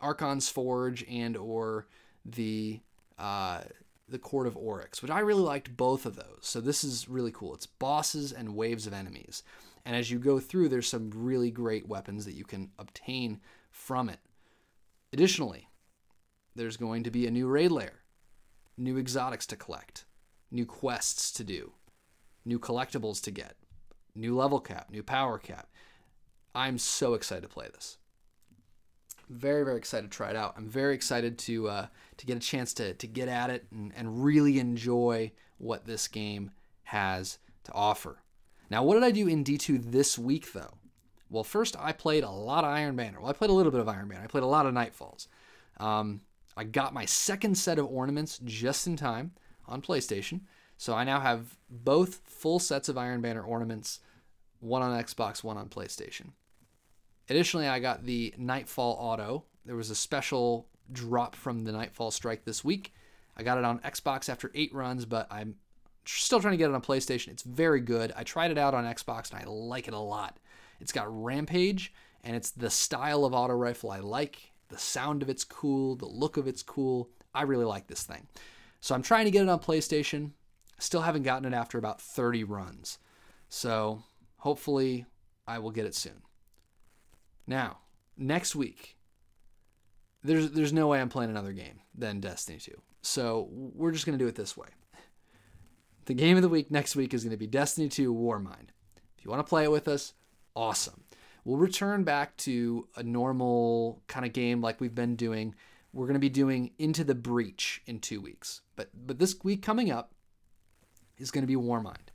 Archon's 0.00 0.48
Forge 0.48 1.04
and 1.08 1.36
or 1.36 1.86
the 2.24 2.80
uh, 3.18 3.62
the 4.08 4.18
Court 4.18 4.46
of 4.46 4.56
Oryx, 4.56 5.02
which 5.02 5.10
I 5.10 5.20
really 5.20 5.42
liked 5.42 5.76
both 5.76 6.06
of 6.06 6.16
those. 6.16 6.40
So 6.42 6.60
this 6.60 6.84
is 6.84 7.08
really 7.08 7.32
cool. 7.32 7.54
It's 7.54 7.66
bosses 7.66 8.32
and 8.32 8.54
waves 8.54 8.86
of 8.86 8.92
enemies. 8.92 9.42
And 9.84 9.96
as 9.96 10.10
you 10.10 10.18
go 10.18 10.40
through, 10.40 10.68
there's 10.68 10.88
some 10.88 11.10
really 11.14 11.50
great 11.50 11.88
weapons 11.88 12.24
that 12.24 12.34
you 12.34 12.44
can 12.44 12.70
obtain 12.78 13.40
from 13.70 14.08
it. 14.08 14.20
Additionally, 15.12 15.68
there's 16.54 16.76
going 16.76 17.02
to 17.04 17.10
be 17.10 17.26
a 17.26 17.30
new 17.30 17.46
raid 17.46 17.70
lair, 17.70 18.02
new 18.76 18.98
exotics 18.98 19.46
to 19.46 19.56
collect, 19.56 20.04
new 20.50 20.66
quests 20.66 21.30
to 21.32 21.44
do, 21.44 21.72
new 22.44 22.58
collectibles 22.58 23.22
to 23.22 23.30
get, 23.30 23.56
new 24.14 24.36
level 24.36 24.60
cap, 24.60 24.90
new 24.90 25.02
power 25.02 25.38
cap. 25.38 25.68
I'm 26.54 26.78
so 26.78 27.14
excited 27.14 27.42
to 27.42 27.48
play 27.48 27.68
this. 27.72 27.98
Very, 29.28 29.64
very 29.64 29.78
excited 29.78 30.10
to 30.10 30.16
try 30.16 30.30
it 30.30 30.36
out. 30.36 30.54
I'm 30.56 30.68
very 30.68 30.94
excited 30.94 31.38
to 31.40 31.68
uh, 31.68 31.86
to 32.18 32.26
get 32.26 32.36
a 32.36 32.40
chance 32.40 32.74
to 32.74 32.94
to 32.94 33.06
get 33.06 33.28
at 33.28 33.50
it 33.50 33.66
and, 33.70 33.92
and 33.96 34.22
really 34.22 34.58
enjoy 34.58 35.32
what 35.58 35.86
this 35.86 36.08
game 36.08 36.50
has 36.84 37.38
to 37.64 37.72
offer. 37.72 38.18
Now, 38.70 38.82
what 38.82 38.94
did 38.94 39.02
I 39.02 39.10
do 39.10 39.26
in 39.26 39.44
D2 39.44 39.90
this 39.90 40.18
week 40.18 40.52
though? 40.52 40.74
Well, 41.30 41.44
first 41.44 41.74
I 41.78 41.92
played 41.92 42.22
a 42.22 42.30
lot 42.30 42.64
of 42.64 42.70
Iron 42.70 42.96
Banner. 42.96 43.20
Well, 43.20 43.30
I 43.30 43.32
played 43.32 43.50
a 43.50 43.54
little 43.54 43.72
bit 43.72 43.80
of 43.80 43.88
Iron 43.88 44.08
Banner. 44.08 44.24
I 44.24 44.28
played 44.28 44.44
a 44.44 44.46
lot 44.46 44.66
of 44.66 44.74
Nightfalls. 44.74 45.26
Um, 45.78 46.20
I 46.56 46.64
got 46.64 46.94
my 46.94 47.04
second 47.04 47.56
set 47.56 47.78
of 47.78 47.86
ornaments 47.86 48.38
just 48.44 48.86
in 48.86 48.96
time 48.96 49.32
on 49.66 49.82
PlayStation. 49.82 50.40
So 50.76 50.94
I 50.94 51.04
now 51.04 51.20
have 51.20 51.56
both 51.70 52.20
full 52.24 52.58
sets 52.58 52.88
of 52.88 52.98
Iron 52.98 53.20
Banner 53.20 53.42
ornaments, 53.42 54.00
one 54.60 54.82
on 54.82 55.02
Xbox, 55.02 55.44
one 55.44 55.56
on 55.56 55.68
PlayStation. 55.68 56.30
Additionally, 57.28 57.68
I 57.68 57.78
got 57.78 58.04
the 58.04 58.34
Nightfall 58.36 58.96
Auto. 58.98 59.44
There 59.64 59.76
was 59.76 59.90
a 59.90 59.94
special 59.94 60.66
drop 60.92 61.34
from 61.34 61.64
the 61.64 61.72
Nightfall 61.72 62.10
Strike 62.10 62.44
this 62.44 62.64
week. 62.64 62.92
I 63.36 63.42
got 63.42 63.58
it 63.58 63.64
on 63.64 63.78
Xbox 63.80 64.28
after 64.28 64.50
eight 64.54 64.74
runs, 64.74 65.04
but 65.04 65.26
I'm 65.30 65.56
still 66.04 66.40
trying 66.40 66.52
to 66.52 66.58
get 66.58 66.70
it 66.70 66.74
on 66.74 66.82
PlayStation. 66.82 67.28
It's 67.28 67.42
very 67.42 67.80
good. 67.80 68.12
I 68.16 68.24
tried 68.24 68.50
it 68.50 68.58
out 68.58 68.74
on 68.74 68.84
Xbox 68.84 69.30
and 69.30 69.40
I 69.40 69.44
like 69.44 69.88
it 69.88 69.94
a 69.94 69.98
lot. 69.98 70.38
It's 70.80 70.92
got 70.92 71.06
Rampage, 71.08 71.92
and 72.22 72.36
it's 72.36 72.50
the 72.50 72.70
style 72.70 73.24
of 73.24 73.32
auto 73.32 73.54
rifle 73.54 73.90
I 73.90 74.00
like. 74.00 74.52
The 74.68 74.78
sound 74.78 75.22
of 75.22 75.30
it's 75.30 75.44
cool, 75.44 75.96
the 75.96 76.06
look 76.06 76.36
of 76.36 76.46
it's 76.46 76.62
cool. 76.62 77.10
I 77.34 77.42
really 77.42 77.64
like 77.64 77.86
this 77.86 78.02
thing. 78.02 78.26
So 78.84 78.94
I'm 78.94 79.00
trying 79.00 79.24
to 79.24 79.30
get 79.30 79.44
it 79.44 79.48
on 79.48 79.60
PlayStation. 79.60 80.32
Still 80.78 81.00
haven't 81.00 81.22
gotten 81.22 81.50
it 81.50 81.56
after 81.56 81.78
about 81.78 82.02
30 82.02 82.44
runs. 82.44 82.98
So 83.48 84.02
hopefully 84.36 85.06
I 85.46 85.58
will 85.58 85.70
get 85.70 85.86
it 85.86 85.94
soon. 85.94 86.20
Now, 87.46 87.78
next 88.18 88.54
week, 88.54 88.98
there's 90.22 90.50
there's 90.50 90.74
no 90.74 90.88
way 90.88 91.00
I'm 91.00 91.08
playing 91.08 91.30
another 91.30 91.54
game 91.54 91.80
than 91.94 92.20
Destiny 92.20 92.58
2. 92.58 92.72
So 93.00 93.48
we're 93.50 93.90
just 93.90 94.04
gonna 94.04 94.18
do 94.18 94.26
it 94.26 94.34
this 94.34 94.54
way. 94.54 94.68
The 96.04 96.12
game 96.12 96.36
of 96.36 96.42
the 96.42 96.50
week 96.50 96.70
next 96.70 96.94
week 96.94 97.14
is 97.14 97.24
gonna 97.24 97.38
be 97.38 97.46
Destiny 97.46 97.88
2 97.88 98.12
Warmind. 98.12 98.68
If 99.16 99.24
you 99.24 99.30
want 99.30 99.40
to 99.40 99.48
play 99.48 99.64
it 99.64 99.70
with 99.70 99.88
us, 99.88 100.12
awesome. 100.54 101.04
We'll 101.46 101.56
return 101.56 102.04
back 102.04 102.36
to 102.38 102.86
a 102.96 103.02
normal 103.02 104.02
kind 104.08 104.26
of 104.26 104.34
game 104.34 104.60
like 104.60 104.78
we've 104.78 104.94
been 104.94 105.16
doing. 105.16 105.54
We're 105.94 106.06
going 106.06 106.14
to 106.14 106.20
be 106.20 106.28
doing 106.28 106.72
Into 106.76 107.04
the 107.04 107.14
Breach 107.14 107.80
in 107.86 108.00
two 108.00 108.20
weeks. 108.20 108.62
But 108.74 108.90
but 109.06 109.20
this 109.20 109.36
week 109.44 109.62
coming 109.62 109.92
up 109.92 110.12
is 111.16 111.30
going 111.30 111.42
to 111.42 111.48
be 111.48 111.54
Warmind. 111.54 112.08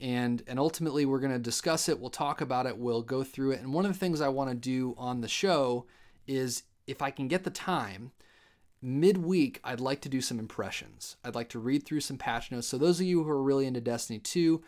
And 0.00 0.42
and 0.46 0.60
ultimately 0.60 1.04
we're 1.04 1.18
going 1.18 1.32
to 1.32 1.38
discuss 1.38 1.88
it, 1.88 1.98
we'll 1.98 2.10
talk 2.10 2.40
about 2.40 2.66
it, 2.66 2.78
we'll 2.78 3.02
go 3.02 3.24
through 3.24 3.50
it. 3.50 3.60
And 3.60 3.74
one 3.74 3.84
of 3.84 3.92
the 3.92 3.98
things 3.98 4.20
I 4.20 4.28
want 4.28 4.50
to 4.50 4.54
do 4.54 4.94
on 4.96 5.20
the 5.20 5.28
show 5.28 5.86
is 6.28 6.62
if 6.86 7.02
I 7.02 7.10
can 7.10 7.26
get 7.26 7.42
the 7.42 7.50
time, 7.50 8.12
midweek 8.80 9.60
I'd 9.64 9.80
like 9.80 10.00
to 10.02 10.08
do 10.08 10.20
some 10.20 10.38
impressions. 10.38 11.16
I'd 11.24 11.34
like 11.34 11.48
to 11.50 11.58
read 11.58 11.84
through 11.84 12.00
some 12.00 12.16
patch 12.16 12.52
notes. 12.52 12.68
So 12.68 12.78
those 12.78 13.00
of 13.00 13.06
you 13.06 13.24
who 13.24 13.30
are 13.30 13.42
really 13.42 13.66
into 13.66 13.80
Destiny 13.80 14.20
2, 14.20 14.62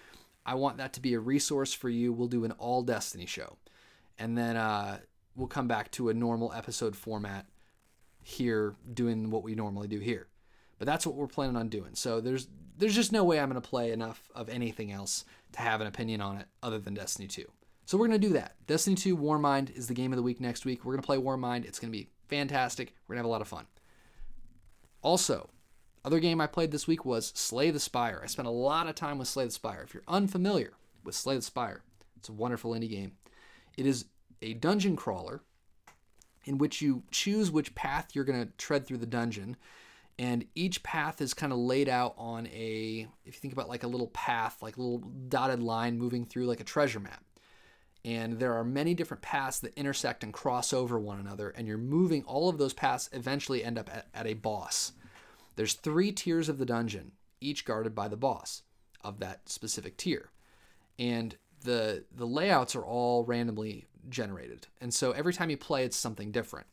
I 0.44 0.56
want 0.56 0.78
that 0.78 0.92
to 0.94 1.00
be 1.00 1.14
a 1.14 1.20
resource 1.20 1.72
for 1.72 1.88
you. 1.88 2.12
We'll 2.12 2.26
do 2.26 2.44
an 2.44 2.52
all 2.52 2.82
Destiny 2.82 3.26
show. 3.26 3.56
And 4.18 4.36
then 4.36 4.56
uh, 4.56 4.98
we'll 5.36 5.46
come 5.46 5.68
back 5.68 5.92
to 5.92 6.08
a 6.08 6.14
normal 6.14 6.52
episode 6.52 6.96
format 6.96 7.46
here, 8.22 8.74
doing 8.92 9.30
what 9.30 9.42
we 9.42 9.54
normally 9.54 9.88
do 9.88 9.98
here. 9.98 10.28
But 10.78 10.86
that's 10.86 11.06
what 11.06 11.14
we're 11.14 11.26
planning 11.26 11.56
on 11.56 11.68
doing. 11.68 11.94
So 11.94 12.20
there's 12.20 12.48
there's 12.78 12.94
just 12.94 13.12
no 13.12 13.22
way 13.22 13.38
I'm 13.38 13.50
going 13.50 13.60
to 13.60 13.68
play 13.68 13.92
enough 13.92 14.30
of 14.34 14.48
anything 14.48 14.90
else 14.90 15.24
to 15.52 15.60
have 15.60 15.80
an 15.80 15.86
opinion 15.86 16.20
on 16.20 16.38
it 16.38 16.46
other 16.62 16.78
than 16.78 16.94
Destiny 16.94 17.28
2. 17.28 17.44
So 17.84 17.98
we're 17.98 18.08
going 18.08 18.20
to 18.20 18.26
do 18.26 18.34
that. 18.34 18.56
Destiny 18.66 18.96
2 18.96 19.16
Warmind 19.16 19.76
is 19.76 19.86
the 19.86 19.94
game 19.94 20.12
of 20.12 20.16
the 20.16 20.22
week 20.22 20.40
next 20.40 20.64
week. 20.64 20.84
We're 20.84 20.92
going 20.92 21.02
to 21.02 21.06
play 21.06 21.18
Warmind. 21.18 21.64
It's 21.64 21.78
going 21.78 21.92
to 21.92 21.98
be 21.98 22.08
fantastic. 22.28 22.94
We're 23.06 23.14
going 23.14 23.22
to 23.22 23.26
have 23.26 23.30
a 23.30 23.32
lot 23.32 23.42
of 23.42 23.48
fun. 23.48 23.66
Also, 25.02 25.50
other 26.04 26.20
game 26.20 26.40
I 26.40 26.46
played 26.46 26.70
this 26.70 26.86
week 26.86 27.04
was 27.04 27.32
Slay 27.34 27.70
the 27.70 27.80
Spire. 27.80 28.20
I 28.22 28.26
spent 28.26 28.48
a 28.48 28.52
lot 28.52 28.88
of 28.88 28.94
time 28.94 29.18
with 29.18 29.28
Slay 29.28 29.44
the 29.44 29.50
Spire. 29.50 29.82
If 29.82 29.94
you're 29.94 30.02
unfamiliar 30.08 30.72
with 31.04 31.14
Slay 31.14 31.36
the 31.36 31.42
Spire, 31.42 31.82
it's 32.16 32.28
a 32.28 32.32
wonderful 32.32 32.72
indie 32.72 32.90
game. 32.90 33.12
It 33.76 33.86
is 33.86 34.06
a 34.40 34.54
dungeon 34.54 34.96
crawler 34.96 35.42
in 36.44 36.58
which 36.58 36.82
you 36.82 37.02
choose 37.10 37.50
which 37.50 37.74
path 37.74 38.10
you're 38.12 38.24
going 38.24 38.44
to 38.44 38.52
tread 38.56 38.86
through 38.86 38.98
the 38.98 39.06
dungeon. 39.06 39.56
And 40.18 40.44
each 40.54 40.82
path 40.82 41.20
is 41.20 41.34
kind 41.34 41.52
of 41.52 41.58
laid 41.58 41.88
out 41.88 42.14
on 42.18 42.46
a, 42.48 43.08
if 43.24 43.34
you 43.34 43.40
think 43.40 43.52
about 43.52 43.68
like 43.68 43.82
a 43.82 43.88
little 43.88 44.08
path, 44.08 44.62
like 44.62 44.76
a 44.76 44.82
little 44.82 44.98
dotted 45.28 45.62
line 45.62 45.98
moving 45.98 46.26
through 46.26 46.46
like 46.46 46.60
a 46.60 46.64
treasure 46.64 47.00
map. 47.00 47.24
And 48.04 48.38
there 48.38 48.54
are 48.54 48.64
many 48.64 48.94
different 48.94 49.22
paths 49.22 49.60
that 49.60 49.74
intersect 49.74 50.24
and 50.24 50.32
cross 50.32 50.72
over 50.72 50.98
one 50.98 51.20
another. 51.20 51.50
And 51.50 51.66
you're 51.66 51.78
moving, 51.78 52.24
all 52.24 52.48
of 52.48 52.58
those 52.58 52.72
paths 52.72 53.08
eventually 53.12 53.64
end 53.64 53.78
up 53.78 53.88
at, 53.92 54.08
at 54.12 54.26
a 54.26 54.34
boss. 54.34 54.92
There's 55.56 55.74
three 55.74 56.12
tiers 56.12 56.48
of 56.48 56.58
the 56.58 56.66
dungeon, 56.66 57.12
each 57.40 57.64
guarded 57.64 57.94
by 57.94 58.08
the 58.08 58.16
boss 58.16 58.62
of 59.02 59.20
that 59.20 59.48
specific 59.48 59.96
tier. 59.96 60.30
And 60.98 61.36
the 61.62 62.04
the 62.14 62.26
layouts 62.26 62.74
are 62.76 62.84
all 62.84 63.24
randomly 63.24 63.86
generated. 64.08 64.66
And 64.80 64.92
so 64.92 65.12
every 65.12 65.32
time 65.32 65.50
you 65.50 65.56
play 65.56 65.84
it's 65.84 65.96
something 65.96 66.30
different. 66.30 66.66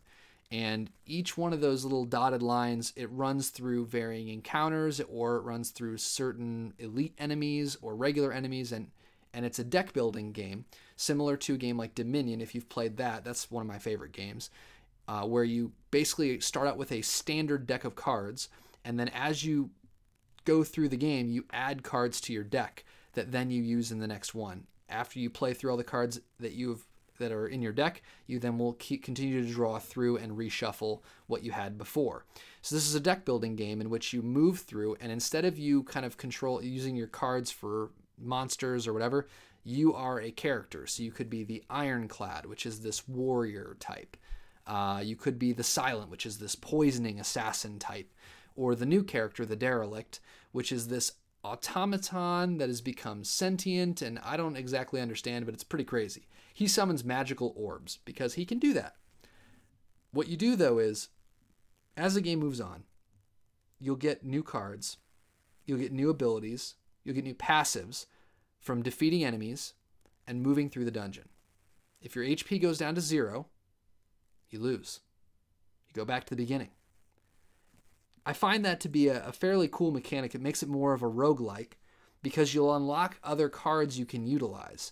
And 0.52 0.90
each 1.06 1.38
one 1.38 1.54
of 1.54 1.62
those 1.62 1.84
little 1.84 2.06
dotted 2.06 2.42
lines, 2.42 2.92
it 2.96 3.12
runs 3.12 3.50
through 3.50 3.86
varying 3.86 4.30
encounters 4.30 5.00
or 5.02 5.38
it 5.38 5.42
runs 5.42 5.70
through 5.70 5.98
certain 5.98 6.74
elite 6.80 7.14
enemies 7.20 7.78
or 7.82 7.96
regular 7.96 8.32
enemies 8.32 8.72
and 8.72 8.92
and 9.32 9.46
it's 9.46 9.60
a 9.60 9.64
deck 9.64 9.94
building 9.94 10.32
game 10.32 10.66
similar 10.96 11.38
to 11.38 11.54
a 11.54 11.58
game 11.58 11.78
like 11.78 11.94
Dominion 11.94 12.42
if 12.42 12.56
you've 12.56 12.70
played 12.70 12.98
that. 12.98 13.24
That's 13.24 13.52
one 13.52 13.62
of 13.62 13.68
my 13.68 13.78
favorite 13.78 14.12
games. 14.12 14.50
Uh, 15.08 15.24
where 15.26 15.44
you 15.44 15.72
basically 15.90 16.40
start 16.40 16.68
out 16.68 16.78
with 16.78 16.92
a 16.92 17.02
standard 17.02 17.66
deck 17.66 17.84
of 17.84 17.96
cards 17.96 18.50
and 18.86 19.00
then 19.00 19.10
as 19.10 19.44
you 19.44 19.72
go 20.46 20.64
through 20.64 20.90
the 20.90 20.98
game, 20.98 21.30
you 21.30 21.46
add 21.52 21.84
cards 21.84 22.20
to 22.22 22.34
your 22.34 22.44
deck 22.44 22.84
that 23.14 23.32
then 23.32 23.52
you 23.52 23.62
use 23.62 23.92
in 23.92 24.00
the 24.00 24.08
next 24.08 24.34
one. 24.34 24.66
After 24.90 25.20
you 25.20 25.30
play 25.30 25.54
through 25.54 25.72
all 25.72 25.78
the 25.78 25.84
cards 25.84 26.20
that 26.40 26.54
you've 26.54 26.86
that 27.20 27.32
are 27.32 27.48
in 27.48 27.62
your 27.62 27.74
deck, 27.74 28.02
you 28.28 28.40
then 28.40 28.58
will 28.58 28.74
keep, 28.74 29.04
continue 29.04 29.44
to 29.44 29.52
draw 29.52 29.78
through 29.78 30.18
and 30.18 30.38
reshuffle 30.38 31.02
what 31.28 31.44
you 31.44 31.52
had 31.52 31.78
before. 31.78 32.26
So 32.62 32.76
this 32.76 32.88
is 32.88 32.96
a 32.96 33.00
deck 33.00 33.26
building 33.26 33.56
game 33.58 33.82
in 33.82 33.90
which 33.90 34.14
you 34.14 34.22
move 34.22 34.60
through, 34.60 34.96
and 35.02 35.12
instead 35.12 35.46
of 35.46 35.60
you 35.60 35.84
kind 35.84 36.06
of 36.06 36.18
control 36.18 36.64
using 36.64 36.96
your 36.96 37.08
cards 37.08 37.52
for 37.52 37.92
monsters 38.18 38.88
or 38.88 38.94
whatever, 38.94 39.28
you 39.64 39.94
are 39.94 40.22
a 40.22 40.32
character. 40.32 40.88
So 40.88 41.04
you 41.04 41.12
could 41.12 41.30
be 41.30 41.44
the 41.44 41.64
Ironclad, 41.70 42.46
which 42.46 42.66
is 42.66 42.80
this 42.80 43.08
warrior 43.08 43.76
type. 43.80 44.18
Uh, 44.66 45.02
you 45.04 45.16
could 45.16 45.38
be 45.38 45.52
the 45.52 45.64
Silent, 45.64 46.10
which 46.10 46.26
is 46.26 46.38
this 46.38 46.56
poisoning 46.56 47.20
assassin 47.20 47.80
type 47.80 48.14
or 48.56 48.76
the 48.76 48.86
new 48.86 49.04
character, 49.04 49.46
the 49.46 49.56
Derelict, 49.56 50.20
which 50.52 50.72
is 50.72 50.88
this 50.88 51.14
automaton 51.44 52.58
that 52.58 52.70
has 52.70 52.82
become 52.82 53.24
sentient, 53.24 54.02
and 54.02 54.20
I 54.20 54.38
don't 54.38 54.58
exactly 54.58 55.02
understand, 55.02 55.46
but 55.46 55.54
it's 55.54 55.64
pretty 55.64 55.86
crazy. 55.86 56.28
He 56.54 56.68
summons 56.68 57.04
magical 57.04 57.54
orbs 57.56 58.00
because 58.06 58.34
he 58.34 58.46
can 58.46 58.60
do 58.60 58.74
that. 58.74 58.96
What 60.12 60.28
you 60.28 60.38
do, 60.38 60.56
though, 60.56 60.80
is 60.80 61.10
as 61.96 62.16
the 62.16 62.22
game 62.22 62.40
moves 62.40 62.60
on, 62.60 62.84
you'll 63.80 63.96
get 63.96 64.26
new 64.26 64.44
cards, 64.44 64.98
you'll 65.66 65.80
get 65.80 65.92
new 65.92 66.10
abilities, 66.10 66.76
you'll 67.04 67.16
get 67.16 67.24
new 67.24 67.36
passives 67.36 68.06
from 68.60 68.82
defeating 68.82 69.24
enemies 69.24 69.74
and 70.28 70.42
moving 70.42 70.70
through 70.70 70.86
the 70.86 70.92
dungeon. 70.92 71.30
If 72.02 72.16
your 72.16 72.26
HP 72.26 72.62
goes 72.62 72.78
down 72.78 72.96
to 72.96 73.02
zero, 73.02 73.48
you 74.50 74.60
lose. 74.60 75.02
You 75.88 75.94
go 75.94 76.06
back 76.06 76.26
to 76.26 76.30
the 76.32 76.42
beginning. 76.42 76.70
I 78.26 78.34
find 78.34 78.64
that 78.66 78.80
to 78.82 78.90
be 78.90 79.08
a, 79.08 79.26
a 79.28 79.32
fairly 79.32 79.68
cool 79.72 79.92
mechanic. 79.92 80.36
It 80.36 80.42
makes 80.42 80.62
it 80.64 80.70
more 80.70 80.94
of 80.94 81.02
a 81.02 81.10
roguelike 81.10 81.74
because 82.22 82.54
you'll 82.54 82.76
unlock 82.76 83.18
other 83.24 83.50
cards 83.50 83.98
you 83.98 84.06
can 84.06 84.28
utilize. 84.28 84.92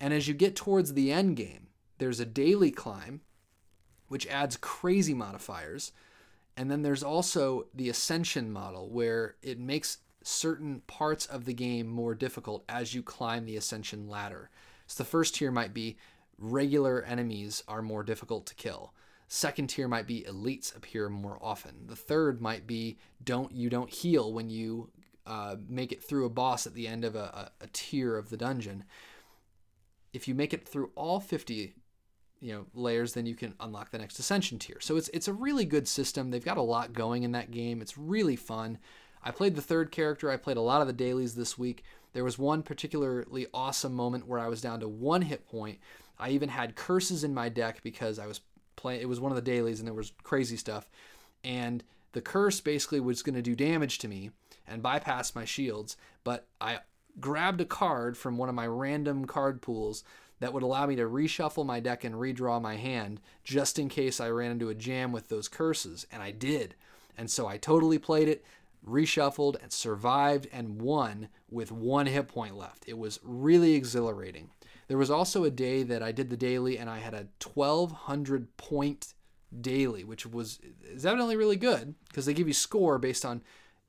And 0.00 0.12
as 0.12 0.28
you 0.28 0.34
get 0.34 0.56
towards 0.56 0.94
the 0.94 1.12
end 1.12 1.36
game, 1.36 1.68
there's 1.98 2.20
a 2.20 2.26
daily 2.26 2.70
climb, 2.70 3.22
which 4.08 4.26
adds 4.26 4.56
crazy 4.56 5.14
modifiers. 5.14 5.92
And 6.56 6.70
then 6.70 6.82
there's 6.82 7.02
also 7.02 7.66
the 7.74 7.88
ascension 7.88 8.50
model, 8.50 8.88
where 8.88 9.36
it 9.42 9.58
makes 9.58 9.98
certain 10.22 10.82
parts 10.86 11.26
of 11.26 11.44
the 11.44 11.54
game 11.54 11.88
more 11.88 12.14
difficult 12.14 12.64
as 12.68 12.94
you 12.94 13.02
climb 13.02 13.46
the 13.46 13.56
ascension 13.56 14.08
ladder. 14.08 14.50
So 14.86 15.02
the 15.02 15.08
first 15.08 15.36
tier 15.36 15.50
might 15.50 15.72
be 15.72 15.96
regular 16.38 17.02
enemies 17.02 17.62
are 17.68 17.82
more 17.82 18.02
difficult 18.02 18.46
to 18.46 18.54
kill. 18.54 18.92
Second 19.30 19.68
tier 19.68 19.88
might 19.88 20.06
be 20.06 20.24
elites 20.26 20.74
appear 20.74 21.10
more 21.10 21.38
often. 21.42 21.86
The 21.86 21.96
third 21.96 22.40
might 22.40 22.66
be 22.66 22.96
don't 23.22 23.52
you 23.52 23.68
don't 23.68 23.90
heal 23.90 24.32
when 24.32 24.48
you 24.48 24.90
uh, 25.26 25.56
make 25.68 25.92
it 25.92 26.02
through 26.02 26.24
a 26.24 26.30
boss 26.30 26.66
at 26.66 26.72
the 26.72 26.88
end 26.88 27.04
of 27.04 27.14
a, 27.14 27.50
a, 27.60 27.64
a 27.64 27.68
tier 27.74 28.16
of 28.16 28.30
the 28.30 28.38
dungeon. 28.38 28.84
If 30.14 30.26
you 30.26 30.34
make 30.34 30.54
it 30.54 30.66
through 30.66 30.90
all 30.94 31.20
50 31.20 31.74
you 32.40 32.52
know 32.52 32.66
layers 32.72 33.14
then 33.14 33.26
you 33.26 33.34
can 33.34 33.52
unlock 33.60 33.90
the 33.90 33.98
next 33.98 34.18
ascension 34.18 34.58
tier. 34.58 34.80
So 34.80 34.96
it's 34.96 35.10
it's 35.10 35.28
a 35.28 35.34
really 35.34 35.66
good 35.66 35.86
system. 35.86 36.30
They've 36.30 36.42
got 36.42 36.56
a 36.56 36.62
lot 36.62 36.94
going 36.94 37.22
in 37.22 37.32
that 37.32 37.50
game. 37.50 37.82
It's 37.82 37.98
really 37.98 38.36
fun. 38.36 38.78
I 39.22 39.30
played 39.30 39.56
the 39.56 39.62
third 39.62 39.90
character. 39.90 40.30
I 40.30 40.38
played 40.38 40.56
a 40.56 40.62
lot 40.62 40.80
of 40.80 40.86
the 40.86 40.92
dailies 40.94 41.34
this 41.34 41.58
week. 41.58 41.84
There 42.14 42.24
was 42.24 42.38
one 42.38 42.62
particularly 42.62 43.46
awesome 43.52 43.92
moment 43.92 44.26
where 44.26 44.38
i 44.38 44.48
was 44.48 44.62
down 44.62 44.80
to 44.80 44.88
one 44.88 45.20
hit 45.20 45.46
point. 45.46 45.80
I 46.18 46.30
even 46.30 46.48
had 46.48 46.76
curses 46.76 47.24
in 47.24 47.34
my 47.34 47.50
deck 47.50 47.82
because 47.82 48.18
i 48.18 48.26
was 48.26 48.40
playing 48.78 49.00
it 49.00 49.08
was 49.08 49.20
one 49.20 49.32
of 49.32 49.36
the 49.36 49.42
dailies 49.42 49.78
and 49.78 49.86
there 49.86 49.94
was 49.94 50.12
crazy 50.22 50.56
stuff 50.56 50.88
and 51.44 51.84
the 52.12 52.22
curse 52.22 52.60
basically 52.60 53.00
was 53.00 53.22
going 53.22 53.34
to 53.34 53.42
do 53.42 53.54
damage 53.54 53.98
to 53.98 54.08
me 54.08 54.30
and 54.66 54.82
bypass 54.82 55.34
my 55.34 55.44
shields 55.44 55.96
but 56.24 56.46
i 56.60 56.78
grabbed 57.20 57.60
a 57.60 57.66
card 57.66 58.16
from 58.16 58.38
one 58.38 58.48
of 58.48 58.54
my 58.54 58.66
random 58.66 59.24
card 59.26 59.60
pools 59.60 60.04
that 60.40 60.52
would 60.52 60.62
allow 60.62 60.86
me 60.86 60.96
to 60.96 61.02
reshuffle 61.02 61.66
my 61.66 61.80
deck 61.80 62.04
and 62.04 62.14
redraw 62.14 62.60
my 62.60 62.76
hand 62.76 63.20
just 63.44 63.78
in 63.78 63.88
case 63.88 64.20
I 64.20 64.30
ran 64.30 64.52
into 64.52 64.68
a 64.68 64.74
jam 64.74 65.12
with 65.12 65.28
those 65.28 65.48
curses. 65.48 66.06
And 66.12 66.22
I 66.22 66.30
did. 66.30 66.74
And 67.16 67.30
so 67.30 67.46
I 67.46 67.56
totally 67.56 67.98
played 67.98 68.28
it, 68.28 68.44
reshuffled, 68.86 69.60
and 69.60 69.72
survived 69.72 70.46
and 70.52 70.80
won 70.80 71.28
with 71.50 71.72
one 71.72 72.06
hit 72.06 72.28
point 72.28 72.56
left. 72.56 72.84
It 72.86 72.98
was 72.98 73.18
really 73.24 73.74
exhilarating. 73.74 74.50
There 74.88 74.98
was 74.98 75.10
also 75.10 75.44
a 75.44 75.50
day 75.50 75.82
that 75.84 76.02
I 76.02 76.12
did 76.12 76.30
the 76.30 76.36
daily 76.36 76.78
and 76.78 76.90
I 76.90 76.98
had 76.98 77.14
a 77.14 77.28
1200 77.42 78.56
point 78.56 79.14
daily, 79.60 80.04
which 80.04 80.26
was 80.26 80.58
is 80.84 81.06
evidently 81.06 81.36
really 81.36 81.56
good 81.56 81.94
because 82.08 82.26
they 82.26 82.34
give 82.34 82.48
you 82.48 82.54
score 82.54 82.98
based 82.98 83.24
on 83.24 83.42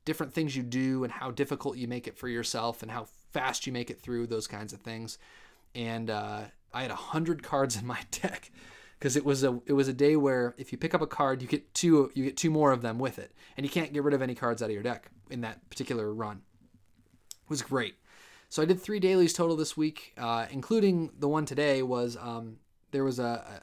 different 0.06 0.34
things 0.34 0.56
you 0.56 0.64
do 0.64 1.04
and 1.04 1.12
how 1.12 1.32
difficult 1.32 1.78
you 1.78 1.88
make 1.88 2.08
it 2.08 2.18
for 2.18 2.28
yourself 2.28 2.82
and 2.82 2.92
how 2.92 3.08
fast 3.32 3.68
you 3.68 3.74
make 3.74 3.90
it 3.90 4.02
through 4.02 4.28
those 4.28 4.48
kinds 4.48 4.74
of 4.74 4.82
things 4.82 5.18
and 5.76 6.10
uh, 6.10 6.42
I 6.74 6.82
had 6.82 6.92
a 6.92 6.96
hundred 6.96 7.44
cards 7.44 7.76
in 7.78 7.86
my 7.86 8.00
deck 8.12 8.52
because 8.98 9.16
it 9.16 9.26
was 9.26 9.44
a 9.44 9.60
it 9.66 9.74
was 9.74 9.88
a 9.88 9.94
day 9.94 10.16
where 10.16 10.56
if 10.58 10.72
you 10.72 10.78
pick 10.78 10.94
up 10.94 11.02
a 11.02 11.08
card, 11.08 11.42
you 11.42 11.48
get 11.48 11.74
two 11.74 12.12
you 12.14 12.26
get 12.26 12.38
two 12.38 12.50
more 12.50 12.72
of 12.72 12.82
them 12.82 13.00
with 13.00 13.20
it, 13.20 13.34
and 13.58 13.66
you 13.66 13.70
can't 13.70 13.94
get 13.94 14.04
rid 14.04 14.14
of 14.14 14.22
any 14.22 14.36
cards 14.36 14.62
out 14.62 14.70
of 14.70 14.74
your 14.74 14.84
deck 14.84 15.10
in 15.30 15.42
that 15.42 15.68
particular 15.70 16.14
run. 16.14 16.42
It 17.44 17.50
was 17.50 17.62
great. 17.62 17.96
So 18.50 18.62
I 18.62 18.66
did 18.66 18.82
three 18.82 19.00
dailies 19.00 19.34
total 19.34 19.56
this 19.56 19.78
week, 19.78 20.14
uh, 20.18 20.48
including 20.52 21.12
the 21.18 21.28
one 21.28 21.46
today. 21.46 21.84
Was 21.84 22.18
um, 22.18 22.58
there 22.92 23.04
was 23.04 23.20
a, 23.20 23.62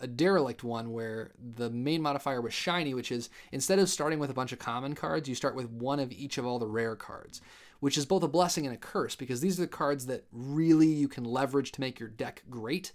a, 0.00 0.04
a 0.04 0.06
derelict 0.06 0.62
one 0.62 0.92
where 0.92 1.32
the 1.38 1.70
main 1.70 2.02
modifier 2.02 2.40
was 2.40 2.54
shiny, 2.54 2.94
which 2.94 3.10
is 3.10 3.30
instead 3.50 3.78
of 3.78 3.88
starting 3.88 4.18
with 4.18 4.30
a 4.30 4.34
bunch 4.34 4.52
of 4.52 4.58
common 4.58 4.94
cards, 4.94 5.28
you 5.28 5.34
start 5.34 5.54
with 5.54 5.70
one 5.70 5.98
of 5.98 6.12
each 6.12 6.38
of 6.38 6.46
all 6.46 6.58
the 6.58 6.68
rare 6.68 6.96
cards 6.96 7.40
which 7.80 7.98
is 7.98 8.06
both 8.06 8.22
a 8.22 8.28
blessing 8.28 8.66
and 8.66 8.74
a 8.74 8.78
curse 8.78 9.14
because 9.14 9.40
these 9.40 9.58
are 9.58 9.62
the 9.62 9.68
cards 9.68 10.06
that 10.06 10.24
really 10.32 10.88
you 10.88 11.08
can 11.08 11.24
leverage 11.24 11.72
to 11.72 11.80
make 11.80 12.00
your 12.00 12.08
deck 12.08 12.42
great. 12.48 12.92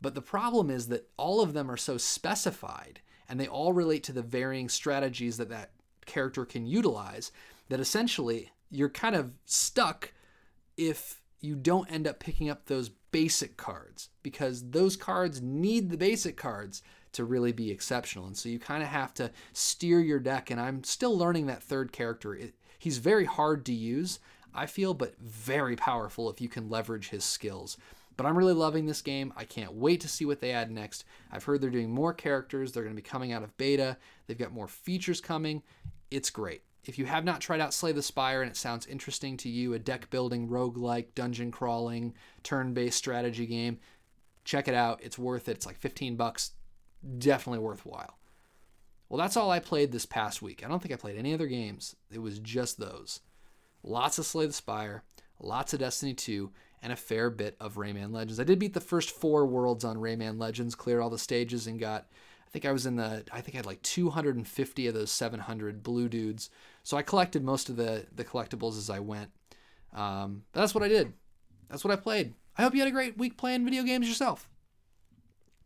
But 0.00 0.14
the 0.14 0.22
problem 0.22 0.70
is 0.70 0.88
that 0.88 1.08
all 1.16 1.42
of 1.42 1.52
them 1.52 1.70
are 1.70 1.76
so 1.76 1.98
specified 1.98 3.00
and 3.28 3.38
they 3.38 3.46
all 3.46 3.72
relate 3.72 4.02
to 4.04 4.12
the 4.12 4.22
varying 4.22 4.68
strategies 4.68 5.36
that 5.36 5.50
that 5.50 5.70
character 6.06 6.44
can 6.44 6.66
utilize 6.66 7.30
that 7.68 7.80
essentially 7.80 8.50
you're 8.70 8.88
kind 8.88 9.14
of 9.14 9.32
stuck 9.44 10.12
if 10.80 11.20
you 11.40 11.54
don't 11.54 11.90
end 11.90 12.06
up 12.06 12.18
picking 12.18 12.48
up 12.48 12.66
those 12.66 12.88
basic 12.88 13.56
cards 13.56 14.08
because 14.22 14.70
those 14.70 14.96
cards 14.96 15.42
need 15.42 15.90
the 15.90 15.96
basic 15.96 16.36
cards 16.36 16.82
to 17.12 17.24
really 17.24 17.52
be 17.52 17.70
exceptional. 17.70 18.26
And 18.26 18.36
so 18.36 18.48
you 18.48 18.58
kind 18.58 18.82
of 18.82 18.88
have 18.88 19.12
to 19.14 19.30
steer 19.52 20.00
your 20.00 20.20
deck. 20.20 20.50
And 20.50 20.60
I'm 20.60 20.82
still 20.84 21.16
learning 21.16 21.46
that 21.46 21.62
third 21.62 21.92
character. 21.92 22.34
It, 22.34 22.54
He's 22.78 22.96
very 22.96 23.26
hard 23.26 23.66
to 23.66 23.74
use, 23.74 24.20
I 24.54 24.64
feel, 24.64 24.94
but 24.94 25.18
very 25.18 25.76
powerful 25.76 26.30
if 26.30 26.40
you 26.40 26.48
can 26.48 26.70
leverage 26.70 27.10
his 27.10 27.24
skills. 27.24 27.76
But 28.16 28.24
I'm 28.24 28.38
really 28.38 28.54
loving 28.54 28.86
this 28.86 29.02
game. 29.02 29.34
I 29.36 29.44
can't 29.44 29.74
wait 29.74 30.00
to 30.00 30.08
see 30.08 30.24
what 30.24 30.40
they 30.40 30.52
add 30.52 30.70
next. 30.70 31.04
I've 31.30 31.44
heard 31.44 31.60
they're 31.60 31.68
doing 31.68 31.90
more 31.90 32.14
characters, 32.14 32.72
they're 32.72 32.82
going 32.82 32.96
to 32.96 33.02
be 33.02 33.06
coming 33.06 33.32
out 33.32 33.42
of 33.42 33.56
beta, 33.58 33.98
they've 34.26 34.38
got 34.38 34.52
more 34.52 34.66
features 34.66 35.20
coming. 35.20 35.62
It's 36.10 36.30
great. 36.30 36.62
If 36.84 36.98
you 36.98 37.04
have 37.04 37.24
not 37.24 37.40
tried 37.40 37.60
out 37.60 37.74
Slay 37.74 37.92
the 37.92 38.02
Spire 38.02 38.42
and 38.42 38.50
it 38.50 38.56
sounds 38.56 38.86
interesting 38.86 39.36
to 39.38 39.48
you, 39.48 39.74
a 39.74 39.78
deck 39.78 40.08
building, 40.10 40.48
roguelike, 40.48 41.14
dungeon 41.14 41.50
crawling, 41.50 42.14
turn 42.42 42.72
based 42.72 42.98
strategy 42.98 43.46
game, 43.46 43.78
check 44.44 44.66
it 44.66 44.74
out. 44.74 45.00
It's 45.02 45.18
worth 45.18 45.48
it. 45.48 45.56
It's 45.56 45.66
like 45.66 45.78
15 45.78 46.16
bucks. 46.16 46.52
Definitely 47.18 47.60
worthwhile. 47.60 48.18
Well, 49.08 49.18
that's 49.18 49.36
all 49.36 49.50
I 49.50 49.58
played 49.58 49.92
this 49.92 50.06
past 50.06 50.40
week. 50.40 50.62
I 50.64 50.68
don't 50.68 50.80
think 50.80 50.94
I 50.94 50.96
played 50.96 51.18
any 51.18 51.34
other 51.34 51.48
games. 51.48 51.96
It 52.10 52.20
was 52.20 52.38
just 52.38 52.78
those. 52.78 53.20
Lots 53.82 54.18
of 54.18 54.26
Slay 54.26 54.46
the 54.46 54.52
Spire, 54.52 55.02
lots 55.40 55.72
of 55.74 55.80
Destiny 55.80 56.14
2, 56.14 56.50
and 56.82 56.92
a 56.92 56.96
fair 56.96 57.28
bit 57.28 57.56
of 57.60 57.74
Rayman 57.74 58.12
Legends. 58.12 58.40
I 58.40 58.44
did 58.44 58.58
beat 58.58 58.74
the 58.74 58.80
first 58.80 59.10
four 59.10 59.46
worlds 59.46 59.84
on 59.84 59.96
Rayman 59.96 60.38
Legends, 60.38 60.74
cleared 60.74 61.02
all 61.02 61.10
the 61.10 61.18
stages, 61.18 61.66
and 61.66 61.78
got. 61.78 62.06
I 62.50 62.52
think 62.52 62.66
I 62.66 62.72
was 62.72 62.84
in 62.84 62.96
the. 62.96 63.24
I 63.30 63.40
think 63.40 63.54
I 63.54 63.58
had 63.58 63.66
like 63.66 63.80
250 63.82 64.86
of 64.88 64.94
those 64.94 65.12
700 65.12 65.84
blue 65.84 66.08
dudes. 66.08 66.50
So 66.82 66.96
I 66.96 67.02
collected 67.02 67.44
most 67.44 67.68
of 67.68 67.76
the 67.76 68.06
the 68.12 68.24
collectibles 68.24 68.76
as 68.76 68.90
I 68.90 68.98
went. 68.98 69.30
Um, 69.92 70.42
that's 70.52 70.74
what 70.74 70.82
I 70.82 70.88
did. 70.88 71.12
That's 71.68 71.84
what 71.84 71.92
I 71.92 71.96
played. 71.96 72.34
I 72.58 72.62
hope 72.62 72.74
you 72.74 72.80
had 72.80 72.88
a 72.88 72.92
great 72.92 73.16
week 73.16 73.36
playing 73.36 73.64
video 73.64 73.84
games 73.84 74.08
yourself. 74.08 74.48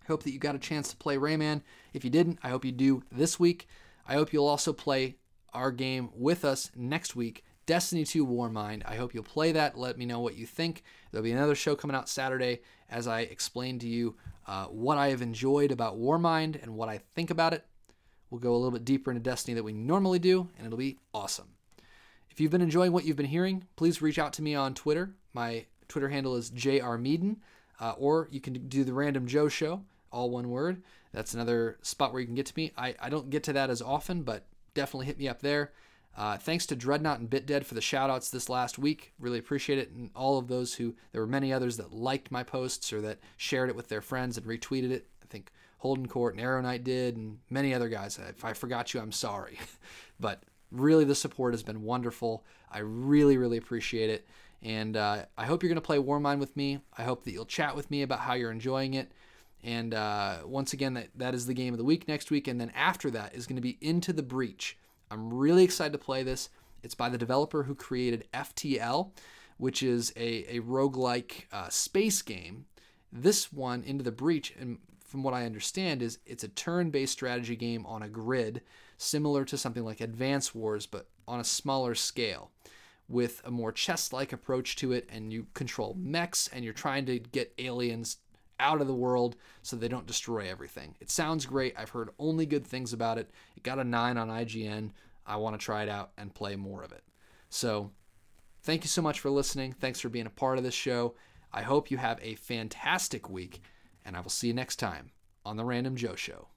I 0.02 0.06
hope 0.06 0.22
that 0.24 0.32
you 0.32 0.38
got 0.38 0.54
a 0.54 0.58
chance 0.58 0.90
to 0.90 0.96
play 0.96 1.16
Rayman. 1.16 1.62
If 1.94 2.04
you 2.04 2.10
didn't, 2.10 2.38
I 2.42 2.50
hope 2.50 2.64
you 2.64 2.72
do 2.72 3.02
this 3.10 3.40
week. 3.40 3.66
I 4.06 4.14
hope 4.14 4.32
you'll 4.32 4.46
also 4.46 4.74
play 4.74 5.16
our 5.54 5.72
game 5.72 6.10
with 6.14 6.44
us 6.44 6.70
next 6.76 7.16
week, 7.16 7.43
Destiny 7.66 8.04
2 8.04 8.26
Warmind. 8.26 8.82
I 8.86 8.96
hope 8.96 9.14
you'll 9.14 9.22
play 9.22 9.52
that. 9.52 9.78
Let 9.78 9.98
me 9.98 10.06
know 10.06 10.20
what 10.20 10.36
you 10.36 10.46
think. 10.46 10.82
There'll 11.10 11.24
be 11.24 11.32
another 11.32 11.54
show 11.54 11.74
coming 11.74 11.96
out 11.96 12.08
Saturday 12.08 12.60
as 12.90 13.06
I 13.06 13.20
explain 13.20 13.78
to 13.80 13.88
you 13.88 14.16
uh, 14.46 14.66
what 14.66 14.98
I 14.98 15.08
have 15.08 15.22
enjoyed 15.22 15.72
about 15.72 15.98
Warmind 15.98 16.62
and 16.62 16.74
what 16.74 16.88
I 16.88 17.00
think 17.14 17.30
about 17.30 17.54
it. 17.54 17.64
We'll 18.30 18.40
go 18.40 18.54
a 18.54 18.56
little 18.56 18.72
bit 18.72 18.84
deeper 18.84 19.10
into 19.10 19.22
Destiny 19.22 19.54
than 19.54 19.64
we 19.64 19.72
normally 19.72 20.18
do, 20.18 20.48
and 20.56 20.66
it'll 20.66 20.78
be 20.78 20.98
awesome. 21.12 21.48
If 22.30 22.40
you've 22.40 22.50
been 22.50 22.60
enjoying 22.60 22.92
what 22.92 23.04
you've 23.04 23.16
been 23.16 23.26
hearing, 23.26 23.64
please 23.76 24.02
reach 24.02 24.18
out 24.18 24.32
to 24.34 24.42
me 24.42 24.54
on 24.54 24.74
Twitter. 24.74 25.14
My 25.32 25.66
Twitter 25.88 26.08
handle 26.08 26.34
is 26.34 26.50
jrmeaden, 26.50 27.36
uh, 27.80 27.94
or 27.96 28.28
you 28.30 28.40
can 28.40 28.68
do 28.68 28.84
the 28.84 28.92
Random 28.92 29.26
Joe 29.26 29.48
Show 29.48 29.82
all 30.14 30.30
one 30.30 30.48
word. 30.48 30.82
That's 31.12 31.34
another 31.34 31.78
spot 31.82 32.12
where 32.12 32.20
you 32.20 32.26
can 32.26 32.36
get 32.36 32.46
to 32.46 32.54
me. 32.56 32.72
I, 32.78 32.94
I 33.00 33.10
don't 33.10 33.30
get 33.30 33.42
to 33.44 33.52
that 33.54 33.68
as 33.68 33.82
often, 33.82 34.22
but 34.22 34.46
definitely 34.72 35.06
hit 35.06 35.18
me 35.18 35.28
up 35.28 35.42
there. 35.42 35.72
Uh, 36.16 36.36
thanks 36.36 36.64
to 36.66 36.76
Dreadnought 36.76 37.18
and 37.18 37.28
BitDead 37.28 37.64
for 37.64 37.74
the 37.74 37.80
shoutouts 37.80 38.30
this 38.30 38.48
last 38.48 38.78
week. 38.78 39.12
Really 39.18 39.38
appreciate 39.38 39.78
it. 39.78 39.90
And 39.90 40.10
all 40.14 40.38
of 40.38 40.46
those 40.46 40.74
who, 40.74 40.94
there 41.12 41.20
were 41.20 41.26
many 41.26 41.52
others 41.52 41.76
that 41.78 41.92
liked 41.92 42.30
my 42.30 42.42
posts 42.42 42.92
or 42.92 43.00
that 43.00 43.18
shared 43.36 43.68
it 43.68 43.76
with 43.76 43.88
their 43.88 44.00
friends 44.00 44.36
and 44.36 44.46
retweeted 44.46 44.90
it. 44.90 45.08
I 45.22 45.26
think 45.26 45.50
Holden 45.78 46.06
Court 46.06 46.34
and 46.34 46.42
Arrow 46.42 46.62
Knight 46.62 46.84
did, 46.84 47.16
and 47.16 47.38
many 47.50 47.74
other 47.74 47.88
guys. 47.88 48.18
If 48.18 48.44
I 48.44 48.52
forgot 48.52 48.94
you, 48.94 49.00
I'm 49.00 49.12
sorry. 49.12 49.58
but 50.20 50.44
really, 50.70 51.04
the 51.04 51.14
support 51.14 51.52
has 51.52 51.62
been 51.62 51.82
wonderful. 51.82 52.44
I 52.70 52.78
really, 52.78 53.36
really 53.36 53.56
appreciate 53.56 54.10
it. 54.10 54.26
And 54.62 54.96
uh, 54.96 55.26
I 55.36 55.44
hope 55.44 55.62
you're 55.62 55.68
going 55.68 55.76
to 55.76 55.82
play 55.82 55.98
Warmind 55.98 56.38
with 56.38 56.56
me. 56.56 56.80
I 56.96 57.02
hope 57.02 57.24
that 57.24 57.32
you'll 57.32 57.44
chat 57.44 57.76
with 57.76 57.90
me 57.90 58.02
about 58.02 58.20
how 58.20 58.34
you're 58.34 58.50
enjoying 58.50 58.94
it. 58.94 59.12
And 59.62 59.94
uh, 59.94 60.38
once 60.44 60.72
again, 60.72 60.94
that, 60.94 61.08
that 61.16 61.34
is 61.34 61.46
the 61.46 61.54
game 61.54 61.74
of 61.74 61.78
the 61.78 61.84
week 61.84 62.06
next 62.06 62.30
week. 62.30 62.48
And 62.48 62.60
then 62.60 62.70
after 62.74 63.10
that 63.10 63.34
is 63.34 63.46
going 63.46 63.56
to 63.56 63.62
be 63.62 63.76
Into 63.80 64.12
the 64.12 64.22
Breach. 64.22 64.78
I'm 65.10 65.32
really 65.32 65.64
excited 65.64 65.92
to 65.92 65.98
play 65.98 66.22
this. 66.22 66.48
It's 66.82 66.94
by 66.94 67.08
the 67.08 67.18
developer 67.18 67.62
who 67.62 67.74
created 67.74 68.28
FTL, 68.32 69.10
which 69.56 69.82
is 69.82 70.12
a, 70.16 70.56
a 70.56 70.60
roguelike 70.60 71.44
uh, 71.52 71.68
space 71.68 72.22
game. 72.22 72.66
This 73.12 73.52
one, 73.52 73.82
Into 73.84 74.04
the 74.04 74.10
Breach, 74.12 74.54
and 74.58 74.78
from 75.00 75.22
what 75.22 75.34
I 75.34 75.46
understand, 75.46 76.02
is 76.02 76.18
it's 76.26 76.44
a 76.44 76.48
turn-based 76.48 77.12
strategy 77.12 77.56
game 77.56 77.86
on 77.86 78.02
a 78.02 78.08
grid, 78.08 78.62
similar 78.96 79.44
to 79.44 79.56
something 79.56 79.84
like 79.84 80.00
Advance 80.00 80.54
Wars, 80.54 80.86
but 80.86 81.06
on 81.28 81.40
a 81.40 81.44
smaller 81.44 81.94
scale, 81.94 82.50
with 83.08 83.40
a 83.44 83.50
more 83.50 83.70
chess-like 83.70 84.32
approach 84.32 84.76
to 84.76 84.92
it. 84.92 85.08
And 85.10 85.32
you 85.32 85.46
control 85.54 85.96
mechs, 85.98 86.48
and 86.48 86.64
you're 86.64 86.74
trying 86.74 87.06
to 87.06 87.18
get 87.18 87.54
aliens 87.58 88.16
out 88.60 88.80
of 88.80 88.86
the 88.86 88.94
world 88.94 89.36
so 89.62 89.76
they 89.76 89.88
don't 89.88 90.06
destroy 90.06 90.48
everything. 90.48 90.94
It 91.00 91.10
sounds 91.10 91.46
great. 91.46 91.74
I've 91.76 91.90
heard 91.90 92.10
only 92.18 92.46
good 92.46 92.66
things 92.66 92.92
about 92.92 93.18
it. 93.18 93.30
It 93.56 93.62
got 93.62 93.78
a 93.78 93.84
9 93.84 94.16
on 94.16 94.28
IGN. 94.28 94.90
I 95.26 95.36
want 95.36 95.58
to 95.58 95.64
try 95.64 95.82
it 95.82 95.88
out 95.88 96.12
and 96.18 96.34
play 96.34 96.56
more 96.56 96.82
of 96.82 96.92
it. 96.92 97.02
So, 97.48 97.90
thank 98.62 98.84
you 98.84 98.88
so 98.88 99.02
much 99.02 99.20
for 99.20 99.30
listening. 99.30 99.72
Thanks 99.72 100.00
for 100.00 100.08
being 100.08 100.26
a 100.26 100.30
part 100.30 100.58
of 100.58 100.64
this 100.64 100.74
show. 100.74 101.14
I 101.52 101.62
hope 101.62 101.90
you 101.90 101.98
have 101.98 102.18
a 102.20 102.34
fantastic 102.34 103.30
week, 103.30 103.62
and 104.04 104.16
I 104.16 104.20
will 104.20 104.30
see 104.30 104.48
you 104.48 104.54
next 104.54 104.76
time 104.76 105.12
on 105.44 105.56
The 105.56 105.64
Random 105.64 105.96
Joe 105.96 106.16
Show. 106.16 106.48